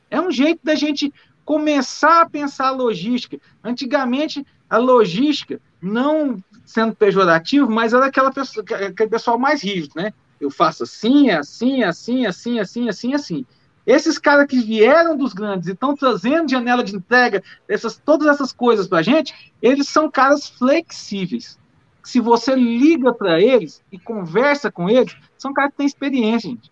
É 0.10 0.20
um 0.20 0.32
jeito 0.32 0.60
da 0.64 0.76
gente 0.76 1.14
começar 1.44 2.22
a 2.22 2.30
pensar 2.30 2.68
a 2.68 2.72
logística. 2.72 3.40
Antigamente, 3.64 4.46
a 4.70 4.78
logística, 4.78 5.62
não 5.82 6.44
sendo 6.66 6.96
pejorativo, 6.96 7.70
mas 7.70 7.94
era 7.94 8.06
aquela 8.06 8.32
pessoa, 8.32 8.66
aquele 8.70 9.10
pessoal 9.10 9.40
mais 9.40 9.64
rígido, 9.64 9.94
né? 9.96 10.14
Eu 10.40 10.52
faço 10.52 10.84
assim, 10.84 11.30
assim, 11.30 11.84
assim, 11.84 12.26
assim, 12.26 12.60
assim, 12.60 12.90
assim, 12.90 13.14
assim. 13.14 13.46
Esses 13.86 14.20
caras 14.20 14.48
que 14.48 14.60
vieram 14.60 15.16
dos 15.16 15.34
grandes 15.34 15.70
e 15.70 15.72
estão 15.72 15.96
trazendo 15.96 16.52
janela 16.52 16.84
de 16.84 16.94
entrega, 16.94 17.42
essas, 17.70 17.96
todas 17.98 18.28
essas 18.28 18.52
coisas 18.52 18.86
para 18.86 19.00
a 19.00 19.02
gente, 19.02 19.54
eles 19.62 19.88
são 19.88 20.12
caras 20.12 20.50
flexíveis. 20.50 21.58
Se 22.04 22.20
você 22.20 22.54
liga 22.54 23.14
para 23.14 23.42
eles 23.42 23.82
e 23.90 23.98
conversa 23.98 24.70
com 24.70 24.90
eles, 24.90 25.16
são 25.38 25.54
caras 25.54 25.72
que 25.72 25.78
têm 25.78 25.86
experiência, 25.86 26.50
gente. 26.50 26.70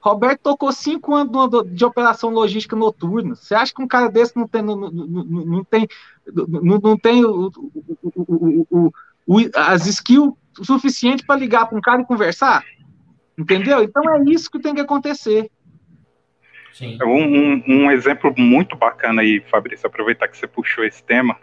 Roberto 0.00 0.40
tocou 0.40 0.72
cinco 0.72 1.14
anos 1.14 1.32
de 1.72 1.84
operação 1.84 2.30
logística 2.30 2.74
noturna. 2.74 3.34
Você 3.34 3.54
acha 3.54 3.74
que 3.74 3.82
um 3.82 3.88
cara 3.88 4.08
desse 4.08 4.36
não 4.36 4.48
tem, 4.48 4.62
não, 4.62 4.76
não, 4.76 4.90
não 4.90 5.64
tem, 5.64 5.86
não, 6.26 6.78
não 6.78 6.96
tem 6.96 7.24
o, 7.24 7.50
o, 8.14 8.66
o, 8.70 8.92
o, 9.26 9.50
as 9.54 9.86
skills 9.86 10.34
suficientes 10.62 11.24
para 11.24 11.38
ligar 11.38 11.66
para 11.66 11.76
um 11.76 11.82
cara 11.82 12.02
e 12.02 12.06
conversar? 12.06 12.64
Entendeu? 13.38 13.82
Então 13.82 14.02
é 14.14 14.22
isso 14.30 14.50
que 14.50 14.58
tem 14.58 14.74
que 14.74 14.80
acontecer. 14.80 15.50
Sim. 16.72 16.98
Um, 17.02 17.24
um, 17.24 17.62
um 17.66 17.90
exemplo 17.90 18.32
muito 18.38 18.76
bacana 18.76 19.22
aí, 19.22 19.40
Fabrício, 19.50 19.86
aproveitar 19.86 20.28
que 20.28 20.36
você 20.38 20.46
puxou 20.46 20.84
esse 20.84 21.02
tema, 21.02 21.36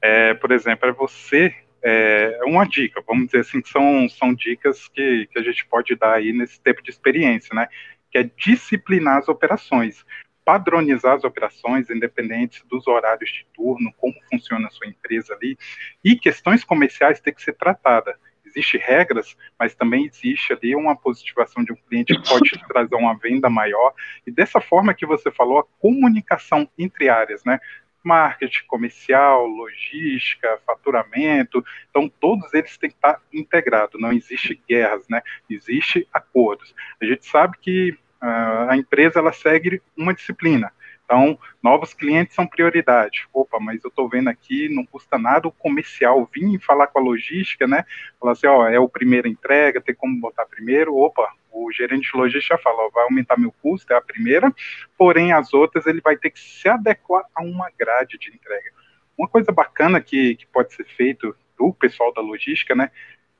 é, 0.00 0.34
por 0.34 0.50
exemplo, 0.50 0.88
é 0.88 0.92
você 0.92 1.54
é 1.82 2.40
uma 2.44 2.64
dica, 2.64 3.02
vamos 3.06 3.26
dizer 3.26 3.40
assim, 3.40 3.60
que 3.60 3.68
são, 3.68 4.08
são 4.08 4.32
dicas 4.32 4.88
que, 4.88 5.26
que 5.26 5.38
a 5.38 5.42
gente 5.42 5.66
pode 5.66 5.96
dar 5.96 6.14
aí 6.14 6.32
nesse 6.32 6.60
tempo 6.60 6.80
de 6.82 6.90
experiência, 6.90 7.54
né? 7.54 7.66
Que 8.12 8.18
é 8.18 8.30
disciplinar 8.36 9.18
as 9.18 9.28
operações, 9.28 10.04
padronizar 10.44 11.14
as 11.14 11.24
operações, 11.24 11.90
independentes 11.90 12.62
dos 12.68 12.86
horários 12.86 13.30
de 13.30 13.46
turno, 13.54 13.92
como 13.96 14.14
funciona 14.30 14.68
a 14.68 14.70
sua 14.70 14.86
empresa 14.86 15.34
ali, 15.34 15.56
e 16.04 16.14
questões 16.16 16.62
comerciais 16.62 17.20
têm 17.20 17.32
que 17.32 17.42
ser 17.42 17.54
tratadas. 17.54 18.14
Existem 18.44 18.80
regras, 18.80 19.34
mas 19.58 19.74
também 19.74 20.04
existe 20.04 20.52
ali 20.52 20.76
uma 20.76 20.94
positivação 20.94 21.64
de 21.64 21.72
um 21.72 21.76
cliente 21.88 22.14
que 22.14 22.28
pode 22.28 22.50
trazer 22.68 22.94
uma 22.96 23.16
venda 23.16 23.48
maior, 23.48 23.94
e 24.26 24.30
dessa 24.30 24.60
forma 24.60 24.92
que 24.92 25.06
você 25.06 25.30
falou, 25.30 25.60
a 25.60 25.64
comunicação 25.80 26.68
entre 26.76 27.08
áreas, 27.08 27.42
né? 27.44 27.58
Marketing 28.02 28.64
comercial, 28.66 29.46
logística, 29.46 30.58
faturamento. 30.66 31.64
Então, 31.90 32.08
todos 32.08 32.52
eles 32.54 32.76
têm 32.76 32.90
que 32.90 32.96
estar 32.96 33.20
integrados. 33.32 34.00
Não 34.00 34.12
existe 34.12 34.60
guerras, 34.68 35.06
né? 35.08 35.22
Existe 35.48 36.06
acordos. 36.12 36.74
A 37.00 37.04
gente 37.04 37.26
sabe 37.26 37.56
que 37.60 37.90
uh, 38.22 38.70
a 38.70 38.76
empresa 38.76 39.18
ela 39.18 39.32
segue 39.32 39.80
uma 39.96 40.14
disciplina. 40.14 40.72
Então, 41.12 41.38
novos 41.62 41.92
clientes 41.92 42.34
são 42.34 42.46
prioridade. 42.46 43.28
Opa, 43.34 43.60
mas 43.60 43.84
eu 43.84 43.88
estou 43.88 44.08
vendo 44.08 44.28
aqui, 44.28 44.66
não 44.70 44.86
custa 44.86 45.18
nada 45.18 45.46
o 45.46 45.52
comercial 45.52 46.26
vir 46.34 46.58
falar 46.58 46.86
com 46.86 47.00
a 47.00 47.02
logística, 47.02 47.66
né? 47.66 47.84
Falar 48.18 48.32
assim, 48.32 48.46
ó, 48.46 48.66
é 48.66 48.80
o 48.80 48.88
primeiro 48.88 49.28
entrega, 49.28 49.78
tem 49.78 49.94
como 49.94 50.18
botar 50.18 50.46
primeiro. 50.46 50.96
Opa, 50.96 51.30
o 51.52 51.70
gerente 51.70 52.10
de 52.10 52.16
logística 52.16 52.56
fala, 52.56 52.86
ó, 52.86 52.88
vai 52.88 53.04
aumentar 53.04 53.38
meu 53.38 53.52
custo, 53.60 53.92
é 53.92 53.96
a 53.96 54.00
primeira, 54.00 54.50
porém 54.96 55.34
as 55.34 55.52
outras 55.52 55.86
ele 55.86 56.00
vai 56.00 56.16
ter 56.16 56.30
que 56.30 56.40
se 56.40 56.66
adequar 56.66 57.24
a 57.34 57.42
uma 57.42 57.70
grade 57.78 58.16
de 58.16 58.30
entrega. 58.30 58.72
Uma 59.18 59.28
coisa 59.28 59.52
bacana 59.52 60.00
que, 60.00 60.36
que 60.36 60.46
pode 60.46 60.72
ser 60.72 60.86
feito 60.96 61.36
do 61.58 61.74
pessoal 61.74 62.10
da 62.14 62.22
logística, 62.22 62.74
né? 62.74 62.90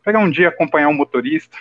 Pegar 0.05 0.19
um 0.19 0.31
dia 0.31 0.49
acompanhar 0.51 0.89
um 0.89 0.95
motorista, 0.95 1.57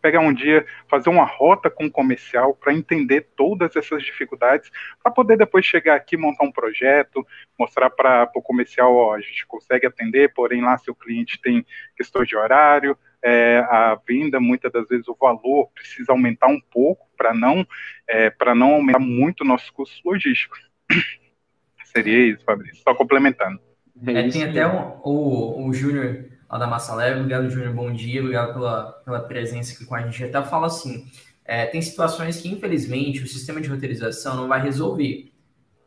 pegar 0.00 0.20
um 0.20 0.32
dia, 0.32 0.64
fazer 0.88 1.10
uma 1.10 1.24
rota 1.24 1.68
com 1.68 1.86
o 1.86 1.90
comercial 1.90 2.54
para 2.54 2.72
entender 2.72 3.28
todas 3.36 3.74
essas 3.76 4.02
dificuldades, 4.02 4.70
para 5.02 5.12
poder 5.12 5.36
depois 5.36 5.64
chegar 5.64 5.96
aqui, 5.96 6.16
montar 6.16 6.44
um 6.44 6.52
projeto, 6.52 7.26
mostrar 7.58 7.90
para 7.90 8.30
o 8.34 8.42
comercial, 8.42 8.94
ó, 8.94 9.14
a 9.14 9.20
gente 9.20 9.46
consegue 9.46 9.86
atender, 9.86 10.32
porém 10.32 10.62
lá 10.62 10.78
seu 10.78 10.94
cliente 10.94 11.40
tem 11.40 11.64
questões 11.96 12.28
de 12.28 12.36
horário, 12.36 12.96
é, 13.22 13.58
a 13.68 14.00
venda, 14.06 14.38
muitas 14.38 14.70
das 14.70 14.88
vezes 14.88 15.08
o 15.08 15.16
valor 15.18 15.68
precisa 15.74 16.12
aumentar 16.12 16.46
um 16.46 16.60
pouco 16.60 17.08
para 17.16 17.34
não, 17.34 17.66
é, 18.08 18.32
não 18.54 18.74
aumentar 18.74 19.00
muito 19.00 19.42
o 19.42 19.46
nosso 19.46 19.72
custo 19.72 20.08
logístico. 20.08 20.56
Seria 21.84 22.32
isso, 22.32 22.44
Fabrício, 22.44 22.82
só 22.82 22.94
complementando. 22.94 23.58
É, 24.06 24.28
tem 24.28 24.44
até 24.44 24.66
um, 24.66 25.00
o, 25.02 25.66
o 25.66 25.72
Júnior 25.72 26.37
lá 26.50 26.58
da 26.58 26.66
Massa 26.66 26.94
Leve. 26.94 27.20
Obrigado, 27.20 27.50
Júnior. 27.50 27.74
Bom 27.74 27.92
dia. 27.92 28.20
Obrigado 28.20 28.54
pela, 28.54 28.92
pela 29.04 29.20
presença 29.20 29.74
aqui 29.74 29.84
com 29.84 29.94
a 29.94 30.02
gente. 30.02 30.24
Até 30.24 30.42
fala 30.48 30.66
assim: 30.66 31.06
é, 31.44 31.66
tem 31.66 31.82
situações 31.82 32.40
que, 32.40 32.48
infelizmente, 32.48 33.22
o 33.22 33.28
sistema 33.28 33.60
de 33.60 33.68
roteirização 33.68 34.36
não 34.36 34.48
vai 34.48 34.60
resolver. 34.62 35.32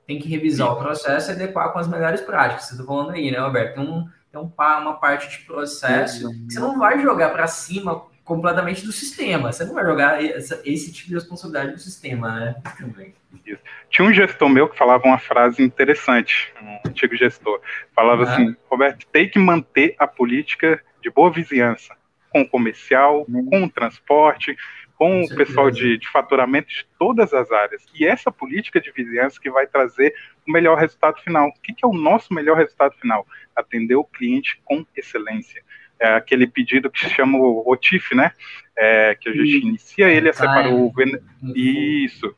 tem 0.06 0.20
que 0.20 0.28
revisar 0.28 0.72
o 0.72 0.78
processo 0.78 1.32
e 1.32 1.34
adequar 1.34 1.72
com 1.72 1.80
as 1.80 1.88
melhores 1.88 2.22
práticas. 2.22 2.66
Você 2.66 2.74
está 2.74 2.86
falando 2.86 3.12
aí, 3.12 3.32
né, 3.32 3.40
Roberto? 3.40 3.76
Tem, 3.76 3.84
um, 3.84 4.08
tem 4.32 4.42
um, 4.42 4.52
uma 4.58 5.00
parte 5.00 5.30
de 5.30 5.46
processo 5.46 6.30
que 6.30 6.54
você 6.54 6.60
não 6.60 6.78
vai 6.78 7.02
jogar 7.02 7.30
para 7.30 7.48
cima 7.48 8.11
completamente 8.24 8.86
do 8.86 8.92
sistema. 8.92 9.52
Você 9.52 9.66
não 9.66 9.74
vai 9.74 9.86
jogar 9.86 10.24
essa, 10.24 10.62
esse 10.66 10.92
tipo 10.92 11.10
de 11.10 11.16
responsabilidade 11.16 11.74
do 11.74 11.80
sistema, 11.80 12.40
né? 12.40 12.56
Também. 12.78 13.14
Tinha 13.90 14.08
um 14.08 14.14
gestor 14.14 14.50
meu 14.50 14.70
que 14.70 14.78
falava 14.78 15.06
uma 15.06 15.20
frase 15.20 15.62
interessante, 15.64 16.54
um 16.62 16.90
antigo 16.90 17.16
gestor. 17.16 17.60
Falava 17.96 18.24
ah. 18.24 18.34
assim, 18.34 18.56
Roberto, 18.70 19.06
tem 19.08 19.30
que 19.30 19.40
manter 19.40 19.96
a 19.98 20.08
política 20.08 20.82
de 21.02 21.10
boa 21.10 21.32
vizinhança 21.32 21.96
com 22.30 22.42
o 22.42 22.48
comercial, 22.48 23.26
uhum. 23.28 23.46
com 23.46 23.64
o 23.66 23.70
transporte, 23.70 24.56
com, 24.96 25.24
o 25.24 25.36
pessoal 25.36 25.72
de, 25.72 25.98
de, 25.98 26.08
faturamento 26.08 26.70
de 26.70 26.86
todas 26.98 27.34
as 27.34 27.52
áreas. 27.52 27.84
E 27.94 28.06
essa 28.06 28.32
política 28.32 28.80
de 28.80 28.92
vizinhança 28.92 29.40
que 29.42 29.50
vai 29.50 29.66
trazer 29.66 30.14
o 30.48 30.52
melhor 30.52 30.78
resultado 30.78 31.20
final. 31.22 31.50
O 31.50 31.62
que, 31.62 31.74
que 31.74 31.84
é 31.84 31.88
o 31.88 31.94
nosso 31.94 32.34
melhor 32.34 32.56
resultado 32.56 32.96
final? 32.96 33.26
Atender 33.56 33.96
o 33.96 34.04
cliente 34.04 34.62
com 34.64 34.86
excelência. 34.96 35.64
É 36.02 36.16
aquele 36.16 36.48
pedido 36.48 36.90
que 36.90 37.00
se 37.00 37.10
chama 37.12 37.38
o 37.38 37.64
OTIF, 37.66 38.16
né? 38.16 38.32
É, 38.76 39.16
que 39.16 39.30
a 39.30 39.32
gente 39.32 39.66
inicia 39.66 40.10
ele, 40.10 40.30
a 40.30 40.34
separou 40.34 40.88
o... 40.88 41.54
Isso. 41.56 42.36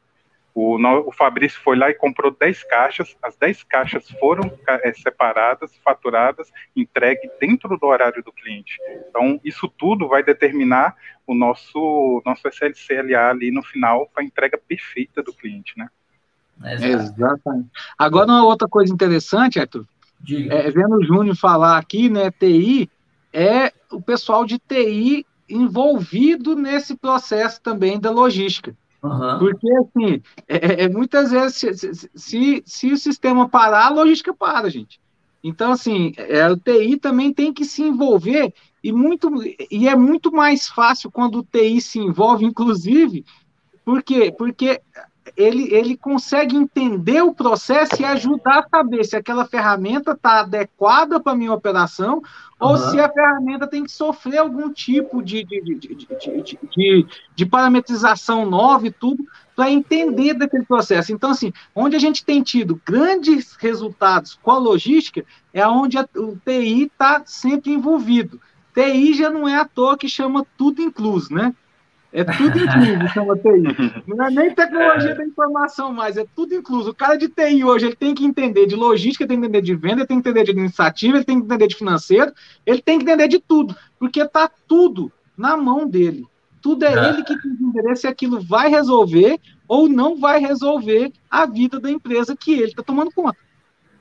O, 0.54 0.78
o 1.08 1.12
Fabrício 1.12 1.60
foi 1.62 1.76
lá 1.76 1.90
e 1.90 1.96
comprou 1.96 2.36
10 2.40 2.64
caixas, 2.66 3.16
as 3.24 3.36
10 3.38 3.64
caixas 3.64 4.08
foram 4.20 4.52
é, 4.68 4.94
separadas, 4.94 5.76
faturadas, 5.84 6.52
entregue 6.76 7.32
dentro 7.40 7.76
do 7.78 7.88
horário 7.88 8.22
do 8.22 8.32
cliente. 8.32 8.78
Então, 9.10 9.40
isso 9.44 9.68
tudo 9.68 10.08
vai 10.08 10.22
determinar 10.22 10.96
o 11.26 11.34
nosso, 11.34 12.22
nosso 12.24 12.48
SLCLA 12.48 13.30
ali 13.30 13.50
no 13.50 13.64
final 13.64 14.08
para 14.14 14.22
a 14.22 14.26
entrega 14.26 14.58
perfeita 14.58 15.24
do 15.24 15.34
cliente, 15.34 15.74
né? 15.76 15.90
Exatamente. 16.64 17.70
Agora, 17.98 18.28
uma 18.28 18.46
outra 18.46 18.68
coisa 18.68 18.94
interessante, 18.94 19.60
Arthur, 19.60 19.86
é, 20.50 20.70
vendo 20.70 20.98
o 20.98 21.04
Júnior 21.04 21.36
falar 21.36 21.78
aqui, 21.78 22.10
né, 22.10 22.30
TI, 22.30 22.90
é 23.34 23.74
o 23.92 24.02
pessoal 24.02 24.46
de 24.46 24.60
TI 24.60 25.26
envolvido 25.50 26.56
nesse 26.56 26.96
processo 26.96 27.62
também 27.62 28.00
da 28.00 28.12
logística. 28.12 28.76
Uhum. 29.02 29.40
Porque, 29.40 29.68
assim, 29.74 30.22
é, 30.48 30.56
é, 30.56 30.84
é 30.84 30.90
muitas 30.90 31.32
vezes, 31.32 31.56
se, 31.58 32.10
se, 32.16 32.64
se, 32.66 32.92
o 32.92 32.98
sistema 32.98 33.50
parar, 33.50 33.88
a 33.88 33.90
logística 33.90 34.34
para, 34.34 34.70
gente. 34.70 35.02
Então, 35.44 35.74
assim, 35.74 36.14
é, 36.16 36.50
o 36.50 36.56
TI 36.56 36.98
também 36.98 37.34
tem 37.34 37.52
que 37.52 37.66
se 37.66 37.82
envolver, 37.82 38.54
e, 38.82 38.94
muito, 38.94 39.30
e 39.70 39.88
é 39.90 39.96
muito 39.96 40.32
mais 40.32 40.68
fácil 40.68 41.12
quando 41.12 41.40
o 41.40 41.44
TI 41.44 41.82
se 41.82 42.00
envolve, 42.00 42.46
inclusive, 42.46 43.26
por 43.84 44.02
quê? 44.02 44.34
Porque 44.38 44.80
ele, 45.36 45.74
ele 45.74 45.98
consegue 45.98 46.56
entender 46.56 47.22
o 47.22 47.34
processo 47.34 48.02
e 48.02 48.06
ajudar 48.06 48.60
a 48.60 48.70
saber 48.70 49.04
se 49.04 49.16
aquela 49.16 49.46
ferramenta 49.46 50.12
está 50.12 50.42
adequada 50.42 51.20
para 51.20 51.34
a 51.34 51.36
minha 51.36 51.54
operação 51.54 52.16
uhum. 52.16 52.22
ou 52.60 52.78
se 52.78 53.00
a 53.00 53.10
ferramenta 53.10 53.68
tem 53.68 53.84
que 53.84 53.92
sofrer 53.92 54.40
algum 54.40 54.72
tipo 54.72 55.22
de, 55.22 55.44
de, 55.44 55.62
de, 55.62 56.08
de, 56.76 57.08
de 57.36 57.46
parametrização 57.46 58.46
nova 58.46 58.88
e 58.88 58.92
tudo 58.92 59.26
para 59.56 59.72
entender 59.72 60.34
daquele 60.34 60.66
processo. 60.66 61.14
Então, 61.14 61.30
assim, 61.30 61.54
onde 61.76 61.96
a 61.96 62.00
gente 62.00 62.26
tem 62.26 62.42
tido 62.42 62.82
grandes 62.86 63.56
resultados 63.56 64.38
com 64.42 64.52
a 64.52 64.58
logística 64.58 65.24
é 65.54 65.66
onde 65.68 65.98
a, 65.98 66.08
o 66.16 66.38
TI 66.44 66.84
está 66.84 67.24
sempre 67.26 67.72
envolvido. 67.72 68.42
TI 68.74 69.14
já 69.14 69.30
não 69.30 69.48
é 69.48 69.56
à 69.58 69.66
toa 69.66 69.98
que 69.98 70.10
chama 70.10 70.46
tudo 70.58 70.82
incluso, 70.82 71.34
né? 71.34 71.54
É 72.14 72.24
tudo 72.24 72.60
incluso, 72.60 73.08
chama 73.12 73.36
TI. 73.36 74.04
Não 74.06 74.24
é 74.24 74.30
nem 74.30 74.54
tecnologia 74.54 75.16
da 75.16 75.26
informação 75.26 75.92
mais, 75.92 76.16
é 76.16 76.24
tudo 76.36 76.54
incluso. 76.54 76.92
O 76.92 76.96
cara 76.96 77.16
de 77.16 77.28
TI 77.28 77.64
hoje, 77.64 77.88
ele 77.88 77.96
tem 77.96 78.14
que 78.14 78.24
entender 78.24 78.68
de 78.68 78.76
logística, 78.76 79.26
tem 79.26 79.40
que 79.40 79.48
entender 79.48 79.62
de 79.64 79.76
venda, 79.76 80.02
ele 80.02 80.08
tem 80.08 80.22
que 80.22 80.30
entender 80.30 80.44
de 80.44 80.52
administrativa, 80.52 81.18
ele 81.18 81.26
tem 81.26 81.40
que 81.40 81.46
entender 81.46 81.68
de 81.68 81.76
financeiro, 81.76 82.32
ele 82.68 82.82
tem 82.84 83.00
que 83.00 83.04
entender 83.04 83.28
de 83.28 83.40
tudo, 83.40 83.76
porque 83.98 84.22
está 84.22 84.48
tudo 84.68 85.12
na 85.36 85.58
mão 85.58 85.88
dele. 85.88 86.24
Tudo 86.62 86.86
é, 86.86 86.94
é. 86.94 87.10
ele 87.10 87.24
que 87.24 87.36
tem 87.36 87.58
que 87.58 87.64
entender 87.64 87.96
se 87.96 88.06
aquilo 88.06 88.40
vai 88.40 88.70
resolver 88.70 89.40
ou 89.68 89.90
não 89.90 90.20
vai 90.20 90.40
resolver 90.40 91.12
a 91.32 91.48
vida 91.48 91.80
da 91.80 91.90
empresa 91.90 92.38
que 92.38 92.54
ele 92.54 92.66
está 92.66 92.84
tomando 92.84 93.12
conta. 93.12 93.38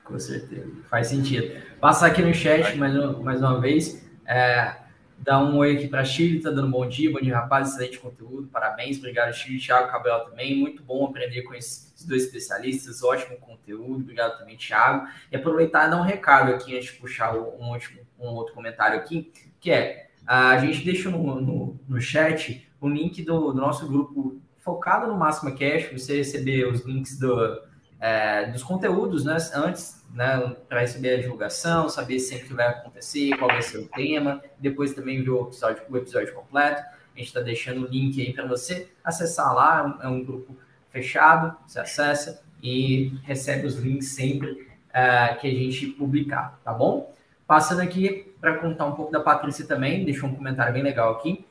Com 0.04 0.18
certeza, 0.18 0.70
faz 0.90 1.06
sentido. 1.06 1.50
Passar 1.80 2.08
aqui 2.08 2.20
no 2.20 2.34
chat 2.34 2.76
mais, 2.76 2.94
mais 3.20 3.40
uma 3.40 3.58
vez. 3.58 4.06
É, 4.26 4.81
Dá 5.22 5.38
um 5.38 5.56
oi 5.58 5.76
aqui 5.76 5.86
para 5.86 6.04
Chile, 6.04 6.40
tá 6.40 6.50
dando 6.50 6.68
bom 6.68 6.84
dia, 6.84 7.08
bom 7.12 7.20
dia, 7.20 7.36
rapaz, 7.36 7.68
excelente 7.68 7.96
conteúdo, 8.00 8.48
parabéns, 8.48 8.98
obrigado, 8.98 9.32
Chile, 9.32 9.60
Thiago 9.60 9.88
Cabral 9.88 10.28
também, 10.28 10.58
muito 10.58 10.82
bom 10.82 11.06
aprender 11.06 11.42
com 11.42 11.54
esses 11.54 12.04
dois 12.04 12.24
especialistas, 12.24 13.04
ótimo 13.04 13.36
conteúdo, 13.36 14.00
obrigado 14.00 14.36
também, 14.36 14.56
Thiago. 14.56 15.06
E 15.30 15.36
aproveitar 15.36 15.86
e 15.86 15.90
dar 15.92 15.98
um 15.98 16.02
recado 16.02 16.50
aqui 16.50 16.76
antes 16.76 16.92
de 16.92 16.98
puxar 16.98 17.36
um, 17.36 17.70
último, 17.70 18.00
um 18.18 18.30
outro 18.30 18.52
comentário 18.52 18.98
aqui, 18.98 19.32
que 19.60 19.70
é, 19.70 20.08
a 20.26 20.58
gente 20.58 20.84
deixa 20.84 21.08
no, 21.08 21.40
no, 21.40 21.80
no 21.88 22.00
chat 22.00 22.68
o 22.80 22.88
link 22.88 23.22
do, 23.22 23.52
do 23.52 23.60
nosso 23.60 23.86
grupo 23.86 24.40
focado 24.58 25.06
no 25.06 25.16
Máxima 25.16 25.52
Cash, 25.52 25.92
você 25.92 26.16
receber 26.16 26.66
os 26.66 26.84
links 26.84 27.16
do, 27.16 27.62
é, 28.00 28.46
dos 28.46 28.64
conteúdos 28.64 29.24
né, 29.24 29.36
antes, 29.54 30.01
né, 30.12 30.54
para 30.68 30.80
receber 30.80 31.14
a 31.14 31.20
divulgação, 31.20 31.88
saber 31.88 32.18
sempre 32.18 32.44
o 32.44 32.48
que 32.48 32.54
vai 32.54 32.68
acontecer, 32.68 33.36
qual 33.38 33.50
vai 33.50 33.62
ser 33.62 33.78
o 33.78 33.88
tema, 33.88 34.42
depois 34.58 34.92
também 34.92 35.22
ver 35.22 35.30
o 35.30 35.46
episódio, 35.46 35.82
o 35.88 35.96
episódio 35.96 36.34
completo. 36.34 36.82
A 36.82 37.18
gente 37.18 37.28
está 37.28 37.40
deixando 37.40 37.84
o 37.84 37.88
link 37.88 38.20
aí 38.20 38.32
para 38.32 38.46
você 38.46 38.88
acessar 39.02 39.54
lá, 39.54 39.98
é 40.02 40.08
um 40.08 40.22
grupo 40.24 40.56
fechado, 40.90 41.56
você 41.66 41.80
acessa 41.80 42.42
e 42.62 43.12
recebe 43.24 43.66
os 43.66 43.76
links 43.76 44.08
sempre 44.08 44.68
é, 44.92 45.34
que 45.34 45.46
a 45.46 45.50
gente 45.50 45.86
publicar, 45.86 46.60
tá 46.62 46.72
bom? 46.72 47.12
Passando 47.46 47.80
aqui 47.80 48.32
para 48.40 48.58
contar 48.58 48.86
um 48.86 48.92
pouco 48.92 49.10
da 49.10 49.20
Patrícia 49.20 49.66
também, 49.66 50.04
deixou 50.04 50.28
um 50.28 50.34
comentário 50.34 50.72
bem 50.72 50.82
legal 50.82 51.12
aqui. 51.12 51.44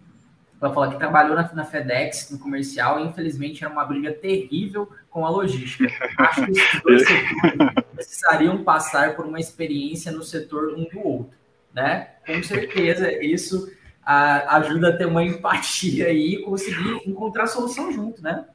Ela 0.61 0.73
falou 0.73 0.91
que 0.91 0.97
trabalhou 0.97 1.35
na, 1.35 1.51
na, 1.53 1.65
FedEx, 1.65 2.29
no 2.29 2.37
comercial, 2.37 2.99
e 2.99 3.07
infelizmente 3.07 3.63
era 3.63 3.73
uma 3.73 3.83
briga 3.83 4.13
terrível 4.13 4.87
com 5.09 5.25
a 5.25 5.29
logística. 5.29 5.91
Acho 6.19 6.45
que 6.45 6.51
esses 6.51 6.81
dois 6.83 7.01
setores 7.07 7.73
precisariam 7.95 8.63
passar 8.63 9.15
por 9.15 9.25
uma 9.25 9.39
experiência 9.39 10.11
no 10.11 10.21
setor 10.21 10.75
um 10.75 10.83
do 10.83 10.99
outro, 10.99 11.37
né? 11.73 12.09
Com 12.27 12.43
certeza 12.43 13.11
isso 13.23 13.71
a, 14.05 14.57
ajuda 14.57 14.89
a 14.89 14.97
ter 14.97 15.07
uma 15.07 15.23
empatia 15.23 16.11
e 16.11 16.43
conseguir 16.43 17.01
encontrar 17.07 17.47
solução 17.47 17.91
junto, 17.91 18.21
né? 18.21 18.45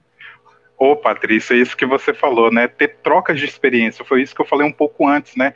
Ô, 0.79 0.95
Patrícia, 0.95 1.55
é 1.55 1.59
isso 1.59 1.77
que 1.77 1.87
você 1.87 2.15
falou, 2.15 2.53
né? 2.53 2.69
Ter 2.69 2.99
trocas 3.03 3.39
de 3.41 3.47
experiência, 3.47 4.05
foi 4.05 4.23
isso 4.23 4.35
que 4.35 4.41
eu 4.41 4.47
falei 4.47 4.67
um 4.67 4.73
pouco 4.73 5.09
antes, 5.09 5.35
né? 5.35 5.55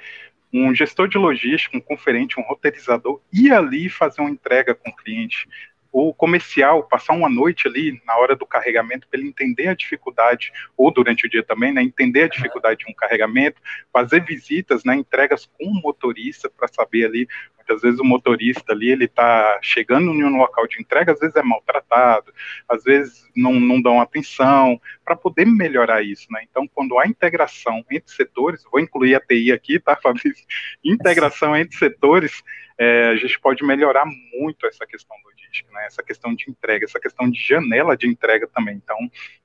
Um 0.52 0.74
gestor 0.74 1.06
de 1.06 1.16
logística, 1.16 1.76
um 1.76 1.80
conferente, 1.80 2.40
um 2.40 2.42
roteirizador, 2.42 3.20
ia 3.32 3.58
ali 3.58 3.88
fazer 3.88 4.20
uma 4.20 4.30
entrega 4.30 4.74
com 4.74 4.90
o 4.90 4.96
cliente, 4.96 5.46
o 5.92 6.14
comercial 6.14 6.84
passar 6.84 7.14
uma 7.14 7.28
noite 7.28 7.66
ali 7.66 8.00
na 8.06 8.16
hora 8.16 8.36
do 8.36 8.46
carregamento 8.46 9.08
para 9.08 9.18
ele 9.18 9.28
entender 9.28 9.68
a 9.68 9.74
dificuldade, 9.74 10.52
ou 10.76 10.92
durante 10.92 11.26
o 11.26 11.30
dia 11.30 11.42
também, 11.42 11.72
né, 11.72 11.82
entender 11.82 12.22
a 12.22 12.28
dificuldade 12.28 12.84
de 12.84 12.90
um 12.90 12.94
carregamento, 12.94 13.60
fazer 13.92 14.24
visitas, 14.24 14.84
né, 14.84 14.94
entregas 14.94 15.46
com 15.46 15.66
o 15.66 15.80
motorista 15.82 16.48
para 16.48 16.68
saber 16.68 17.06
ali, 17.06 17.28
muitas 17.56 17.82
vezes 17.82 18.00
o 18.00 18.04
motorista 18.04 18.72
ali, 18.72 18.90
ele 18.90 19.04
está 19.04 19.58
chegando 19.62 20.12
em 20.12 20.24
um 20.24 20.36
local 20.36 20.66
de 20.66 20.80
entrega, 20.80 21.12
às 21.12 21.20
vezes 21.20 21.36
é 21.36 21.42
maltratado, 21.42 22.32
às 22.68 22.82
vezes 22.84 23.28
não, 23.34 23.54
não 23.58 23.80
dão 23.80 24.00
atenção, 24.00 24.80
para 25.04 25.16
poder 25.16 25.44
melhorar 25.46 26.02
isso, 26.02 26.26
né, 26.30 26.40
então 26.48 26.68
quando 26.68 26.98
há 26.98 27.06
integração 27.06 27.84
entre 27.90 28.12
setores, 28.12 28.62
vou 28.70 28.80
incluir 28.80 29.16
a 29.16 29.20
TI 29.20 29.52
aqui, 29.52 29.80
tá, 29.80 29.96
Fabrício? 30.00 30.46
Integração 30.84 31.56
entre 31.56 31.76
setores, 31.76 32.42
é, 32.80 33.08
a 33.08 33.16
gente 33.16 33.38
pode 33.38 33.62
melhorar 33.62 34.06
muito 34.32 34.66
essa 34.66 34.86
questão 34.86 35.14
do 35.22 35.29
logística, 35.50 35.72
né? 35.72 35.86
Essa 35.86 36.02
questão 36.02 36.34
de 36.34 36.48
entrega, 36.48 36.84
essa 36.84 37.00
questão 37.00 37.28
de 37.28 37.40
janela 37.40 37.96
de 37.96 38.06
entrega 38.06 38.46
também. 38.46 38.76
Então, 38.76 38.96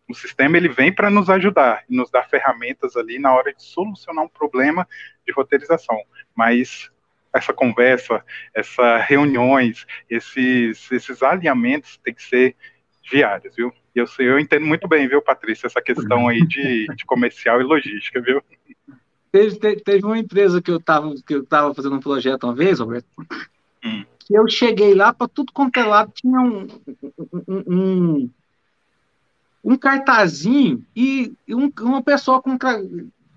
o 0.08 0.14
sistema 0.14 0.56
ele 0.56 0.70
vem 0.70 0.94
para 0.94 1.10
nos 1.10 1.30
ajudar 1.30 1.84
e 1.90 1.96
nos 1.96 2.10
dar 2.12 2.30
ferramentas 2.30 2.96
ali 2.96 3.20
na 3.20 3.34
hora 3.34 3.54
de 3.54 3.64
solucionar 3.64 4.24
um 4.24 4.30
problema 4.30 4.88
de 5.26 5.34
roteirização. 5.34 6.00
Mas 6.36 6.90
essa 7.34 7.52
conversa, 7.52 8.24
essas 8.54 9.04
reuniões, 9.06 9.86
esses, 10.10 10.90
esses 10.92 11.22
alinhamentos 11.22 11.98
têm 11.98 12.14
que 12.14 12.24
ser 12.24 12.56
diários, 13.04 13.56
viu? 13.56 13.74
E 13.96 14.00
eu, 14.00 14.06
eu 14.20 14.40
entendo 14.40 14.66
muito 14.66 14.88
bem, 14.88 15.08
viu, 15.08 15.22
Patrícia, 15.22 15.68
essa 15.68 15.82
questão 15.82 16.28
aí 16.28 16.46
de, 16.46 16.88
de 16.96 17.06
comercial 17.06 17.60
e 17.60 17.64
logística, 17.64 18.22
viu? 18.22 18.42
Teve, 19.32 19.76
teve 19.82 20.06
uma 20.06 20.18
empresa 20.18 20.62
que 20.62 20.72
eu 20.72 20.78
estava 20.78 21.14
que 21.28 21.36
eu 21.36 21.46
fazendo 21.76 21.98
um 21.98 22.00
projeto 22.00 22.46
uma 22.46 22.56
vez, 22.56 22.80
Roberto, 22.80 23.06
que 24.20 24.34
eu 24.34 24.48
cheguei 24.50 24.94
lá, 24.94 25.14
para 25.14 25.28
tudo 25.28 25.54
quanto 25.54 25.78
é 25.78 25.84
lado, 25.84 26.12
tinha 26.14 26.40
um, 26.40 26.68
um, 27.48 27.64
um, 27.68 28.30
um 29.64 29.78
cartazinho 29.78 30.84
e 30.96 31.34
um, 31.50 31.72
uma 31.82 32.02
pessoa 32.02 32.42
com 32.42 32.58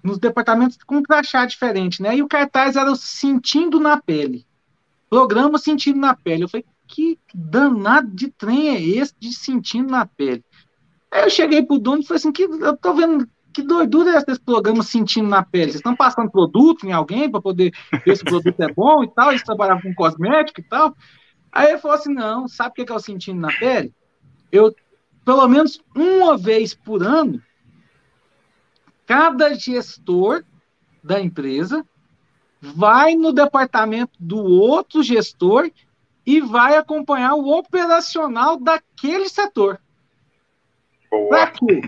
nos 0.03 0.19
departamentos 0.19 0.79
com 0.87 0.97
um 0.97 1.03
crachá 1.03 1.45
diferente, 1.45 2.01
né? 2.01 2.17
E 2.17 2.23
o 2.23 2.29
cartaz 2.29 2.77
era 2.77 2.91
o 2.91 2.97
sentindo 2.97 3.79
na 3.79 4.01
pele. 4.01 4.47
Programa 5.11 5.59
sentindo 5.59 5.99
na 5.99 6.15
pele. 6.15 6.45
Eu 6.45 6.49
falei, 6.49 6.65
que 6.87 7.19
danado 7.35 8.09
de 8.09 8.29
trem 8.29 8.71
é 8.71 8.81
esse 8.81 9.15
de 9.19 9.35
sentindo 9.35 9.91
na 9.91 10.07
pele? 10.07 10.45
Aí 11.11 11.25
eu 11.25 11.31
cheguei 11.31 11.63
pro 11.63 11.79
dono 11.79 12.01
e 12.01 12.07
falei 12.07 12.19
assim, 12.19 12.33
que 12.33 12.43
eu 12.43 12.77
tô 12.77 12.95
vendo 12.95 13.29
que 13.59 13.63
doidura 13.63 14.11
é 14.11 14.15
essa 14.15 14.27
desse 14.27 14.41
programa 14.41 14.85
sentindo 14.85 15.29
na 15.29 15.43
pele? 15.43 15.65
Vocês 15.65 15.77
estão 15.77 15.97
passando 15.97 16.31
produto 16.31 16.87
em 16.87 16.93
alguém 16.93 17.29
para 17.29 17.43
poder 17.43 17.73
ver 18.05 18.17
se 18.17 18.23
o 18.23 18.27
produto 18.27 18.61
é 18.61 18.73
bom 18.73 19.03
e 19.03 19.09
tal? 19.09 19.31
Eles 19.31 19.43
trabalhavam 19.43 19.83
com 19.83 19.95
cosmético 19.95 20.61
e 20.61 20.63
tal. 20.63 20.97
Aí 21.51 21.71
ele 21.71 21.79
falou 21.79 21.97
assim: 21.97 22.15
não, 22.15 22.47
sabe 22.47 22.71
o 22.71 22.75
que, 22.75 22.85
que 22.85 22.93
é 22.93 22.95
o 22.95 23.01
sentindo 23.01 23.41
na 23.41 23.49
pele? 23.49 23.93
Eu, 24.53 24.73
pelo 25.25 25.49
menos 25.49 25.81
uma 25.93 26.39
vez 26.39 26.73
por 26.73 27.03
ano, 27.03 27.43
cada 29.05 29.53
gestor 29.55 30.45
da 31.03 31.21
empresa 31.21 31.85
vai 32.61 33.17
no 33.17 33.33
departamento 33.33 34.13
do 34.21 34.39
outro 34.39 35.03
gestor 35.03 35.69
e 36.25 36.41
vai 36.41 36.77
acompanhar 36.77 37.35
o 37.35 37.59
operacional 37.59 38.57
daquele 38.57 39.29
setor. 39.29 39.81
Para 41.29 41.51
quê? 41.51 41.81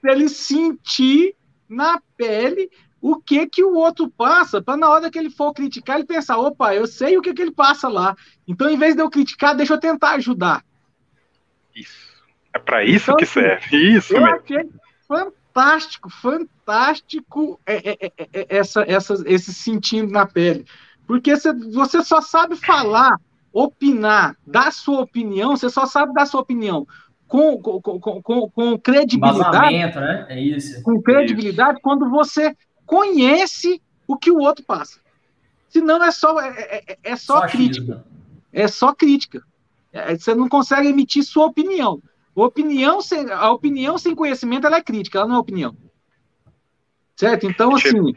Para 0.00 0.12
ele 0.12 0.28
sentir 0.28 1.34
na 1.68 2.00
pele 2.16 2.70
o 3.00 3.16
que 3.16 3.46
que 3.46 3.62
o 3.62 3.74
outro 3.74 4.10
passa, 4.10 4.60
para 4.60 4.76
na 4.76 4.88
hora 4.88 5.10
que 5.10 5.18
ele 5.18 5.30
for 5.30 5.52
criticar, 5.52 5.96
ele 5.96 6.06
pensar, 6.06 6.38
opa, 6.38 6.74
eu 6.74 6.86
sei 6.86 7.16
o 7.16 7.22
que 7.22 7.32
que 7.32 7.42
ele 7.42 7.52
passa 7.52 7.88
lá. 7.88 8.16
Então, 8.46 8.68
em 8.68 8.76
vez 8.76 8.94
de 8.96 9.02
eu 9.02 9.10
criticar, 9.10 9.54
deixa 9.54 9.74
eu 9.74 9.80
tentar 9.80 10.12
ajudar. 10.12 10.64
Isso. 11.74 12.08
É 12.52 12.58
para 12.58 12.84
isso 12.84 13.04
então, 13.04 13.16
que 13.16 13.24
assim, 13.24 13.40
serve. 13.40 13.96
Isso 13.96 14.14
eu 14.14 14.22
mesmo. 14.22 14.40
Achei 14.42 14.68
fantástico, 15.06 16.10
fantástico 16.10 17.60
é, 17.66 17.90
é, 17.90 18.12
é, 18.16 18.46
essa, 18.48 18.84
essa, 18.86 19.14
esse 19.26 19.54
sentindo 19.54 20.12
na 20.12 20.26
pele. 20.26 20.64
Porque 21.06 21.34
você 21.36 22.02
só 22.04 22.20
sabe 22.20 22.56
falar, 22.56 23.18
opinar, 23.52 24.36
dar 24.46 24.72
sua 24.72 25.00
opinião, 25.00 25.56
você 25.56 25.70
só 25.70 25.86
sabe 25.86 26.12
dar 26.12 26.26
sua 26.26 26.40
opinião 26.40 26.86
com, 27.28 27.58
com, 27.58 28.00
com, 28.00 28.50
com, 28.50 28.78
credibilidade. 28.78 29.76
Né? 29.94 30.26
É 30.30 30.40
isso. 30.40 30.82
Com 30.82 31.00
credibilidade 31.00 31.74
isso. 31.74 31.82
quando 31.82 32.08
você 32.08 32.56
conhece 32.86 33.80
o 34.06 34.16
que 34.16 34.30
o 34.30 34.38
outro 34.38 34.64
passa. 34.64 34.98
Senão 35.68 36.02
é 36.02 36.10
só, 36.10 36.40
é, 36.40 36.82
é, 36.88 36.98
é 37.04 37.16
só, 37.16 37.40
só 37.40 37.46
crítica. 37.46 38.04
É 38.50 38.66
só 38.66 38.94
crítica. 38.94 39.42
É, 39.92 40.16
você 40.16 40.34
não 40.34 40.48
consegue 40.48 40.88
emitir 40.88 41.22
sua 41.22 41.46
opinião. 41.46 42.02
Opinião 42.34 43.02
sem, 43.02 43.30
a 43.30 43.50
opinião 43.50 43.98
sem 43.98 44.14
conhecimento 44.14 44.66
ela 44.66 44.76
é 44.76 44.82
crítica, 44.82 45.18
ela 45.18 45.28
não 45.28 45.36
é 45.36 45.38
opinião. 45.38 45.76
Certo? 47.14 47.46
Então, 47.46 47.74
assim. 47.74 48.14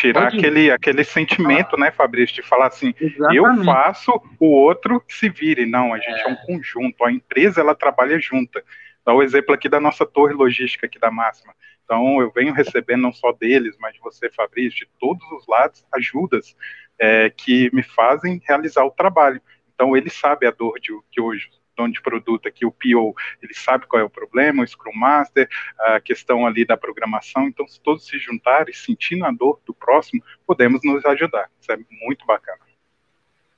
Tirar 0.00 0.28
aquele, 0.28 0.70
aquele 0.70 1.04
sentimento, 1.04 1.76
né, 1.78 1.90
Fabrício, 1.90 2.36
de 2.36 2.42
falar 2.42 2.66
assim, 2.66 2.92
Exatamente. 3.00 3.36
eu 3.36 3.64
faço, 3.64 4.22
o 4.38 4.46
outro 4.46 5.02
se 5.08 5.28
vire. 5.28 5.64
Não, 5.64 5.94
a 5.94 5.98
gente 5.98 6.20
é. 6.20 6.22
é 6.22 6.28
um 6.28 6.36
conjunto, 6.36 7.04
a 7.04 7.10
empresa 7.10 7.60
ela 7.60 7.74
trabalha 7.74 8.18
junta. 8.18 8.62
Dá 9.04 9.14
o 9.14 9.22
exemplo 9.22 9.54
aqui 9.54 9.68
da 9.68 9.80
nossa 9.80 10.04
torre 10.04 10.34
logística 10.34 10.86
aqui 10.86 10.98
da 10.98 11.10
Máxima. 11.10 11.54
Então, 11.84 12.20
eu 12.20 12.30
venho 12.30 12.52
recebendo 12.52 13.02
não 13.02 13.12
só 13.12 13.32
deles, 13.32 13.76
mas 13.80 13.94
de 13.94 14.00
você, 14.00 14.28
Fabrício, 14.28 14.80
de 14.80 14.88
todos 14.98 15.24
os 15.32 15.46
lados, 15.46 15.84
ajudas 15.94 16.54
é, 16.98 17.30
que 17.30 17.70
me 17.72 17.82
fazem 17.82 18.40
realizar 18.46 18.84
o 18.84 18.90
trabalho. 18.90 19.40
Então 19.74 19.96
ele 19.96 20.10
sabe 20.10 20.46
a 20.46 20.50
dor 20.50 20.80
de 20.80 20.90
que 21.10 21.20
hoje 21.20 21.50
dono 21.76 21.92
de 21.92 22.00
produto 22.00 22.48
aqui, 22.48 22.64
o 22.64 22.72
PO, 22.72 23.14
ele 23.42 23.54
sabe 23.54 23.86
qual 23.86 24.00
é 24.00 24.04
o 24.04 24.10
problema, 24.10 24.62
o 24.62 24.66
Scrum 24.66 24.96
Master, 24.96 25.48
a 25.78 26.00
questão 26.00 26.46
ali 26.46 26.64
da 26.64 26.76
programação. 26.76 27.46
Então, 27.46 27.66
se 27.66 27.80
todos 27.80 28.06
se 28.06 28.18
juntarem, 28.18 28.74
sentindo 28.74 29.24
a 29.24 29.30
dor 29.30 29.60
do 29.66 29.74
próximo, 29.74 30.22
podemos 30.46 30.80
nos 30.82 31.04
ajudar. 31.04 31.50
Isso 31.60 31.70
é 31.70 31.78
muito 32.02 32.24
bacana. 32.26 32.58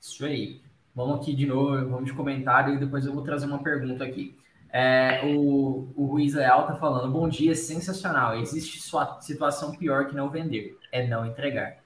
Isso 0.01 0.25
aí. 0.25 0.61
Vamos 0.95 1.21
aqui 1.21 1.35
de 1.35 1.47
novo, 1.47 1.89
vamos 1.89 2.07
de 2.07 2.13
comentário 2.13 2.75
e 2.75 2.79
depois 2.79 3.07
eu 3.07 3.15
vou 3.15 3.23
trazer 3.23 3.47
uma 3.47 3.63
pergunta 3.63 4.03
aqui. 4.03 4.37
É, 4.71 5.23
o, 5.25 5.93
o 5.97 6.07
Ruiz 6.07 6.35
Leal 6.35 6.63
está 6.63 6.75
falando: 6.75 7.13
bom 7.13 7.29
dia, 7.29 7.55
sensacional. 7.55 8.37
Existe 8.37 8.81
sua 8.81 9.21
situação 9.21 9.77
pior 9.77 10.09
que 10.09 10.17
não 10.17 10.29
vender, 10.29 10.77
é 10.91 11.07
não 11.07 11.25
entregar. 11.25 11.79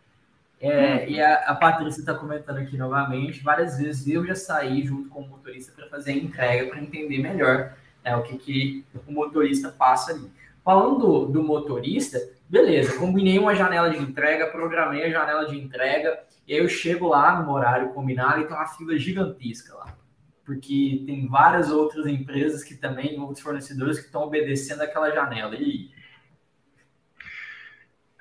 É, 0.63 1.11
e 1.11 1.21
a, 1.21 1.39
a 1.39 1.57
Patrícia 1.57 1.99
está 1.99 2.15
comentando 2.15 2.59
aqui 2.59 2.77
novamente, 2.77 3.43
várias 3.43 3.79
vezes 3.79 4.07
eu 4.07 4.25
já 4.25 4.37
saí 4.37 4.87
junto 4.87 5.09
com 5.09 5.23
o 5.23 5.29
motorista 5.29 5.73
para 5.73 5.89
fazer 5.89 6.13
a 6.13 6.17
entrega, 6.17 6.71
para 6.71 6.81
entender 6.81 7.19
melhor 7.19 7.75
né, 8.05 8.15
o 8.15 8.23
que, 8.23 8.39
que 8.39 8.85
o 9.05 9.13
motorista 9.13 9.73
passa 9.73 10.13
ali. 10.13 10.31
Falando 10.65 10.99
do, 11.01 11.27
do, 11.27 11.43
motorista, 11.43 12.17
beleza, 12.49 12.97
combinei 12.97 13.41
uma 13.41 13.57
janela 13.57 13.91
de 13.91 13.99
entrega, 13.99 14.53
programei 14.53 15.03
a 15.03 15.11
janela 15.11 15.47
de 15.47 15.59
entrega, 15.59 16.21
e 16.47 16.55
aí 16.55 16.61
eu 16.61 16.69
chego 16.69 17.09
lá 17.09 17.43
no 17.43 17.51
horário 17.53 17.93
combinado 17.93 18.41
e 18.41 18.47
tem 18.47 18.57
uma 18.57 18.69
fila 18.69 18.97
gigantesca 18.97 19.75
lá. 19.75 19.97
Porque 20.45 21.03
tem 21.05 21.27
várias 21.27 21.73
outras 21.73 22.07
empresas 22.07 22.63
que 22.63 22.77
também, 22.77 23.19
outros 23.19 23.41
fornecedores 23.41 23.99
que 23.99 24.07
estão 24.07 24.23
obedecendo 24.23 24.83
aquela 24.83 25.11
janela. 25.11 25.57
E 25.57 25.91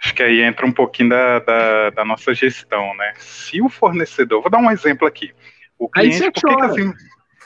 Acho 0.02 0.16
que 0.16 0.24
aí 0.24 0.41
entra 0.41 0.66
um 0.66 0.72
pouquinho 0.72 1.10
da, 1.10 1.39
da, 1.39 1.89
da, 1.91 2.06
nossa 2.06 2.34
gestão, 2.34 2.95
né? 2.95 3.14
Se 3.18 3.62
o 3.62 3.70
fornecedor, 3.70 4.41
vou 4.41 4.49
dar 4.49 4.58
um 4.58 4.72
exemplo 4.72 5.08
aqui. 5.08 5.32
O 5.78 5.88
cliente, 5.88 6.24
aí 6.24 6.32
por 6.32 6.41
que, 6.41 6.56
que 6.56 6.64
assim. 6.64 6.93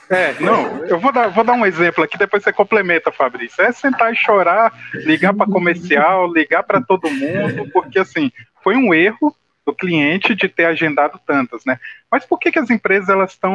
É, 0.08 0.34
não, 0.40 0.84
eu 0.86 0.98
vou 0.98 1.12
dar, 1.12 1.28
vou 1.28 1.44
dar 1.44 1.52
um 1.52 1.66
exemplo 1.66 2.02
aqui, 2.02 2.16
depois 2.16 2.42
você 2.42 2.52
complementa, 2.52 3.12
Fabrício. 3.12 3.62
É 3.62 3.72
sentar 3.72 4.10
e 4.10 4.16
chorar, 4.16 4.72
ligar 4.94 5.34
para 5.34 5.50
comercial, 5.50 6.32
ligar 6.32 6.62
para 6.62 6.80
todo 6.80 7.10
mundo, 7.10 7.68
porque 7.72 7.98
assim, 7.98 8.32
foi 8.62 8.74
um 8.74 8.94
erro 8.94 9.36
do 9.66 9.74
cliente 9.74 10.34
de 10.34 10.48
ter 10.48 10.64
agendado 10.64 11.20
tantas, 11.26 11.64
né? 11.64 11.78
Mas 12.10 12.24
por 12.24 12.38
que, 12.38 12.52
que 12.52 12.58
as 12.58 12.70
empresas 12.70 13.08
elas 13.10 13.32
estão 13.32 13.52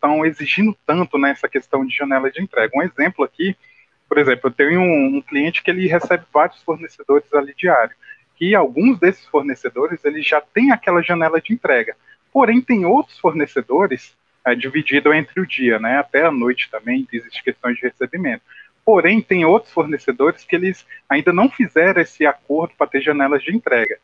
tão 0.00 0.24
exigindo 0.26 0.76
tanto 0.84 1.18
nessa 1.18 1.46
né, 1.46 1.50
questão 1.52 1.86
de 1.86 1.94
janela 1.94 2.30
de 2.32 2.42
entrega? 2.42 2.72
Um 2.74 2.82
exemplo 2.82 3.24
aqui, 3.24 3.54
por 4.08 4.18
exemplo, 4.18 4.48
eu 4.48 4.52
tenho 4.52 4.80
um, 4.80 5.18
um 5.18 5.22
cliente 5.22 5.62
que 5.62 5.70
ele 5.70 5.86
recebe 5.86 6.24
vários 6.32 6.60
fornecedores 6.62 7.32
ali 7.32 7.54
diário 7.56 7.94
que 8.40 8.54
alguns 8.54 8.98
desses 8.98 9.26
fornecedores 9.26 10.02
eles 10.02 10.26
já 10.26 10.40
têm 10.40 10.72
aquela 10.72 11.02
janela 11.02 11.42
de 11.42 11.52
entrega. 11.52 11.94
Porém, 12.32 12.62
tem 12.62 12.86
outros 12.86 13.18
fornecedores 13.18 14.16
é, 14.46 14.54
dividido 14.54 15.12
entre 15.12 15.42
o 15.42 15.46
dia, 15.46 15.78
né? 15.78 15.98
Até 15.98 16.24
a 16.24 16.30
noite 16.30 16.70
também 16.70 17.06
existe 17.12 17.44
questões 17.44 17.76
de 17.76 17.82
recebimento. 17.82 18.42
Porém, 18.82 19.20
tem 19.20 19.44
outros 19.44 19.70
fornecedores 19.74 20.42
que 20.42 20.56
eles 20.56 20.86
ainda 21.06 21.34
não 21.34 21.50
fizeram 21.50 22.00
esse 22.00 22.24
acordo 22.24 22.72
para 22.78 22.86
ter 22.86 23.02
janelas 23.02 23.42
de 23.42 23.54
entrega. 23.54 23.98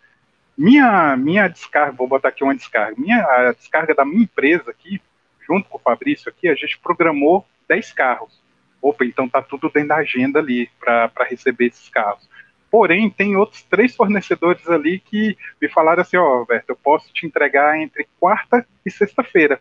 Minha, 0.56 1.16
minha 1.16 1.48
descarga, 1.48 1.92
vou 1.92 2.06
botar 2.06 2.28
aqui 2.28 2.44
uma 2.44 2.54
descarga, 2.54 2.94
minha, 2.98 3.22
a 3.22 3.52
descarga 3.52 3.94
da 3.94 4.04
minha 4.04 4.24
empresa 4.24 4.70
aqui, 4.70 5.00
junto 5.48 5.66
com 5.70 5.78
o 5.78 5.80
Fabrício 5.80 6.28
aqui, 6.28 6.46
a 6.46 6.54
gente 6.54 6.78
programou 6.78 7.46
10 7.66 7.90
carros. 7.94 8.38
Opa, 8.82 9.06
então 9.06 9.30
tá 9.30 9.40
tudo 9.40 9.70
dentro 9.72 9.88
da 9.88 9.96
agenda 9.96 10.40
ali 10.40 10.68
para 10.78 11.10
receber 11.26 11.68
esses 11.68 11.88
carros. 11.88 12.28
Porém, 12.76 13.08
tem 13.08 13.36
outros 13.36 13.62
três 13.62 13.96
fornecedores 13.96 14.68
ali 14.68 14.98
que 14.98 15.34
me 15.58 15.66
falaram 15.66 16.02
assim, 16.02 16.18
ó, 16.18 16.22
oh, 16.22 16.38
Roberto, 16.40 16.68
eu 16.68 16.76
posso 16.76 17.10
te 17.10 17.24
entregar 17.24 17.78
entre 17.78 18.06
quarta 18.20 18.66
e 18.84 18.90
sexta-feira. 18.90 19.58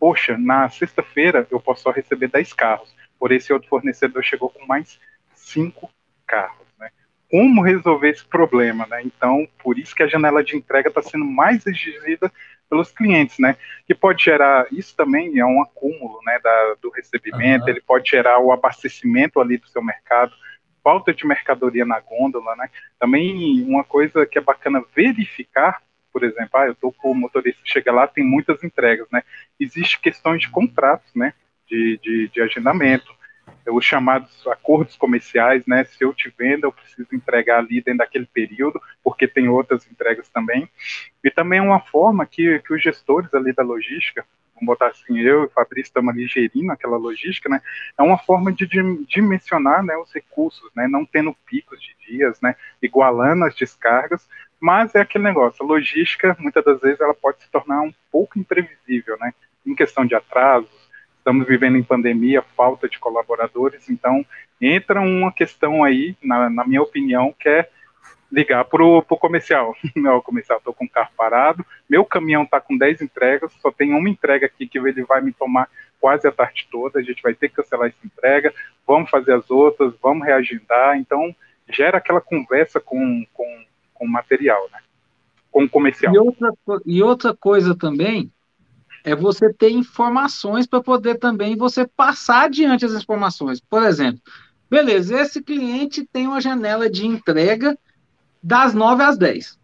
Poxa, 0.00 0.36
na 0.36 0.68
sexta-feira 0.68 1.46
eu 1.48 1.60
posso 1.60 1.84
só 1.84 1.92
receber 1.92 2.26
10 2.26 2.52
carros. 2.52 2.92
Por 3.20 3.30
esse 3.30 3.52
outro 3.52 3.68
fornecedor 3.68 4.24
chegou 4.24 4.50
com 4.50 4.66
mais 4.66 4.98
cinco 5.32 5.88
carros, 6.26 6.66
né? 6.76 6.90
Como 7.30 7.62
resolver 7.62 8.10
esse 8.10 8.24
problema, 8.24 8.84
né? 8.90 9.00
Então, 9.04 9.46
por 9.62 9.78
isso 9.78 9.94
que 9.94 10.02
a 10.02 10.08
janela 10.08 10.42
de 10.42 10.56
entrega 10.56 10.88
está 10.88 11.02
sendo 11.02 11.24
mais 11.24 11.64
exigida 11.64 12.32
pelos 12.68 12.90
clientes, 12.90 13.38
né? 13.38 13.56
Que 13.86 13.94
pode 13.94 14.24
gerar, 14.24 14.66
isso 14.72 14.96
também 14.96 15.38
é 15.38 15.46
um 15.46 15.62
acúmulo, 15.62 16.18
né, 16.26 16.40
da, 16.42 16.74
do 16.82 16.90
recebimento, 16.90 17.66
uhum. 17.66 17.70
ele 17.70 17.80
pode 17.80 18.10
gerar 18.10 18.40
o 18.40 18.50
abastecimento 18.50 19.40
ali 19.40 19.56
do 19.56 19.68
seu 19.68 19.80
mercado, 19.80 20.34
falta 20.84 21.14
de 21.14 21.26
mercadoria 21.26 21.86
na 21.86 21.98
gôndola, 21.98 22.54
né? 22.56 22.68
Também 23.00 23.64
uma 23.66 23.82
coisa 23.82 24.26
que 24.26 24.38
é 24.38 24.42
bacana 24.42 24.84
verificar, 24.94 25.82
por 26.12 26.22
exemplo, 26.22 26.50
ah, 26.60 26.66
eu 26.66 26.74
tô 26.74 26.92
com 26.92 27.10
o 27.10 27.14
motorista 27.14 27.60
chega 27.64 27.90
lá, 27.90 28.06
tem 28.06 28.22
muitas 28.22 28.62
entregas, 28.62 29.08
né? 29.10 29.22
Existe 29.58 29.98
questões 29.98 30.42
de 30.42 30.50
contratos, 30.50 31.10
né? 31.14 31.32
De, 31.66 31.98
de, 32.02 32.28
de 32.28 32.40
agendamento, 32.42 33.10
os 33.66 33.84
chamados 33.84 34.46
acordos 34.46 34.94
comerciais, 34.96 35.66
né? 35.66 35.84
Se 35.84 36.04
eu 36.04 36.12
te 36.12 36.32
vendo, 36.36 36.64
eu 36.64 36.72
preciso 36.72 37.08
entregar 37.14 37.58
ali 37.58 37.80
dentro 37.80 37.98
daquele 37.98 38.26
período, 38.26 38.80
porque 39.02 39.26
tem 39.26 39.48
outras 39.48 39.90
entregas 39.90 40.28
também. 40.28 40.68
E 41.22 41.30
também 41.30 41.58
é 41.58 41.62
uma 41.62 41.80
forma 41.80 42.26
que, 42.26 42.58
que 42.60 42.74
os 42.74 42.82
gestores 42.82 43.32
ali 43.32 43.52
da 43.52 43.62
logística 43.62 44.24
vamos 44.64 44.66
botar 44.66 44.88
assim, 44.88 45.18
eu 45.20 45.42
e 45.42 45.46
o 45.46 45.50
Fabrício 45.50 45.90
estamos 45.90 46.12
ali 46.12 46.26
gerindo 46.26 46.72
aquela 46.72 46.96
logística, 46.96 47.48
né, 47.48 47.60
é 47.96 48.02
uma 48.02 48.18
forma 48.18 48.50
de 48.50 48.66
dimensionar, 49.06 49.84
né, 49.84 49.96
os 49.96 50.12
recursos, 50.12 50.70
né, 50.74 50.88
não 50.88 51.04
tendo 51.04 51.36
picos 51.46 51.80
de 51.80 51.94
dias, 52.06 52.40
né, 52.40 52.56
igualando 52.82 53.44
as 53.44 53.54
descargas, 53.54 54.26
mas 54.58 54.94
é 54.94 55.00
aquele 55.00 55.24
negócio, 55.24 55.64
a 55.64 55.68
logística, 55.68 56.36
muitas 56.40 56.64
das 56.64 56.80
vezes, 56.80 57.00
ela 57.00 57.14
pode 57.14 57.42
se 57.42 57.50
tornar 57.50 57.82
um 57.82 57.92
pouco 58.10 58.38
imprevisível, 58.38 59.16
né, 59.20 59.32
em 59.66 59.74
questão 59.74 60.04
de 60.04 60.14
atrasos, 60.14 60.70
estamos 61.18 61.46
vivendo 61.46 61.76
em 61.76 61.82
pandemia, 61.82 62.42
falta 62.56 62.88
de 62.88 62.98
colaboradores, 62.98 63.88
então 63.88 64.24
entra 64.60 65.00
uma 65.00 65.32
questão 65.32 65.84
aí, 65.84 66.16
na, 66.22 66.50
na 66.50 66.66
minha 66.66 66.82
opinião, 66.82 67.34
que 67.38 67.48
é 67.48 67.68
ligar 68.34 68.64
pro, 68.64 69.02
pro 69.02 69.16
comercial. 69.16 69.74
Não, 69.94 70.20
comercial, 70.20 70.60
tô 70.62 70.72
com 70.72 70.84
o 70.84 70.90
carro 70.90 71.10
parado, 71.16 71.64
meu 71.88 72.04
caminhão 72.04 72.44
tá 72.44 72.60
com 72.60 72.76
10 72.76 73.02
entregas, 73.02 73.52
só 73.60 73.70
tem 73.70 73.92
uma 73.94 74.08
entrega 74.08 74.46
aqui 74.46 74.66
que 74.66 74.78
ele 74.78 75.04
vai 75.04 75.20
me 75.20 75.32
tomar 75.32 75.68
quase 76.00 76.26
a 76.26 76.32
tarde 76.32 76.66
toda, 76.70 76.98
a 76.98 77.02
gente 77.02 77.22
vai 77.22 77.34
ter 77.34 77.48
que 77.48 77.54
cancelar 77.54 77.88
essa 77.88 78.04
entrega, 78.04 78.52
vamos 78.86 79.08
fazer 79.08 79.32
as 79.32 79.50
outras, 79.50 79.94
vamos 80.02 80.26
reagendar. 80.26 80.98
Então, 80.98 81.34
gera 81.68 81.98
aquela 81.98 82.20
conversa 82.20 82.80
com, 82.80 83.24
com, 83.32 83.64
com 83.94 84.04
o 84.04 84.08
material, 84.08 84.68
né? 84.72 84.80
com 85.54 85.62
o 85.62 85.68
comercial. 85.70 86.12
E 86.12 86.18
outra, 86.18 86.50
e 86.84 87.02
outra 87.02 87.34
coisa 87.34 87.76
também 87.76 88.30
é 89.04 89.14
você 89.14 89.52
ter 89.52 89.70
informações 89.70 90.66
para 90.66 90.82
poder 90.82 91.18
também 91.18 91.56
você 91.56 91.86
passar 91.86 92.46
adiante 92.46 92.84
as 92.84 92.92
informações. 92.92 93.60
Por 93.60 93.84
exemplo, 93.84 94.20
beleza, 94.68 95.20
esse 95.20 95.40
cliente 95.40 96.04
tem 96.12 96.26
uma 96.26 96.40
janela 96.40 96.90
de 96.90 97.06
entrega 97.06 97.78
das 98.44 98.74
9 98.74 99.02
às 99.02 99.16
10. 99.16 99.58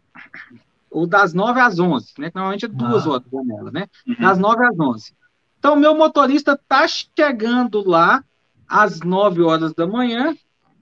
Ou 0.90 1.06
das 1.06 1.34
9 1.34 1.60
às 1.60 1.78
11, 1.78 2.14
né? 2.18 2.32
Normalmente 2.34 2.64
é 2.64 2.68
duas 2.68 3.06
ah. 3.06 3.10
horas 3.10 3.24
de 3.24 3.30
janela, 3.30 3.70
né? 3.70 3.86
Uhum. 4.08 4.16
Das 4.18 4.38
9 4.38 4.64
às 4.64 4.80
11. 4.80 5.14
Então, 5.58 5.76
meu 5.76 5.94
motorista 5.94 6.52
está 6.52 6.88
chegando 6.88 7.86
lá 7.86 8.24
às 8.66 9.00
9 9.00 9.42
horas 9.42 9.74
da 9.74 9.86
manhã, 9.86 10.34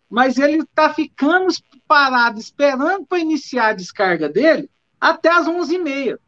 mas 0.08 0.38
ele 0.38 0.62
está 0.62 0.94
ficando 0.94 1.48
parado, 1.88 2.38
esperando 2.38 3.04
para 3.04 3.18
iniciar 3.18 3.70
a 3.70 3.74
descarga 3.74 4.28
dele 4.28 4.70
até 5.00 5.28
às 5.30 5.48
11h30. 5.48 6.18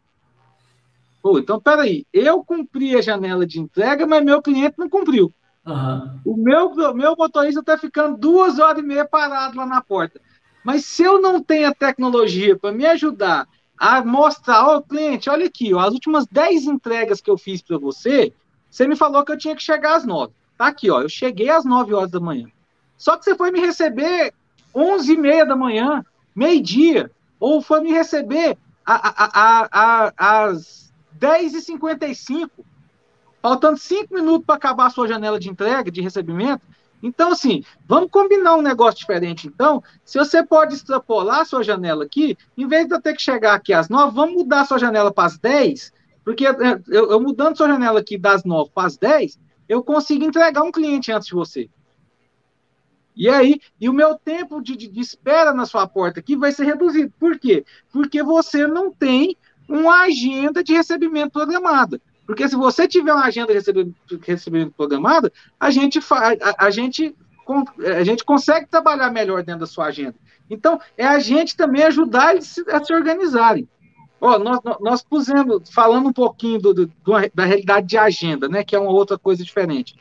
Pô, 1.22 1.38
então, 1.38 1.60
peraí, 1.60 2.04
eu 2.12 2.42
cumpri 2.42 2.96
a 2.96 3.02
janela 3.02 3.46
de 3.46 3.60
entrega, 3.60 4.06
mas 4.06 4.24
meu 4.24 4.42
cliente 4.42 4.74
não 4.76 4.88
cumpriu. 4.88 5.32
Uhum. 5.64 6.20
O 6.24 6.36
meu, 6.36 6.74
meu 6.94 7.14
motorista 7.16 7.60
está 7.60 7.78
ficando 7.78 8.18
duas 8.18 8.58
horas 8.58 8.82
e 8.82 8.86
meia 8.86 9.04
parado 9.04 9.56
lá 9.56 9.66
na 9.66 9.80
porta. 9.80 10.20
Mas 10.64 10.84
se 10.84 11.02
eu 11.02 11.20
não 11.20 11.42
tenho 11.42 11.68
a 11.68 11.74
tecnologia 11.74 12.56
para 12.56 12.72
me 12.72 12.86
ajudar 12.86 13.48
a 13.78 14.04
mostrar 14.04 14.58
ao 14.58 14.82
cliente, 14.82 15.30
olha 15.30 15.46
aqui, 15.46 15.72
ó, 15.72 15.80
as 15.80 15.94
últimas 15.94 16.26
10 16.26 16.64
entregas 16.64 17.20
que 17.20 17.30
eu 17.30 17.38
fiz 17.38 17.62
para 17.62 17.78
você, 17.78 18.32
você 18.70 18.86
me 18.86 18.94
falou 18.94 19.24
que 19.24 19.32
eu 19.32 19.38
tinha 19.38 19.56
que 19.56 19.62
chegar 19.62 19.96
às 19.96 20.04
9. 20.04 20.32
Tá 20.58 20.66
aqui, 20.66 20.90
ó, 20.90 21.00
eu 21.00 21.08
cheguei 21.08 21.48
às 21.48 21.64
9 21.64 21.94
horas 21.94 22.10
da 22.10 22.20
manhã. 22.20 22.46
Só 22.98 23.16
que 23.16 23.24
você 23.24 23.34
foi 23.34 23.50
me 23.50 23.60
receber 23.60 24.34
11 24.74 25.12
e 25.12 25.16
meia 25.16 25.46
da 25.46 25.56
manhã, 25.56 26.04
meio-dia, 26.36 27.10
ou 27.38 27.62
foi 27.62 27.80
me 27.80 27.90
receber 27.90 28.58
a, 28.84 29.08
a, 29.24 29.68
a, 29.72 30.44
às 30.44 30.92
10h55, 31.18 32.50
faltando 33.40 33.78
5 33.78 34.12
minutos 34.12 34.44
para 34.44 34.56
acabar 34.56 34.86
a 34.86 34.90
sua 34.90 35.08
janela 35.08 35.40
de 35.40 35.48
entrega, 35.48 35.90
de 35.90 36.02
recebimento, 36.02 36.62
então, 37.02 37.32
assim, 37.32 37.64
vamos 37.86 38.10
combinar 38.10 38.56
um 38.56 38.62
negócio 38.62 39.00
diferente. 39.00 39.46
Então, 39.46 39.82
se 40.04 40.18
você 40.18 40.44
pode 40.44 40.74
extrapolar 40.74 41.40
a 41.40 41.44
sua 41.44 41.62
janela 41.62 42.04
aqui, 42.04 42.36
em 42.56 42.66
vez 42.66 42.86
de 42.86 42.94
eu 42.94 43.00
ter 43.00 43.14
que 43.14 43.22
chegar 43.22 43.54
aqui 43.54 43.72
às 43.72 43.88
9, 43.88 44.14
vamos 44.14 44.34
mudar 44.34 44.62
a 44.62 44.64
sua 44.64 44.78
janela 44.78 45.12
para 45.12 45.26
as 45.26 45.38
10, 45.38 45.92
porque 46.24 46.46
é, 46.46 46.52
eu, 46.88 47.10
eu 47.10 47.20
mudando 47.20 47.56
sua 47.56 47.68
janela 47.68 48.00
aqui 48.00 48.18
das 48.18 48.44
9 48.44 48.70
para 48.74 48.86
as 48.86 48.96
10, 48.98 49.38
eu 49.68 49.82
consigo 49.82 50.24
entregar 50.24 50.62
um 50.62 50.72
cliente 50.72 51.10
antes 51.10 51.28
de 51.28 51.34
você. 51.34 51.70
E 53.16 53.28
aí, 53.28 53.60
e 53.80 53.88
o 53.88 53.92
meu 53.92 54.14
tempo 54.14 54.62
de, 54.62 54.76
de 54.76 55.00
espera 55.00 55.52
na 55.52 55.66
sua 55.66 55.86
porta 55.86 56.20
aqui 56.20 56.36
vai 56.36 56.52
ser 56.52 56.64
reduzido. 56.64 57.12
Por 57.18 57.38
quê? 57.38 57.64
Porque 57.92 58.22
você 58.22 58.66
não 58.66 58.90
tem 58.90 59.36
uma 59.68 60.02
agenda 60.02 60.62
de 60.62 60.72
recebimento 60.72 61.32
programada. 61.32 62.00
Porque 62.30 62.48
se 62.48 62.54
você 62.54 62.86
tiver 62.86 63.12
uma 63.12 63.24
agenda 63.24 63.52
de 63.52 64.20
recebimento, 64.24 64.72
programada, 64.76 65.32
a 65.58 65.68
gente, 65.68 65.98
a, 65.98 66.66
a, 66.66 66.70
gente, 66.70 67.12
a 67.98 68.04
gente 68.04 68.24
consegue 68.24 68.68
trabalhar 68.68 69.10
melhor 69.10 69.42
dentro 69.42 69.62
da 69.62 69.66
sua 69.66 69.86
agenda. 69.86 70.14
Então, 70.48 70.80
é 70.96 71.04
a 71.04 71.18
gente 71.18 71.56
também 71.56 71.82
ajudar 71.82 72.36
eles 72.36 72.56
a 72.68 72.84
se 72.84 72.94
organizarem. 72.94 73.68
Ó, 74.20 74.38
nós, 74.38 74.60
nós 74.80 75.02
pusemos, 75.02 75.68
falando 75.70 76.08
um 76.08 76.12
pouquinho 76.12 76.60
do, 76.60 76.72
do, 76.72 76.92
da 77.34 77.44
realidade 77.44 77.88
de 77.88 77.98
agenda, 77.98 78.48
né, 78.48 78.62
que 78.62 78.76
é 78.76 78.78
uma 78.78 78.92
outra 78.92 79.18
coisa 79.18 79.42
diferente. 79.42 79.96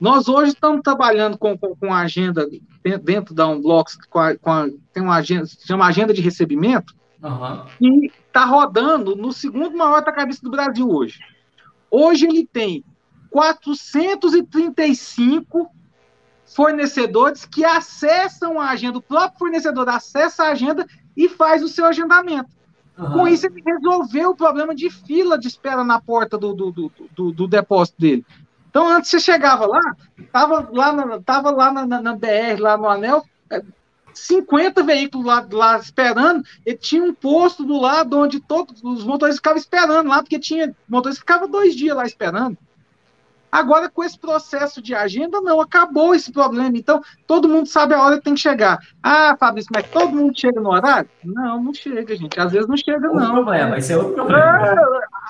Nós 0.00 0.26
hoje 0.26 0.52
estamos 0.52 0.80
trabalhando 0.80 1.36
com, 1.36 1.58
com, 1.58 1.76
com 1.76 1.92
agenda 1.92 2.48
dentro 3.02 3.34
da 3.34 3.46
Unblocks, 3.46 3.98
com 4.08 4.20
a, 4.20 4.34
com 4.38 4.50
a, 4.50 4.68
tem 4.94 5.02
uma 5.02 5.16
agenda, 5.16 5.44
se 5.44 5.66
chama 5.66 5.86
agenda 5.86 6.14
de 6.14 6.22
recebimento, 6.22 6.94
uhum. 7.22 7.66
e 7.78 8.06
está 8.06 8.46
rodando 8.46 9.14
no 9.14 9.34
segundo 9.34 9.76
maior 9.76 9.98
atacadista 9.98 10.42
do 10.42 10.50
Brasil 10.50 10.88
hoje. 10.88 11.18
Hoje 11.90 12.26
ele 12.26 12.46
tem 12.46 12.84
435 13.30 15.70
fornecedores 16.44 17.44
que 17.44 17.64
acessam 17.64 18.60
a 18.60 18.70
agenda, 18.70 18.98
o 18.98 19.02
próprio 19.02 19.38
fornecedor 19.38 19.88
acessa 19.88 20.44
a 20.44 20.50
agenda 20.50 20.86
e 21.16 21.28
faz 21.28 21.62
o 21.62 21.68
seu 21.68 21.84
agendamento. 21.84 22.50
Uhum. 22.96 23.12
Com 23.12 23.28
isso, 23.28 23.46
ele 23.46 23.62
resolveu 23.64 24.30
o 24.30 24.36
problema 24.36 24.74
de 24.74 24.90
fila 24.90 25.38
de 25.38 25.46
espera 25.46 25.84
na 25.84 26.00
porta 26.00 26.36
do, 26.36 26.52
do, 26.52 26.72
do, 26.72 26.92
do, 27.14 27.32
do 27.32 27.46
depósito 27.46 28.00
dele. 28.00 28.26
Então, 28.68 28.88
antes 28.88 29.10
você 29.10 29.20
chegava 29.20 29.66
lá, 29.66 29.80
estava 30.18 30.68
lá, 30.72 30.92
na, 30.92 31.20
tava 31.20 31.50
lá 31.50 31.72
na, 31.72 31.86
na, 31.86 32.02
na, 32.02 32.16
BR, 32.16 32.60
lá 32.60 32.76
no 32.76 32.88
Anel, 32.88 33.24
50 34.18 34.82
veículos 34.82 35.26
lá, 35.26 35.46
lá 35.50 35.78
esperando, 35.78 36.44
e 36.64 36.74
tinha 36.74 37.02
um 37.02 37.14
posto 37.14 37.64
do 37.64 37.78
lado 37.78 38.18
onde 38.18 38.40
todos 38.40 38.82
os 38.82 39.04
motoristas 39.04 39.36
ficavam 39.36 39.58
esperando 39.58 40.08
lá, 40.08 40.22
porque 40.22 40.38
tinha 40.38 40.74
motoristas 40.88 41.22
que 41.22 41.32
ficavam 41.32 41.50
dois 41.50 41.74
dias 41.74 41.96
lá 41.96 42.04
esperando. 42.04 42.56
Agora, 43.50 43.88
com 43.88 44.04
esse 44.04 44.18
processo 44.18 44.82
de 44.82 44.94
agenda, 44.94 45.40
não, 45.40 45.58
acabou 45.60 46.14
esse 46.14 46.30
problema. 46.30 46.76
Então, 46.76 47.00
todo 47.26 47.48
mundo 47.48 47.66
sabe 47.66 47.94
a 47.94 48.02
hora 48.02 48.18
que 48.18 48.24
tem 48.24 48.34
que 48.34 48.40
chegar. 48.40 48.78
Ah, 49.02 49.36
Fabrício, 49.38 49.70
mas 49.74 49.88
todo 49.88 50.14
mundo 50.14 50.38
chega 50.38 50.60
no 50.60 50.70
horário? 50.70 51.08
Não, 51.24 51.62
não 51.62 51.72
chega, 51.72 52.14
gente. 52.14 52.38
Às 52.38 52.52
vezes 52.52 52.68
não 52.68 52.76
chega, 52.76 53.08
outro 53.08 53.20
não. 53.20 53.32
problema, 53.32 53.78
esse 53.78 53.92
é 53.92 53.96
outro 53.96 54.12
problema. 54.12 54.42
É, 54.42 54.76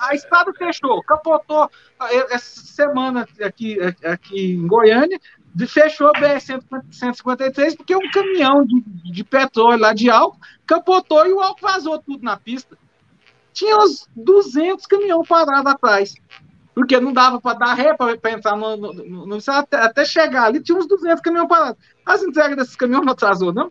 a 0.01 0.13
estrada 0.13 0.51
fechou, 0.53 1.01
capotou 1.03 1.71
essa 2.29 2.61
semana 2.61 3.25
aqui, 3.41 3.77
aqui 4.03 4.53
em 4.53 4.67
Goiânia, 4.67 5.19
fechou 5.67 6.07
a 6.07 6.13
BR-153 6.13 7.75
porque 7.75 7.95
um 7.95 8.11
caminhão 8.11 8.65
de, 8.65 8.81
de 9.11 9.23
petróleo 9.23 9.79
lá 9.79 9.93
de 9.93 10.09
álcool 10.09 10.39
capotou 10.65 11.25
e 11.25 11.33
o 11.33 11.41
álcool 11.41 11.67
vazou 11.67 11.99
tudo 11.99 12.23
na 12.23 12.37
pista. 12.37 12.77
Tinha 13.53 13.77
uns 13.77 14.07
200 14.15 14.85
caminhões 14.85 15.27
parados 15.27 15.71
atrás. 15.71 16.13
Porque 16.73 16.99
não 16.99 17.11
dava 17.11 17.41
para 17.41 17.57
dar 17.57 17.73
ré 17.73 17.93
para 17.93 18.31
entrar 18.31 18.55
no, 18.55 18.77
no, 18.77 18.93
no, 18.93 19.25
no 19.25 19.37
até, 19.47 19.77
até, 19.77 20.05
chegar 20.05 20.45
ali, 20.45 20.61
tinha 20.61 20.77
uns 20.77 20.87
200 20.87 21.21
caminhões 21.21 21.49
parados. 21.49 21.83
As 22.05 22.23
entregas 22.23 22.55
desses 22.55 22.75
caminhões 22.75 23.05
não 23.05 23.13
atrasou, 23.13 23.51
não? 23.51 23.69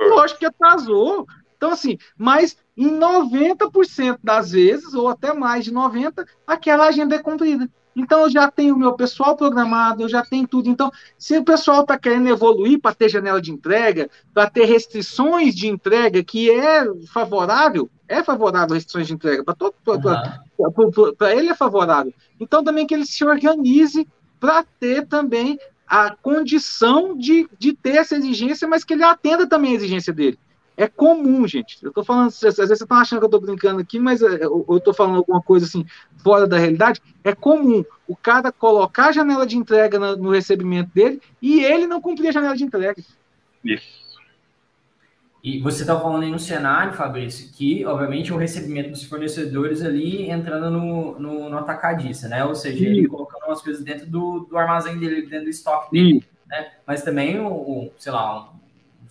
Lógico 0.00 0.40
que 0.40 0.46
atrasou. 0.46 1.26
Então, 1.56 1.70
assim, 1.70 1.98
mas 2.16 2.56
em 2.76 2.98
90% 2.98 4.18
das 4.22 4.52
vezes, 4.52 4.94
ou 4.94 5.08
até 5.08 5.32
mais 5.34 5.64
de 5.64 5.72
90%, 5.72 6.26
aquela 6.46 6.86
agenda 6.86 7.14
é 7.14 7.18
cumprida. 7.18 7.68
Então, 7.94 8.22
eu 8.22 8.30
já 8.30 8.50
tenho 8.50 8.74
o 8.74 8.78
meu 8.78 8.94
pessoal 8.94 9.36
programado, 9.36 10.02
eu 10.02 10.08
já 10.08 10.24
tenho 10.24 10.46
tudo. 10.46 10.68
Então, 10.68 10.90
se 11.18 11.36
o 11.36 11.44
pessoal 11.44 11.82
está 11.82 11.98
querendo 11.98 12.28
evoluir 12.28 12.80
para 12.80 12.94
ter 12.94 13.08
janela 13.08 13.40
de 13.40 13.52
entrega, 13.52 14.08
para 14.32 14.48
ter 14.48 14.64
restrições 14.64 15.54
de 15.54 15.68
entrega, 15.68 16.22
que 16.22 16.50
é 16.50 16.84
favorável, 17.12 17.90
é 18.08 18.22
favorável 18.22 18.74
restrições 18.74 19.06
de 19.06 19.14
entrega, 19.14 19.44
para 19.44 19.54
todo. 19.54 19.74
Uhum. 19.86 21.14
Para 21.16 21.34
ele 21.34 21.50
é 21.50 21.54
favorável. 21.54 22.12
Então, 22.40 22.64
também 22.64 22.86
que 22.86 22.94
ele 22.94 23.06
se 23.06 23.24
organize 23.24 24.08
para 24.40 24.64
ter 24.80 25.06
também 25.06 25.58
a 25.86 26.16
condição 26.16 27.16
de, 27.16 27.48
de 27.58 27.74
ter 27.74 27.96
essa 27.96 28.16
exigência, 28.16 28.66
mas 28.66 28.82
que 28.82 28.94
ele 28.94 29.04
atenda 29.04 29.46
também 29.46 29.72
a 29.72 29.74
exigência 29.74 30.12
dele. 30.12 30.38
É 30.76 30.86
comum, 30.86 31.46
gente. 31.46 31.78
Eu 31.82 31.92
tô 31.92 32.02
falando, 32.02 32.28
às 32.28 32.40
vezes 32.40 32.56
vocês 32.56 32.80
estão 32.80 32.96
achando 32.96 33.18
que 33.18 33.26
eu 33.26 33.30
tô 33.30 33.40
brincando 33.40 33.80
aqui, 33.80 33.98
mas 33.98 34.22
é, 34.22 34.44
eu 34.44 34.80
tô 34.82 34.94
falando 34.94 35.16
alguma 35.16 35.42
coisa 35.42 35.66
assim 35.66 35.84
fora 36.22 36.46
da 36.46 36.58
realidade. 36.58 37.00
É 37.22 37.34
comum 37.34 37.84
o 38.08 38.16
cara 38.16 38.50
colocar 38.50 39.06
a 39.06 39.12
janela 39.12 39.46
de 39.46 39.56
entrega 39.56 39.98
no 40.16 40.30
recebimento 40.30 40.90
dele 40.94 41.20
e 41.40 41.62
ele 41.62 41.86
não 41.86 42.00
cumprir 42.00 42.28
a 42.28 42.32
janela 42.32 42.56
de 42.56 42.64
entrega. 42.64 43.02
Isso. 43.64 44.02
E 45.42 45.58
você 45.58 45.82
está 45.82 45.98
falando 45.98 46.22
aí 46.22 46.30
no 46.30 46.38
cenário, 46.38 46.92
Fabrício, 46.92 47.52
que 47.52 47.84
obviamente 47.84 48.32
o 48.32 48.36
recebimento 48.36 48.90
dos 48.90 49.02
fornecedores 49.02 49.82
ali 49.82 50.30
entrando 50.30 50.70
no, 50.70 51.18
no, 51.18 51.50
no 51.50 51.58
atacadista, 51.58 52.28
né? 52.28 52.44
Ou 52.44 52.54
seja, 52.54 52.78
Sim. 52.78 52.84
ele 52.84 53.08
colocando 53.08 53.46
umas 53.46 53.60
coisas 53.60 53.82
dentro 53.82 54.06
do, 54.06 54.46
do 54.48 54.56
armazém 54.56 54.96
dele, 54.98 55.22
dentro 55.22 55.46
do 55.46 55.50
estoque 55.50 55.90
dele. 55.90 56.24
Né? 56.46 56.70
Mas 56.86 57.02
também 57.02 57.40
o, 57.40 57.48
o 57.48 57.92
sei 57.98 58.12
lá, 58.12 58.52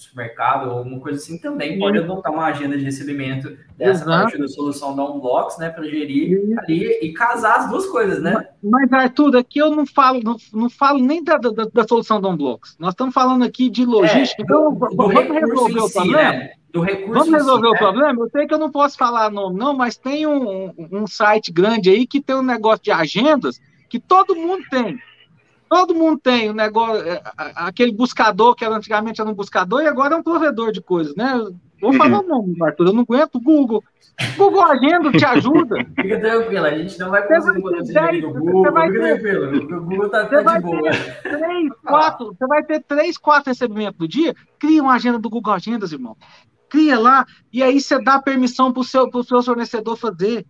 supermercado 0.03 0.69
ou 0.69 0.79
alguma 0.79 0.99
coisa 0.99 1.17
assim, 1.17 1.37
também 1.37 1.77
pode 1.79 1.97
adotar 1.97 2.31
uma 2.31 2.45
agenda 2.45 2.77
de 2.77 2.83
recebimento 2.83 3.57
dessa 3.77 4.03
Exato. 4.03 4.09
parte 4.09 4.37
da 4.37 4.47
solução 4.47 4.95
da 4.95 5.03
Unblocks, 5.03 5.57
né, 5.57 5.69
para 5.69 5.83
gerir 5.83 6.39
Sim. 6.39 6.55
ali 6.59 6.99
e 7.01 7.13
casar 7.13 7.57
as 7.57 7.69
duas 7.69 7.85
coisas, 7.87 8.21
né? 8.21 8.47
Mas, 8.63 8.91
Arthur, 8.91 9.37
aqui 9.37 9.59
eu 9.59 9.71
não 9.71 9.85
falo, 9.85 10.21
não, 10.23 10.35
não 10.53 10.69
falo 10.69 10.99
nem 10.99 11.23
da, 11.23 11.37
da, 11.37 11.49
da 11.71 11.87
solução 11.87 12.19
da 12.19 12.29
Unblocks. 12.29 12.75
Nós 12.79 12.91
estamos 12.91 13.13
falando 13.13 13.43
aqui 13.43 13.69
de 13.69 13.85
logística. 13.85 14.41
É, 14.41 14.43
então, 14.43 14.73
do, 14.73 14.95
vamos 14.95 15.27
resolver 15.27 15.79
o 15.79 15.87
si, 15.87 15.93
problema. 15.93 16.33
Né? 16.33 16.49
Do 16.71 16.81
recurso 16.81 17.13
vamos 17.13 17.33
resolver 17.33 17.67
si, 17.67 17.69
o 17.69 17.73
né? 17.73 17.77
problema? 17.77 18.23
Eu 18.23 18.29
sei 18.29 18.47
que 18.47 18.53
eu 18.53 18.59
não 18.59 18.71
posso 18.71 18.97
falar 18.97 19.29
nome, 19.29 19.57
não, 19.57 19.75
mas 19.75 19.97
tem 19.97 20.25
um, 20.25 20.73
um 20.91 21.05
site 21.05 21.51
grande 21.51 21.89
aí 21.89 22.07
que 22.07 22.21
tem 22.21 22.35
um 22.35 22.41
negócio 22.41 22.83
de 22.83 22.91
agendas 22.91 23.59
que 23.89 23.99
todo 23.99 24.35
mundo 24.35 24.63
tem. 24.69 24.97
Todo 25.71 25.95
mundo 25.95 26.19
tem 26.19 26.49
o 26.49 26.53
negócio, 26.53 27.01
é, 27.07 27.23
aquele 27.55 27.93
buscador 27.93 28.53
que 28.55 28.65
era, 28.65 28.75
antigamente 28.75 29.21
era 29.21 29.29
um 29.29 29.33
buscador 29.33 29.81
e 29.81 29.87
agora 29.87 30.15
é 30.15 30.17
um 30.17 30.21
provedor 30.21 30.73
de 30.73 30.81
coisas, 30.81 31.15
né? 31.15 31.33
Vou 31.79 31.93
falar 31.93 32.19
o 32.19 32.27
nome, 32.27 32.57
Arthur, 32.61 32.87
eu 32.87 32.93
não 32.93 33.03
aguento. 33.03 33.39
Google. 33.39 33.81
Google 34.35 34.65
Agenda 34.65 35.09
te 35.13 35.23
ajuda. 35.23 35.77
Fica 35.95 36.19
tranquilo, 36.19 36.65
a 36.65 36.77
gente 36.77 36.99
não 36.99 37.09
vai 37.09 37.25
conseguir 37.25 37.77
esse 37.77 38.21
no 38.21 38.33
Google. 38.33 38.65
Você 38.65 38.71
vai 38.71 38.91
ter, 38.91 38.99
tranquilo, 38.99 39.77
o 39.77 39.81
Google 39.85 40.09
tá, 40.09 40.25
tá 40.25 40.57
de 40.57 40.61
boa. 40.61 40.91
Três, 41.23 41.73
quatro, 41.85 42.35
você 42.37 42.47
vai 42.47 42.63
ter 42.63 42.83
três, 42.83 43.17
quatro 43.17 43.49
recebimentos 43.49 43.97
do 43.97 44.09
dia. 44.09 44.35
Cria 44.59 44.83
uma 44.83 44.95
agenda 44.95 45.19
do 45.19 45.29
Google 45.29 45.53
Agendas, 45.53 45.93
irmão. 45.93 46.17
Cria 46.69 46.99
lá, 46.99 47.25
e 47.49 47.63
aí 47.63 47.79
você 47.79 47.97
dá 47.97 48.21
permissão 48.21 48.73
para 48.73 48.81
o 48.81 48.83
seu, 48.83 49.09
seu 49.23 49.41
fornecedor 49.41 49.95
fazer. 49.95 50.45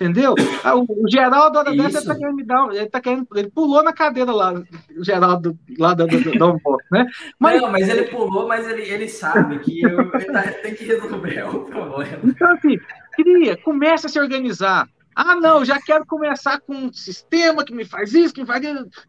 Entendeu? 0.00 0.34
Ah, 0.64 0.74
o, 0.74 0.86
o 0.88 1.10
Geraldo, 1.10 1.58
hora 1.58 1.76
dessa, 1.76 1.98
ele 1.98 2.06
tá 2.06 2.14
querendo 2.14 2.36
me 2.36 2.42
dar. 2.42 2.74
Ele, 2.74 2.86
tá 2.86 3.00
querendo, 3.02 3.28
ele 3.34 3.50
pulou 3.50 3.82
na 3.82 3.92
cadeira 3.92 4.32
lá, 4.32 4.54
o 4.96 5.04
Geraldo, 5.04 5.58
lá 5.78 5.92
da, 5.92 6.06
da 6.06 6.14
né? 6.90 7.06
Mas, 7.38 7.60
não, 7.60 7.70
mas 7.70 7.86
ele 7.86 8.04
pulou, 8.04 8.48
mas 8.48 8.66
ele, 8.66 8.80
ele 8.82 9.08
sabe 9.10 9.58
que 9.58 9.82
eu, 9.82 10.10
ele 10.14 10.24
tá, 10.24 10.42
tem 10.62 10.74
que 10.74 10.84
resolver 10.84 11.42
o 11.54 11.64
problema. 11.66 12.18
Então, 12.24 12.50
assim, 12.50 12.78
cria, 13.12 13.58
começa 13.58 14.06
a 14.06 14.10
se 14.10 14.18
organizar. 14.18 14.88
Ah, 15.14 15.36
não, 15.36 15.62
já 15.66 15.78
quero 15.78 16.06
começar 16.06 16.60
com 16.60 16.72
um 16.72 16.92
sistema 16.94 17.62
que 17.62 17.74
me 17.74 17.84
faz 17.84 18.14
isso, 18.14 18.32
que 18.32 18.40
me 18.40 18.46
faz. 18.46 18.64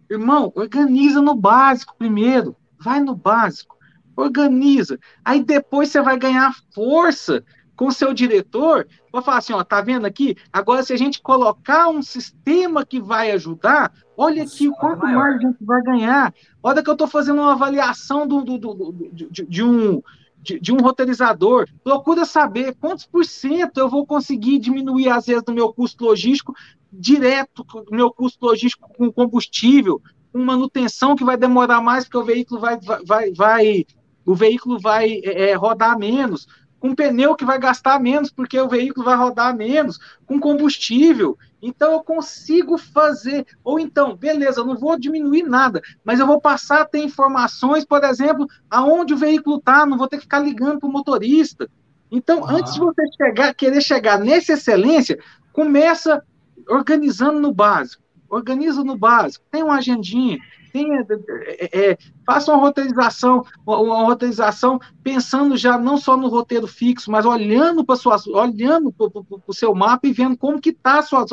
Irmão, 0.10 0.52
organiza 0.56 1.22
no 1.22 1.36
básico 1.36 1.96
primeiro. 1.98 2.54
Vai 2.78 3.00
no 3.00 3.16
básico. 3.16 3.78
Organiza. 4.14 5.00
Aí 5.24 5.42
depois 5.42 5.88
você 5.88 6.02
vai 6.02 6.20
ganhar 6.20 6.54
força 6.76 7.42
com 7.82 7.90
seu 7.90 8.14
diretor, 8.14 8.88
vou 9.12 9.24
falar 9.24 9.40
assim, 9.40 9.54
ó, 9.54 9.64
tá 9.64 9.82
vendo 9.82 10.06
aqui? 10.06 10.38
Agora, 10.54 10.84
se 10.84 10.94
a 10.94 10.96
gente 10.96 11.20
colocar 11.20 11.90
um 11.90 12.04
sistema 12.04 12.86
que 12.86 13.02
vai 13.02 13.32
ajudar, 13.32 13.92
olha 14.16 14.44
aqui 14.44 14.70
o 14.70 14.74
quanto 14.74 15.02
mais 15.02 15.38
a 15.38 15.40
gente 15.40 15.58
vai 15.62 15.82
ganhar. 15.82 16.32
Olha 16.62 16.84
que 16.84 16.90
eu 16.92 16.94
estou 16.94 17.08
fazendo 17.08 17.42
uma 17.42 17.54
avaliação 17.54 18.28
do, 18.28 18.44
do, 18.44 18.60
do, 18.60 18.74
do 18.76 19.10
de, 19.12 19.48
de, 19.48 19.64
um 19.64 20.00
de, 20.38 20.60
de, 20.60 20.72
um 20.72 20.78
roteirizador. 20.78 21.68
Procura 21.84 22.24
saber 22.24 22.76
quantos 22.80 23.08
por 23.08 23.26
cento 23.26 23.80
eu 23.80 23.90
vou 23.90 24.06
conseguir 24.06 24.60
diminuir, 24.60 25.10
às 25.10 25.26
vezes, 25.26 25.42
do 25.42 25.52
meu 25.52 25.74
custo 25.74 26.06
logístico 26.06 26.54
direto, 26.94 27.64
do 27.64 27.96
meu 27.96 28.12
custo 28.12 28.46
logístico 28.46 28.94
com 28.96 29.12
combustível, 29.12 30.00
com 30.32 30.38
manutenção 30.38 31.16
que 31.16 31.24
vai 31.24 31.36
demorar 31.36 31.82
mais, 31.82 32.04
porque 32.04 32.18
o 32.20 32.24
veículo 32.24 32.62
vai, 32.62 32.78
vai, 33.04 33.34
vai 33.34 33.86
o 34.24 34.36
veículo 34.36 34.80
vai 34.80 35.20
é, 35.24 35.56
rodar 35.56 35.98
menos 35.98 36.48
com 36.82 36.96
pneu 36.96 37.36
que 37.36 37.46
vai 37.46 37.60
gastar 37.60 38.00
menos, 38.00 38.32
porque 38.32 38.60
o 38.60 38.68
veículo 38.68 39.06
vai 39.06 39.16
rodar 39.16 39.56
menos, 39.56 40.00
com 40.26 40.40
combustível. 40.40 41.38
Então 41.62 41.92
eu 41.92 42.04
consigo 42.04 42.76
fazer. 42.76 43.46
Ou 43.64 43.80
então, 43.80 44.18
beleza, 44.18 44.62
eu 44.62 44.66
não 44.66 44.76
vou 44.76 45.00
diminuir 45.00 45.44
nada, 45.44 45.80
mas 46.04 46.20
eu 46.20 46.26
vou 46.26 46.42
passar 46.42 46.82
a 46.82 46.86
ter 46.86 46.98
informações, 46.98 47.86
por 47.86 48.04
exemplo, 48.04 48.48
aonde 48.68 49.14
o 49.14 49.18
veículo 49.18 49.58
está, 49.58 49.86
não 49.86 49.96
vou 49.96 50.08
ter 50.08 50.18
que 50.18 50.24
ficar 50.24 50.40
ligando 50.40 50.80
para 50.80 50.90
o 50.90 50.92
motorista. 50.92 51.70
Então, 52.12 52.44
ah. 52.44 52.56
antes 52.56 52.74
de 52.74 52.80
você 52.80 53.04
chegar, 53.16 53.54
querer 53.54 53.82
chegar 53.82 54.20
nessa 54.20 54.54
excelência, 54.54 55.20
começa 55.54 56.24
organizando 56.68 57.40
no 57.40 57.54
básico. 57.54 58.02
Organiza 58.28 58.84
no 58.84 58.98
básico, 58.98 59.46
tem 59.52 59.62
uma 59.62 59.76
agendinha, 59.76 60.40
tenha, 60.72 61.06
é, 61.46 61.92
é, 61.92 61.98
faça 62.26 62.52
uma 62.52 62.62
roteirização, 62.62 63.44
uma 63.66 64.04
roteirização 64.04 64.80
pensando 65.04 65.58
já 65.58 65.78
não 65.78 65.98
só 65.98 66.16
no 66.18 66.28
roteiro 66.28 66.68
fixo, 66.68 67.12
mas 67.12 67.26
olhando 67.26 67.84
para 67.86 67.96
sua, 67.96 68.18
olhando 68.28 68.92
para 68.92 69.10
o 69.48 69.54
seu 69.54 69.74
mapa 69.74 70.08
e 70.08 70.14
vendo 70.14 70.38
como 70.38 70.62
que 70.62 70.70
está 70.70 71.00
a 71.00 71.02
sua, 71.04 71.26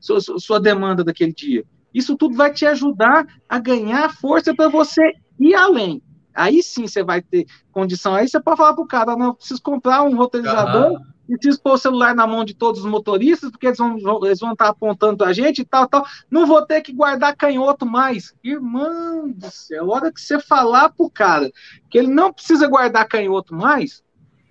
sua, 0.00 0.20
sua 0.20 0.60
demanda 0.60 1.02
daquele 1.02 1.32
dia. 1.32 1.64
Isso 1.92 2.16
tudo 2.16 2.36
vai 2.36 2.52
te 2.52 2.66
ajudar 2.66 3.26
a 3.48 3.58
ganhar 3.58 4.12
força 4.14 4.54
para 4.54 4.68
você 4.68 5.12
ir 5.38 5.54
além. 5.54 6.02
Aí 6.34 6.62
sim 6.62 6.86
você 6.88 7.04
vai 7.04 7.22
ter 7.22 7.46
condição. 7.70 8.14
Aí 8.14 8.28
você 8.28 8.40
pode 8.40 8.56
falar 8.56 8.74
para 8.74 8.82
o 8.82 8.88
cara, 8.88 9.16
não, 9.16 9.26
eu 9.26 9.34
preciso 9.34 9.62
comprar 9.62 10.02
um 10.02 10.16
roteirizador. 10.16 10.92
Uhum 10.92 11.13
preciso 11.26 11.62
pôr 11.62 11.72
o 11.72 11.78
celular 11.78 12.14
na 12.14 12.26
mão 12.26 12.44
de 12.44 12.54
todos 12.54 12.80
os 12.80 12.90
motoristas, 12.90 13.50
porque 13.50 13.66
eles 13.66 13.78
vão, 13.78 13.96
eles 14.24 14.40
vão 14.40 14.52
estar 14.52 14.68
apontando 14.68 15.24
a 15.24 15.32
gente 15.32 15.62
e 15.62 15.64
tal, 15.64 15.88
tal. 15.88 16.04
Não 16.30 16.46
vou 16.46 16.64
ter 16.64 16.82
que 16.82 16.92
guardar 16.92 17.36
canhoto 17.36 17.86
mais. 17.86 18.34
Irmão 18.42 19.30
do 19.30 19.50
céu, 19.50 19.92
a 19.92 19.96
hora 19.96 20.12
que 20.12 20.20
você 20.20 20.38
falar 20.38 20.90
pro 20.90 21.10
cara 21.10 21.50
que 21.90 21.98
ele 21.98 22.08
não 22.08 22.32
precisa 22.32 22.68
guardar 22.68 23.08
canhoto 23.08 23.54
mais, 23.54 24.04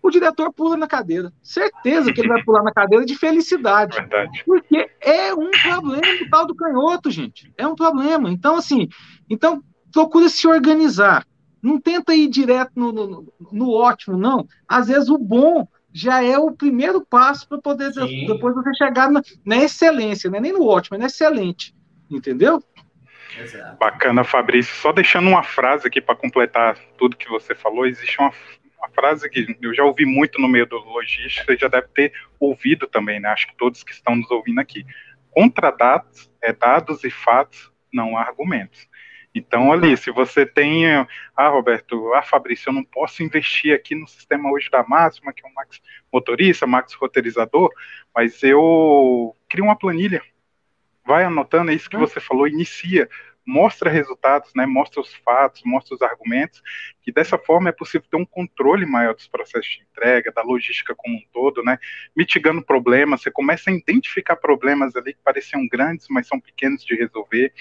o 0.03 0.09
diretor 0.09 0.51
pula 0.51 0.75
na 0.75 0.85
cadeira. 0.85 1.31
Certeza 1.41 2.11
que 2.11 2.19
ele 2.19 2.27
vai 2.27 2.43
pular 2.43 2.61
na 2.61 2.73
cadeira 2.73 3.05
de 3.05 3.15
felicidade. 3.15 3.95
Verdade. 3.95 4.43
Porque 4.45 4.89
é 4.99 5.33
um 5.33 5.49
problema 5.51 6.07
o 6.21 6.29
tal 6.29 6.45
do 6.45 6.53
canhoto, 6.53 7.09
gente. 7.09 7.53
É 7.57 7.65
um 7.65 7.73
problema. 7.73 8.29
Então, 8.29 8.57
assim, 8.57 8.89
então 9.29 9.63
procura 9.93 10.27
se 10.27 10.45
organizar. 10.45 11.25
Não 11.61 11.79
tenta 11.79 12.13
ir 12.13 12.27
direto 12.27 12.71
no, 12.75 12.91
no, 12.91 13.33
no 13.49 13.71
ótimo, 13.71 14.17
não. 14.17 14.45
Às 14.67 14.87
vezes 14.89 15.07
o 15.07 15.17
bom 15.17 15.65
já 15.93 16.23
é 16.23 16.37
o 16.37 16.51
primeiro 16.51 17.05
passo 17.05 17.47
para 17.47 17.59
poder 17.59 17.93
Sim. 17.93 18.25
depois 18.25 18.55
você 18.55 18.73
chegar 18.73 19.11
na, 19.11 19.21
na, 19.45 19.57
excelência, 19.57 20.29
né? 20.29 20.39
nem 20.39 20.51
no 20.51 20.65
ótimo, 20.65 20.97
mas 20.97 20.99
na 20.99 21.05
excelente, 21.05 21.75
entendeu? 22.09 22.61
Exato. 23.39 23.77
Bacana, 23.77 24.23
Fabrício. 24.23 24.73
Só 24.75 24.91
deixando 24.91 25.27
uma 25.27 25.43
frase 25.43 25.87
aqui 25.87 26.01
para 26.01 26.15
completar 26.15 26.77
tudo 26.97 27.17
que 27.17 27.29
você 27.29 27.53
falou, 27.53 27.85
existe 27.85 28.19
uma, 28.19 28.31
uma, 28.77 28.89
frase 28.89 29.29
que 29.29 29.55
eu 29.61 29.73
já 29.73 29.83
ouvi 29.83 30.05
muito 30.05 30.41
no 30.41 30.47
meio 30.47 30.65
do 30.65 30.77
logística, 30.77 31.45
você 31.45 31.57
já 31.57 31.67
deve 31.67 31.87
ter 31.89 32.13
ouvido 32.39 32.87
também, 32.87 33.19
né? 33.19 33.29
Acho 33.29 33.47
que 33.47 33.57
todos 33.57 33.83
que 33.83 33.91
estão 33.91 34.15
nos 34.15 34.29
ouvindo 34.31 34.59
aqui. 34.59 34.85
Contra 35.29 35.71
dados, 35.71 36.31
é 36.41 36.53
dados 36.53 37.03
e 37.03 37.09
fatos, 37.09 37.71
não 37.91 38.17
há 38.17 38.21
argumentos. 38.21 38.87
Então, 39.35 39.71
ali, 39.71 39.97
se 39.97 40.11
você 40.11 40.45
tem, 40.45 40.85
ah, 41.35 41.47
Roberto, 41.49 42.13
ah, 42.13 42.21
Fabrício, 42.21 42.69
eu 42.69 42.73
não 42.73 42.83
posso 42.83 43.23
investir 43.23 43.73
aqui 43.73 43.95
no 43.95 44.07
sistema 44.07 44.51
hoje 44.51 44.69
da 44.69 44.83
Máxima, 44.83 45.33
que 45.33 45.43
é 45.45 45.49
o 45.49 45.53
Max 45.53 45.81
Motorista, 46.11 46.67
Max 46.67 46.93
Roteirizador, 46.93 47.71
mas 48.15 48.43
eu 48.43 49.35
crio 49.49 49.65
uma 49.65 49.77
planilha. 49.77 50.21
Vai 51.05 51.23
anotando, 51.23 51.71
é 51.71 51.73
isso 51.73 51.89
que 51.89 51.97
você 51.97 52.19
falou, 52.19 52.47
inicia, 52.47 53.09
mostra 53.45 53.89
resultados, 53.89 54.51
né, 54.55 54.65
mostra 54.65 55.01
os 55.01 55.13
fatos, 55.15 55.61
mostra 55.65 55.95
os 55.95 56.01
argumentos, 56.01 56.61
que 57.01 57.11
dessa 57.11 57.37
forma 57.37 57.69
é 57.69 57.73
possível 57.73 58.07
ter 58.09 58.17
um 58.17 58.25
controle 58.25 58.85
maior 58.85 59.13
dos 59.13 59.27
processos 59.27 59.69
de 59.69 59.81
entrega, 59.81 60.31
da 60.31 60.41
logística 60.41 60.95
como 60.95 61.15
um 61.15 61.23
todo, 61.33 61.63
né, 61.63 61.77
mitigando 62.15 62.63
problemas, 62.63 63.21
você 63.21 63.31
começa 63.31 63.69
a 63.69 63.73
identificar 63.73 64.35
problemas 64.35 64.95
ali 64.95 65.13
que 65.13 65.19
pareciam 65.23 65.67
grandes, 65.67 66.07
mas 66.09 66.27
são 66.27 66.39
pequenos 66.39 66.85
de 66.85 66.95
resolver, 66.95 67.53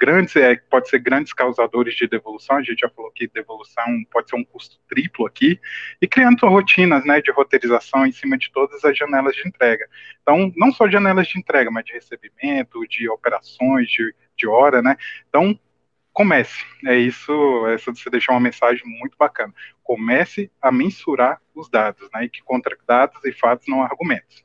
grandes, 0.00 0.34
é, 0.34 0.56
pode 0.56 0.88
ser 0.88 0.98
grandes 0.98 1.34
causadores 1.34 1.94
de 1.94 2.08
devolução, 2.08 2.56
a 2.56 2.62
gente 2.62 2.80
já 2.80 2.88
falou 2.88 3.12
que 3.12 3.28
devolução 3.28 3.84
pode 4.10 4.30
ser 4.30 4.36
um 4.36 4.44
custo 4.44 4.80
triplo 4.88 5.26
aqui, 5.26 5.60
e 6.00 6.08
criando 6.08 6.48
rotinas 6.48 7.04
né, 7.04 7.20
de 7.20 7.30
roteirização 7.30 8.06
em 8.06 8.12
cima 8.12 8.38
de 8.38 8.50
todas 8.50 8.82
as 8.82 8.96
janelas 8.96 9.36
de 9.36 9.46
entrega. 9.46 9.86
Então, 10.22 10.50
não 10.56 10.72
só 10.72 10.88
janelas 10.88 11.28
de 11.28 11.38
entrega, 11.38 11.70
mas 11.70 11.84
de 11.84 11.92
recebimento, 11.92 12.80
de 12.88 13.08
operações, 13.10 13.88
de, 13.88 14.14
de 14.36 14.48
hora, 14.48 14.80
né? 14.80 14.96
Então, 15.28 15.58
comece. 16.14 16.64
É 16.86 16.96
isso, 16.96 17.66
essa 17.68 17.92
você 17.92 18.08
deixou 18.08 18.34
uma 18.34 18.40
mensagem 18.40 18.82
muito 18.86 19.16
bacana. 19.18 19.52
Comece 19.82 20.50
a 20.62 20.72
mensurar 20.72 21.40
os 21.54 21.68
dados, 21.68 22.08
né? 22.14 22.24
E 22.24 22.30
que 22.30 22.42
contra 22.42 22.76
dados 22.86 23.22
e 23.24 23.32
fatos 23.32 23.66
não 23.68 23.82
há 23.82 23.86
argumentos. 23.86 24.44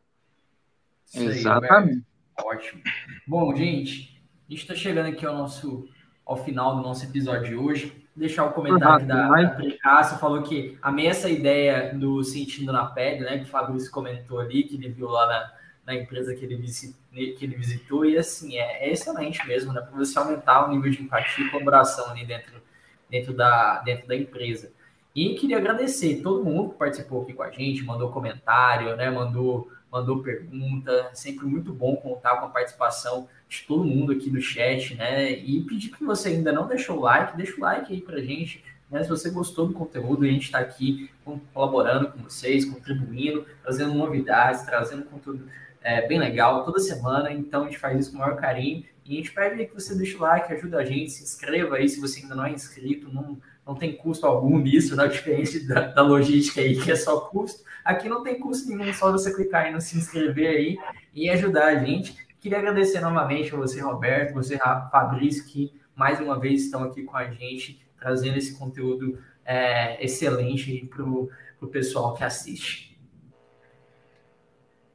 Exatamente. 1.15 2.03
Ótimo. 2.37 2.81
Bom, 3.25 3.55
gente, 3.55 4.14
a 4.47 4.51
gente 4.51 4.61
está 4.61 4.75
chegando 4.75 5.07
aqui 5.07 5.25
ao 5.25 5.35
nosso 5.35 5.87
ao 6.25 6.37
final 6.37 6.75
do 6.75 6.81
nosso 6.81 7.05
episódio 7.05 7.49
de 7.49 7.55
hoje. 7.55 8.05
Deixar 8.15 8.45
o 8.45 8.53
comentário 8.53 9.05
da, 9.05 9.27
da 9.27 9.49
Precácia, 9.49 10.17
falou 10.17 10.41
que 10.41 10.77
amei 10.81 11.07
essa 11.07 11.29
ideia 11.29 11.93
do 11.93 12.23
sentindo 12.23 12.71
na 12.71 12.85
pele, 12.85 13.21
né? 13.21 13.37
Que 13.37 13.43
o 13.43 13.47
Fabrício 13.47 13.91
comentou 13.91 14.39
ali, 14.39 14.63
que 14.63 14.75
ele 14.75 14.89
viu 14.89 15.09
lá 15.09 15.27
na, 15.27 15.53
na 15.85 16.01
empresa 16.01 16.33
que 16.33 16.45
ele, 16.45 16.57
que 16.57 17.45
ele 17.45 17.55
visitou, 17.55 18.05
e 18.05 18.17
assim, 18.17 18.57
é, 18.57 18.87
é 18.87 18.91
excelente 18.91 19.45
mesmo, 19.45 19.73
né? 19.73 19.81
Para 19.81 19.97
você 19.97 20.17
aumentar 20.17 20.65
o 20.65 20.71
nível 20.71 20.89
de 20.89 21.01
empatia 21.01 21.45
e 21.45 21.49
colaboração 21.49 22.09
ali 22.09 22.25
dentro, 22.25 22.61
dentro, 23.09 23.33
da, 23.33 23.81
dentro 23.81 24.07
da 24.07 24.15
empresa. 24.15 24.71
E 25.13 25.35
queria 25.35 25.57
agradecer 25.57 26.21
todo 26.21 26.43
mundo 26.43 26.71
que 26.71 26.79
participou 26.79 27.21
aqui 27.21 27.33
com 27.33 27.43
a 27.43 27.51
gente, 27.51 27.83
mandou 27.83 28.11
comentário, 28.11 28.95
né? 28.95 29.09
Mandou, 29.09 29.69
mandou 29.95 30.21
pergunta. 30.21 31.09
Sempre 31.13 31.45
muito 31.45 31.71
bom 31.71 31.95
contar 31.95 32.37
com 32.37 32.45
a 32.47 32.49
participação 32.49 33.29
de 33.47 33.61
todo 33.61 33.85
mundo 33.85 34.11
aqui 34.11 34.29
do 34.29 34.41
chat, 34.41 34.93
né? 34.95 35.31
E 35.31 35.61
pedir 35.61 35.89
que 35.89 36.03
você 36.03 36.29
ainda 36.29 36.51
não 36.51 36.67
deixou 36.67 36.97
o 36.97 37.01
like, 37.01 37.37
deixa 37.37 37.55
o 37.55 37.61
like 37.61 37.93
aí 37.93 38.01
pra 38.01 38.19
gente. 38.19 38.61
Né? 38.91 39.01
Se 39.03 39.09
você 39.09 39.29
gostou 39.29 39.67
do 39.67 39.73
conteúdo, 39.73 40.25
a 40.25 40.27
gente 40.27 40.43
está 40.43 40.59
aqui 40.59 41.09
colaborando 41.53 42.11
com 42.11 42.23
vocês, 42.23 42.65
contribuindo, 42.65 43.45
trazendo 43.63 43.93
novidades, 43.93 44.63
trazendo 44.63 45.05
conteúdo 45.05 45.47
é, 45.81 46.05
bem 46.05 46.19
legal 46.19 46.65
toda 46.65 46.79
semana. 46.79 47.31
Então 47.31 47.63
a 47.63 47.65
gente 47.65 47.79
faz 47.79 47.97
isso 47.97 48.11
com 48.11 48.17
o 48.17 48.19
maior 48.19 48.35
carinho. 48.35 48.83
E 49.05 49.13
a 49.13 49.15
gente 49.17 49.31
pede 49.31 49.65
que 49.65 49.73
você 49.73 49.95
deixe 49.95 50.17
o 50.17 50.19
like, 50.19 50.51
ajuda 50.51 50.79
a 50.79 50.85
gente, 50.85 51.11
se 51.11 51.23
inscreva 51.23 51.77
aí 51.77 51.87
se 51.87 52.01
você 52.01 52.21
ainda 52.21 52.35
não 52.35 52.45
é 52.45 52.51
inscrito, 52.51 53.13
não, 53.13 53.39
não 53.65 53.73
tem 53.73 53.95
custo 53.95 54.27
algum 54.27 54.59
nisso, 54.59 54.95
na 54.95 55.07
diferença 55.07 55.65
da, 55.67 55.87
da 55.87 56.01
logística 56.01 56.61
aí, 56.61 56.79
que 56.79 56.91
é 56.91 56.95
só 56.95 57.21
custo. 57.21 57.63
Aqui 57.83 58.07
não 58.07 58.21
tem 58.21 58.39
custo 58.39 58.69
nenhum, 58.69 58.93
só 58.93 59.11
você 59.11 59.33
clicar 59.33 59.65
aí 59.65 59.73
no 59.73 59.81
se 59.81 59.97
inscrever 59.97 60.47
aí 60.47 60.77
e 61.13 61.29
ajudar 61.29 61.67
a 61.67 61.75
gente. 61.83 62.15
Queria 62.39 62.59
agradecer 62.59 62.99
novamente 62.99 63.53
a 63.53 63.57
você, 63.57 63.81
Roberto, 63.81 64.35
você, 64.35 64.57
Fabrício, 64.57 65.45
que 65.45 65.73
mais 65.95 66.19
uma 66.19 66.39
vez 66.39 66.65
estão 66.65 66.83
aqui 66.83 67.03
com 67.03 67.17
a 67.17 67.25
gente, 67.25 67.83
trazendo 67.99 68.37
esse 68.37 68.55
conteúdo 68.57 69.17
é, 69.43 70.03
excelente 70.03 70.85
para 70.85 71.03
o 71.03 71.67
pessoal 71.71 72.13
que 72.13 72.23
assiste. 72.23 72.95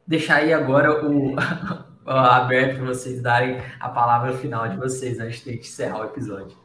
Deixar 0.07 0.37
aí 0.37 0.53
agora 0.53 1.05
o 1.05 1.35
aberto 2.07 2.77
para 2.77 2.87
vocês 2.87 3.21
darem 3.21 3.61
a 3.81 3.89
palavra 3.89 4.33
final 4.33 4.69
de 4.69 4.77
vocês 4.77 5.19
antes 5.19 5.43
de 5.43 5.57
encerrar 5.57 6.01
o 6.01 6.05
episódio. 6.05 6.57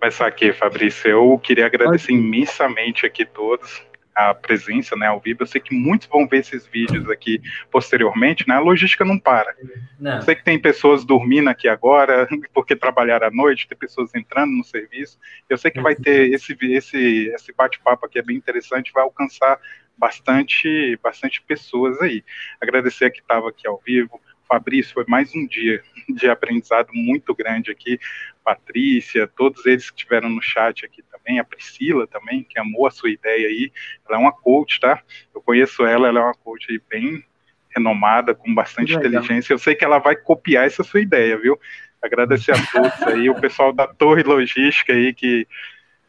Começar 0.00 0.28
aqui, 0.28 0.52
Fabrício. 0.52 1.10
Eu 1.10 1.38
queria 1.40 1.66
agradecer 1.66 2.12
imensamente 2.12 3.04
aqui 3.04 3.24
todos 3.24 3.82
a 4.14 4.32
presença, 4.32 4.94
né, 4.96 5.06
ao 5.06 5.18
vivo. 5.18 5.42
Eu 5.42 5.46
sei 5.46 5.60
que 5.60 5.74
muitos 5.74 6.06
vão 6.06 6.26
ver 6.26 6.38
esses 6.38 6.66
vídeos 6.66 7.10
aqui 7.10 7.40
posteriormente, 7.70 8.48
né? 8.48 8.54
A 8.54 8.60
logística 8.60 9.04
não 9.04 9.18
para. 9.18 9.54
Não. 9.98 10.16
Eu 10.16 10.22
sei 10.22 10.36
que 10.36 10.44
tem 10.44 10.56
pessoas 10.58 11.04
dormindo 11.04 11.48
aqui 11.48 11.68
agora 11.68 12.28
porque 12.54 12.76
trabalharam 12.76 13.26
à 13.26 13.30
noite, 13.30 13.66
tem 13.66 13.76
pessoas 13.76 14.14
entrando 14.14 14.52
no 14.52 14.62
serviço. 14.62 15.18
Eu 15.48 15.58
sei 15.58 15.70
que 15.70 15.80
vai 15.80 15.96
ter 15.96 16.32
esse 16.32 16.56
esse 16.62 17.32
esse 17.34 17.52
bate-papo 17.52 18.06
aqui 18.06 18.20
é 18.20 18.22
bem 18.22 18.36
interessante, 18.36 18.92
vai 18.92 19.02
alcançar 19.02 19.58
bastante 19.96 20.96
bastante 21.02 21.42
pessoas 21.42 22.00
aí. 22.00 22.24
Agradecer 22.60 23.06
a 23.06 23.10
que 23.10 23.20
estava 23.20 23.48
aqui 23.48 23.66
ao 23.66 23.82
vivo, 23.84 24.20
Fabrício, 24.48 24.94
foi 24.94 25.04
mais 25.06 25.34
um 25.34 25.46
dia 25.46 25.82
de 26.08 26.28
aprendizado 26.28 26.88
muito 26.94 27.34
grande 27.34 27.70
aqui. 27.70 28.00
Patrícia, 28.42 29.28
todos 29.28 29.66
eles 29.66 29.90
que 29.90 29.98
estiveram 29.98 30.30
no 30.30 30.40
chat 30.40 30.86
aqui 30.86 31.02
também, 31.02 31.38
a 31.38 31.44
Priscila 31.44 32.06
também, 32.06 32.42
que 32.42 32.58
amou 32.58 32.86
a 32.86 32.90
sua 32.90 33.10
ideia 33.10 33.46
aí. 33.46 33.70
Ela 34.08 34.16
é 34.16 34.20
uma 34.20 34.32
coach, 34.32 34.80
tá? 34.80 35.02
Eu 35.34 35.42
conheço 35.42 35.84
ela, 35.84 36.08
ela 36.08 36.20
é 36.20 36.22
uma 36.22 36.34
coach 36.34 36.66
aí 36.70 36.80
bem 36.88 37.22
renomada, 37.68 38.34
com 38.34 38.54
bastante 38.54 38.94
inteligência. 38.94 39.52
Eu 39.52 39.58
sei 39.58 39.74
que 39.74 39.84
ela 39.84 39.98
vai 39.98 40.16
copiar 40.16 40.66
essa 40.66 40.82
sua 40.82 41.02
ideia, 41.02 41.36
viu? 41.36 41.60
Agradecer 42.00 42.52
a 42.52 42.66
todos 42.72 43.02
aí, 43.02 43.28
o 43.28 43.38
pessoal 43.38 43.72
da 43.72 43.86
Torre 43.86 44.22
Logística 44.22 44.94
aí 44.94 45.12
que 45.12 45.46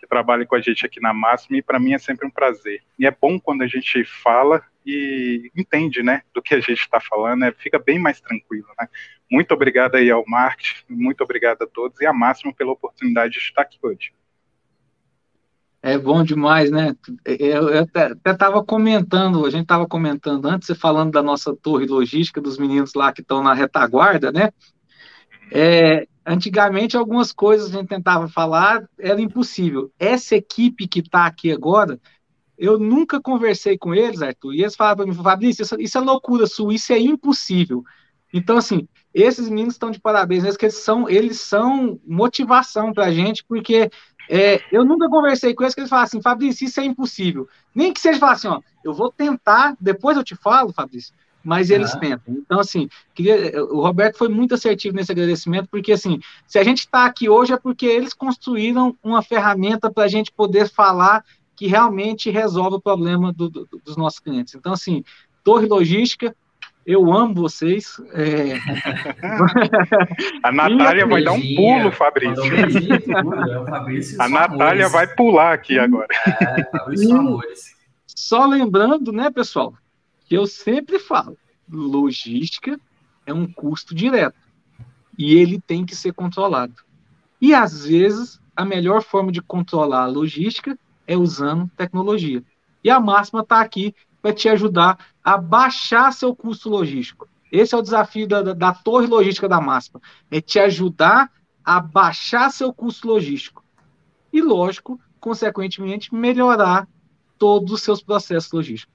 trabalha 0.10 0.46
com 0.46 0.56
a 0.56 0.62
gente 0.62 0.86
aqui 0.86 1.00
na 1.00 1.14
Máxima 1.14 1.58
e 1.58 1.62
para 1.62 1.80
mim 1.80 1.94
é 1.94 2.00
sempre 2.00 2.26
um 2.26 2.32
prazer. 2.32 2.82
E 2.98 3.06
é 3.06 3.12
bom 3.12 3.40
quando 3.40 3.62
a 3.62 3.68
gente 3.68 4.04
fala 4.04 4.64
e 4.90 5.52
entende, 5.56 6.02
né, 6.04 6.22
do 6.34 6.42
que 6.42 6.54
a 6.56 6.60
gente 6.60 6.80
está 6.80 7.00
falando, 7.00 7.42
né, 7.42 7.54
fica 7.58 7.80
bem 7.80 8.00
mais 8.00 8.20
tranquilo, 8.20 8.68
né. 8.80 8.88
Muito 9.32 9.54
obrigado 9.54 9.96
aí 9.96 10.10
ao 10.10 10.24
Mark, 10.28 10.60
muito 10.90 11.24
obrigado 11.24 11.62
a 11.62 11.68
todos 11.68 12.00
e 12.02 12.06
a 12.06 12.14
Máxima 12.14 12.54
pela 12.54 12.72
oportunidade 12.72 13.34
de 13.34 13.40
estar 13.40 13.62
aqui 13.62 13.78
hoje. 13.82 14.12
É 15.82 15.98
bom 15.98 16.24
demais, 16.24 16.70
né? 16.70 16.94
Eu, 17.26 17.70
eu 17.70 17.84
até 17.84 18.32
estava 18.32 18.62
comentando, 18.64 19.46
a 19.46 19.50
gente 19.50 19.62
estava 19.62 19.88
comentando 19.88 20.46
antes, 20.46 20.78
falando 20.78 21.12
da 21.12 21.24
nossa 21.24 21.56
torre 21.56 21.86
logística, 21.86 22.42
dos 22.42 22.58
meninos 22.58 22.94
lá 22.94 23.14
que 23.14 23.22
estão 23.22 23.42
na 23.42 23.54
retaguarda, 23.54 24.30
né? 24.30 24.52
É, 25.52 26.06
antigamente, 26.26 26.98
algumas 26.98 27.32
coisas 27.32 27.74
a 27.74 27.80
gente 27.80 27.88
tentava 27.88 28.28
falar, 28.28 28.84
era 29.00 29.22
impossível. 29.22 29.90
Essa 29.98 30.36
equipe 30.36 30.86
que 30.86 31.00
está 31.00 31.26
aqui 31.26 31.50
agora, 31.50 31.98
eu 32.60 32.78
nunca 32.78 33.22
conversei 33.22 33.78
com 33.78 33.96
eles, 33.96 34.22
Arthur, 34.22 34.54
e 34.54 34.62
eles 34.62 34.76
falavam 34.76 35.06
para 35.06 35.16
mim, 35.16 35.24
Fabrício, 35.24 35.64
isso, 35.64 35.80
isso, 35.80 35.98
é 35.98 36.02
loucura 36.02 36.46
sua, 36.46 36.74
isso 36.74 36.92
é 36.92 37.00
impossível. 37.00 37.84
Então, 38.34 38.58
assim, 38.58 38.88
esses 39.14 39.48
meninos 39.50 39.76
estão 39.76 39.90
de 39.90 40.00
parabéns, 40.00 40.44
eles, 40.44 40.58
eles 40.62 40.76
são, 40.76 41.10
eles 41.10 41.40
são 41.40 42.00
motivação 42.06 42.94
para 42.94 43.06
a 43.06 43.12
gente, 43.12 43.46
porque 43.46 43.90
é, 44.30 44.62
eu 44.72 44.84
nunca 44.84 45.10
conversei 45.10 45.56
com 45.56 45.64
eles 45.64 45.74
que 45.74 45.80
eles 45.80 45.90
falam 45.90 46.04
assim, 46.04 46.22
Fabrício, 46.22 46.66
isso 46.66 46.80
é 46.82 46.84
impossível. 46.84 47.48
Nem 47.74 47.94
que 47.94 48.02
seja 48.02 48.20
falar 48.20 48.34
assim, 48.34 48.50
ó, 48.50 48.60
eu 48.84 48.94
vou 48.94 49.10
tentar, 49.10 49.76
depois 49.80 50.18
eu 50.18 50.24
te 50.24 50.36
falo, 50.36 50.74
Fabrício, 50.74 51.14
mas 51.44 51.70
eles 51.70 51.94
uhum. 51.94 52.00
tentam. 52.00 52.36
Então, 52.36 52.60
assim, 52.60 52.90
queria, 53.16 53.64
o 53.64 53.82
Roberto 53.82 54.18
foi 54.18 54.28
muito 54.28 54.54
assertivo 54.54 54.96
nesse 54.96 55.12
agradecimento, 55.12 55.70
porque, 55.72 55.94
assim, 55.94 56.20
se 56.46 56.60
a 56.60 56.64
gente 56.64 56.80
está 56.80 57.06
aqui 57.06 57.30
hoje 57.30 57.54
é 57.54 57.58
porque 57.58 57.86
eles 57.86 58.14
construíram 58.14 58.96
uma 59.02 59.22
ferramenta 59.22 59.90
para 59.90 60.04
a 60.04 60.08
gente 60.10 60.32
poder 60.32 60.70
falar 60.70 61.24
que 61.60 61.68
realmente 61.68 62.30
resolve 62.30 62.78
o 62.78 62.82
problema 62.82 63.34
do, 63.34 63.50
do, 63.50 63.68
dos 63.84 63.98
nossos 63.98 64.18
clientes. 64.18 64.56
Então, 64.56 64.72
assim, 64.72 65.04
Torre 65.44 65.68
Logística, 65.68 66.34
eu 66.86 67.12
amo 67.12 67.34
vocês. 67.34 67.98
É... 68.14 68.54
a 70.42 70.54
Natália 70.54 71.06
vai 71.06 71.22
dar 71.22 71.34
um 71.34 71.42
pulo, 71.42 71.92
Fabrício. 71.92 72.46
Fabrício 73.68 74.22
a 74.22 74.30
Natália 74.30 74.88
vai 74.88 75.06
pular 75.16 75.52
aqui 75.52 75.78
agora. 75.78 76.08
É, 76.26 76.64
Fabrício 76.72 77.42
Só 78.08 78.46
lembrando, 78.46 79.12
né, 79.12 79.30
pessoal, 79.30 79.74
que 80.28 80.36
eu 80.38 80.48
sempre 80.48 80.98
falo, 80.98 81.38
logística 81.70 82.80
é 83.26 83.34
um 83.34 83.46
custo 83.46 83.94
direto 83.94 84.40
e 85.18 85.36
ele 85.36 85.60
tem 85.60 85.86
que 85.86 85.94
ser 85.94 86.14
controlado. 86.14 86.76
E 87.42 87.54
às 87.54 87.86
vezes 87.86 88.40
a 88.56 88.64
melhor 88.64 89.04
forma 89.04 89.30
de 89.30 89.42
controlar 89.42 90.04
a 90.04 90.08
logística 90.08 90.80
é 91.10 91.18
usando 91.18 91.68
tecnologia. 91.76 92.44
E 92.84 92.90
a 92.90 93.00
máxima 93.00 93.42
está 93.42 93.60
aqui 93.60 93.96
para 94.22 94.32
te 94.32 94.48
ajudar 94.48 95.08
a 95.24 95.40
baixar 95.40 96.14
seu 96.14 96.36
custo 96.36 96.70
logístico. 96.70 97.28
Esse 97.52 97.74
é 97.74 97.78
o 97.80 97.82
desafio 97.82 98.28
da, 98.28 98.44
da, 98.44 98.54
da 98.54 98.74
torre 98.76 99.08
logística 99.08 99.50
da 99.50 99.60
máxima, 99.60 100.00
é 100.30 100.40
te 100.40 100.60
ajudar 100.60 101.32
a 101.66 101.80
baixar 101.80 102.52
seu 102.52 102.72
custo 102.72 103.08
logístico. 103.08 103.66
E, 104.32 104.40
lógico, 104.40 105.00
consequentemente, 105.20 106.14
melhorar 106.14 106.88
todos 107.40 107.72
os 107.72 107.82
seus 107.82 108.04
processos 108.04 108.52
logísticos. 108.52 108.94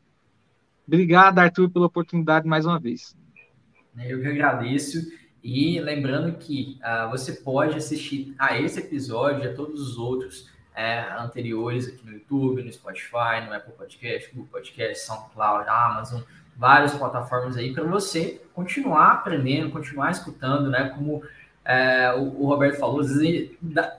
Obrigado, 0.87 1.41
Arthur, 1.41 1.69
pela 1.69 1.87
oportunidade 1.87 2.47
mais 2.47 2.65
uma 2.65 2.79
vez. 2.79 3.17
Eu 3.99 4.21
que 4.21 4.29
agradeço. 4.29 4.99
E 5.43 5.81
lembrando 5.81 6.39
que 6.39 6.79
uh, 6.81 7.11
você 7.11 7.33
pode 7.33 7.77
assistir 7.77 8.35
a 8.39 8.59
esse 8.59 8.79
episódio 8.79 9.45
e 9.45 9.49
a 9.49 9.55
todos 9.55 9.81
os 9.81 9.99
outros 9.99 10.54
é, 10.75 11.01
anteriores 11.19 11.89
aqui 11.89 12.05
no 12.05 12.13
YouTube, 12.13 12.63
no 12.63 12.73
Spotify, 12.73 13.47
no 13.47 13.53
Apple 13.53 13.73
Podcast, 13.75 14.31
Google 14.35 14.49
Podcast, 14.51 15.07
SoundCloud, 15.07 15.69
Amazon, 15.69 16.23
várias 16.57 16.95
plataformas 16.95 17.57
aí 17.57 17.73
para 17.73 17.85
você 17.85 18.41
continuar 18.53 19.13
aprendendo, 19.13 19.71
continuar 19.71 20.11
escutando, 20.11 20.71
né? 20.71 20.91
Como 20.91 21.23
é, 21.65 22.13
o, 22.13 22.43
o, 22.43 22.47
Roberto 22.47 22.79
falou, 22.79 23.01
às 23.01 23.09
vezes 23.09 23.51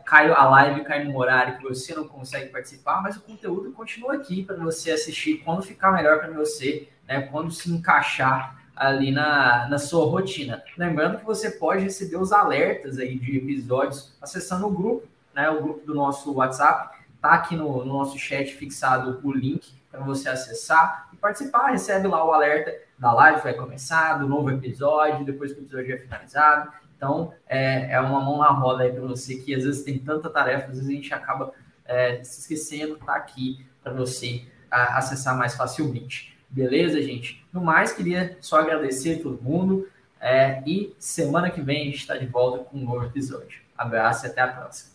cai 0.05 0.30
a 0.32 0.43
live, 0.49 0.84
cai 0.84 1.03
num 1.03 1.17
horário 1.17 1.57
que 1.57 1.63
você 1.63 1.95
não 1.95 2.07
consegue 2.07 2.49
participar, 2.49 3.01
mas 3.01 3.17
o 3.17 3.21
conteúdo 3.21 3.71
continua 3.71 4.13
aqui 4.13 4.43
para 4.43 4.55
você 4.55 4.91
assistir 4.91 5.38
quando 5.43 5.63
ficar 5.63 5.91
melhor 5.91 6.19
para 6.19 6.32
você, 6.32 6.88
né, 7.07 7.21
quando 7.21 7.51
se 7.51 7.71
encaixar 7.71 8.63
ali 8.76 9.11
na, 9.11 9.67
na 9.67 9.80
sua 9.80 10.05
rotina. 10.05 10.61
Lembrando 10.78 11.17
que 11.17 11.26
você 11.26 11.49
pode 11.49 11.82
receber 11.82 12.17
os 12.17 12.32
alertas 12.32 12.99
aí 12.99 13.17
de 13.17 13.38
episódios 13.38 14.13
acessando 14.21 14.67
o 14.67 14.71
grupo, 14.71 15.07
né, 15.36 15.49
o 15.49 15.61
grupo 15.61 15.86
do 15.86 15.93
nosso 15.93 16.33
WhatsApp, 16.33 16.97
tá 17.21 17.31
aqui 17.31 17.55
no, 17.55 17.83
no 17.83 17.93
nosso 17.93 18.17
chat 18.17 18.53
fixado 18.53 19.19
o 19.23 19.31
link 19.31 19.73
para 19.91 19.99
você 19.99 20.29
acessar 20.29 21.09
e 21.13 21.17
participar, 21.17 21.67
recebe 21.67 22.07
lá 22.07 22.25
o 22.25 22.33
alerta 22.33 22.73
da 22.97 23.13
live 23.13 23.41
vai 23.41 23.53
começar, 23.53 24.17
do 24.17 24.27
novo 24.27 24.49
episódio, 24.51 25.25
depois 25.25 25.51
que 25.51 25.59
o 25.59 25.63
episódio 25.63 25.93
é 25.93 25.97
finalizado. 25.97 26.71
Então, 26.95 27.33
é, 27.47 27.91
é 27.91 27.99
uma 27.99 28.21
mão 28.21 28.38
na 28.38 28.49
roda 28.49 28.83
aí 28.83 28.91
para 28.91 29.01
você 29.01 29.36
que 29.36 29.53
às 29.53 29.63
vezes 29.63 29.83
tem 29.83 29.99
tanta 29.99 30.29
tarefa, 30.29 30.67
às 30.67 30.77
vezes 30.77 30.88
a 30.88 30.93
gente 30.93 31.13
acaba 31.13 31.51
é, 31.86 32.23
se 32.23 32.39
esquecendo, 32.41 32.97
tá 32.97 33.15
aqui 33.15 33.65
para 33.83 33.93
você 33.93 34.45
a, 34.71 34.97
acessar 34.97 35.38
mais 35.38 35.55
facilmente. 35.55 36.38
Beleza, 36.49 37.01
gente? 37.01 37.45
No 37.51 37.61
mais, 37.61 37.91
queria 37.91 38.38
só 38.39 38.59
agradecer 38.59 39.19
a 39.19 39.23
todo 39.23 39.41
mundo 39.41 39.89
é, 40.21 40.63
e 40.65 40.95
semana 40.97 41.49
que 41.49 41.61
vem 41.61 41.81
a 41.81 41.86
gente 41.86 41.97
está 41.97 42.15
de 42.15 42.25
volta 42.25 42.63
com 42.63 42.77
um 42.77 42.86
novo 42.86 43.05
episódio. 43.05 43.61
Abraço 43.77 44.25
e 44.25 44.29
até 44.29 44.41
a 44.41 44.47
próxima. 44.47 44.94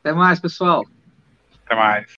Até 0.00 0.12
mais, 0.12 0.40
pessoal. 0.40 0.82
Até 1.66 1.74
mais. 1.76 2.06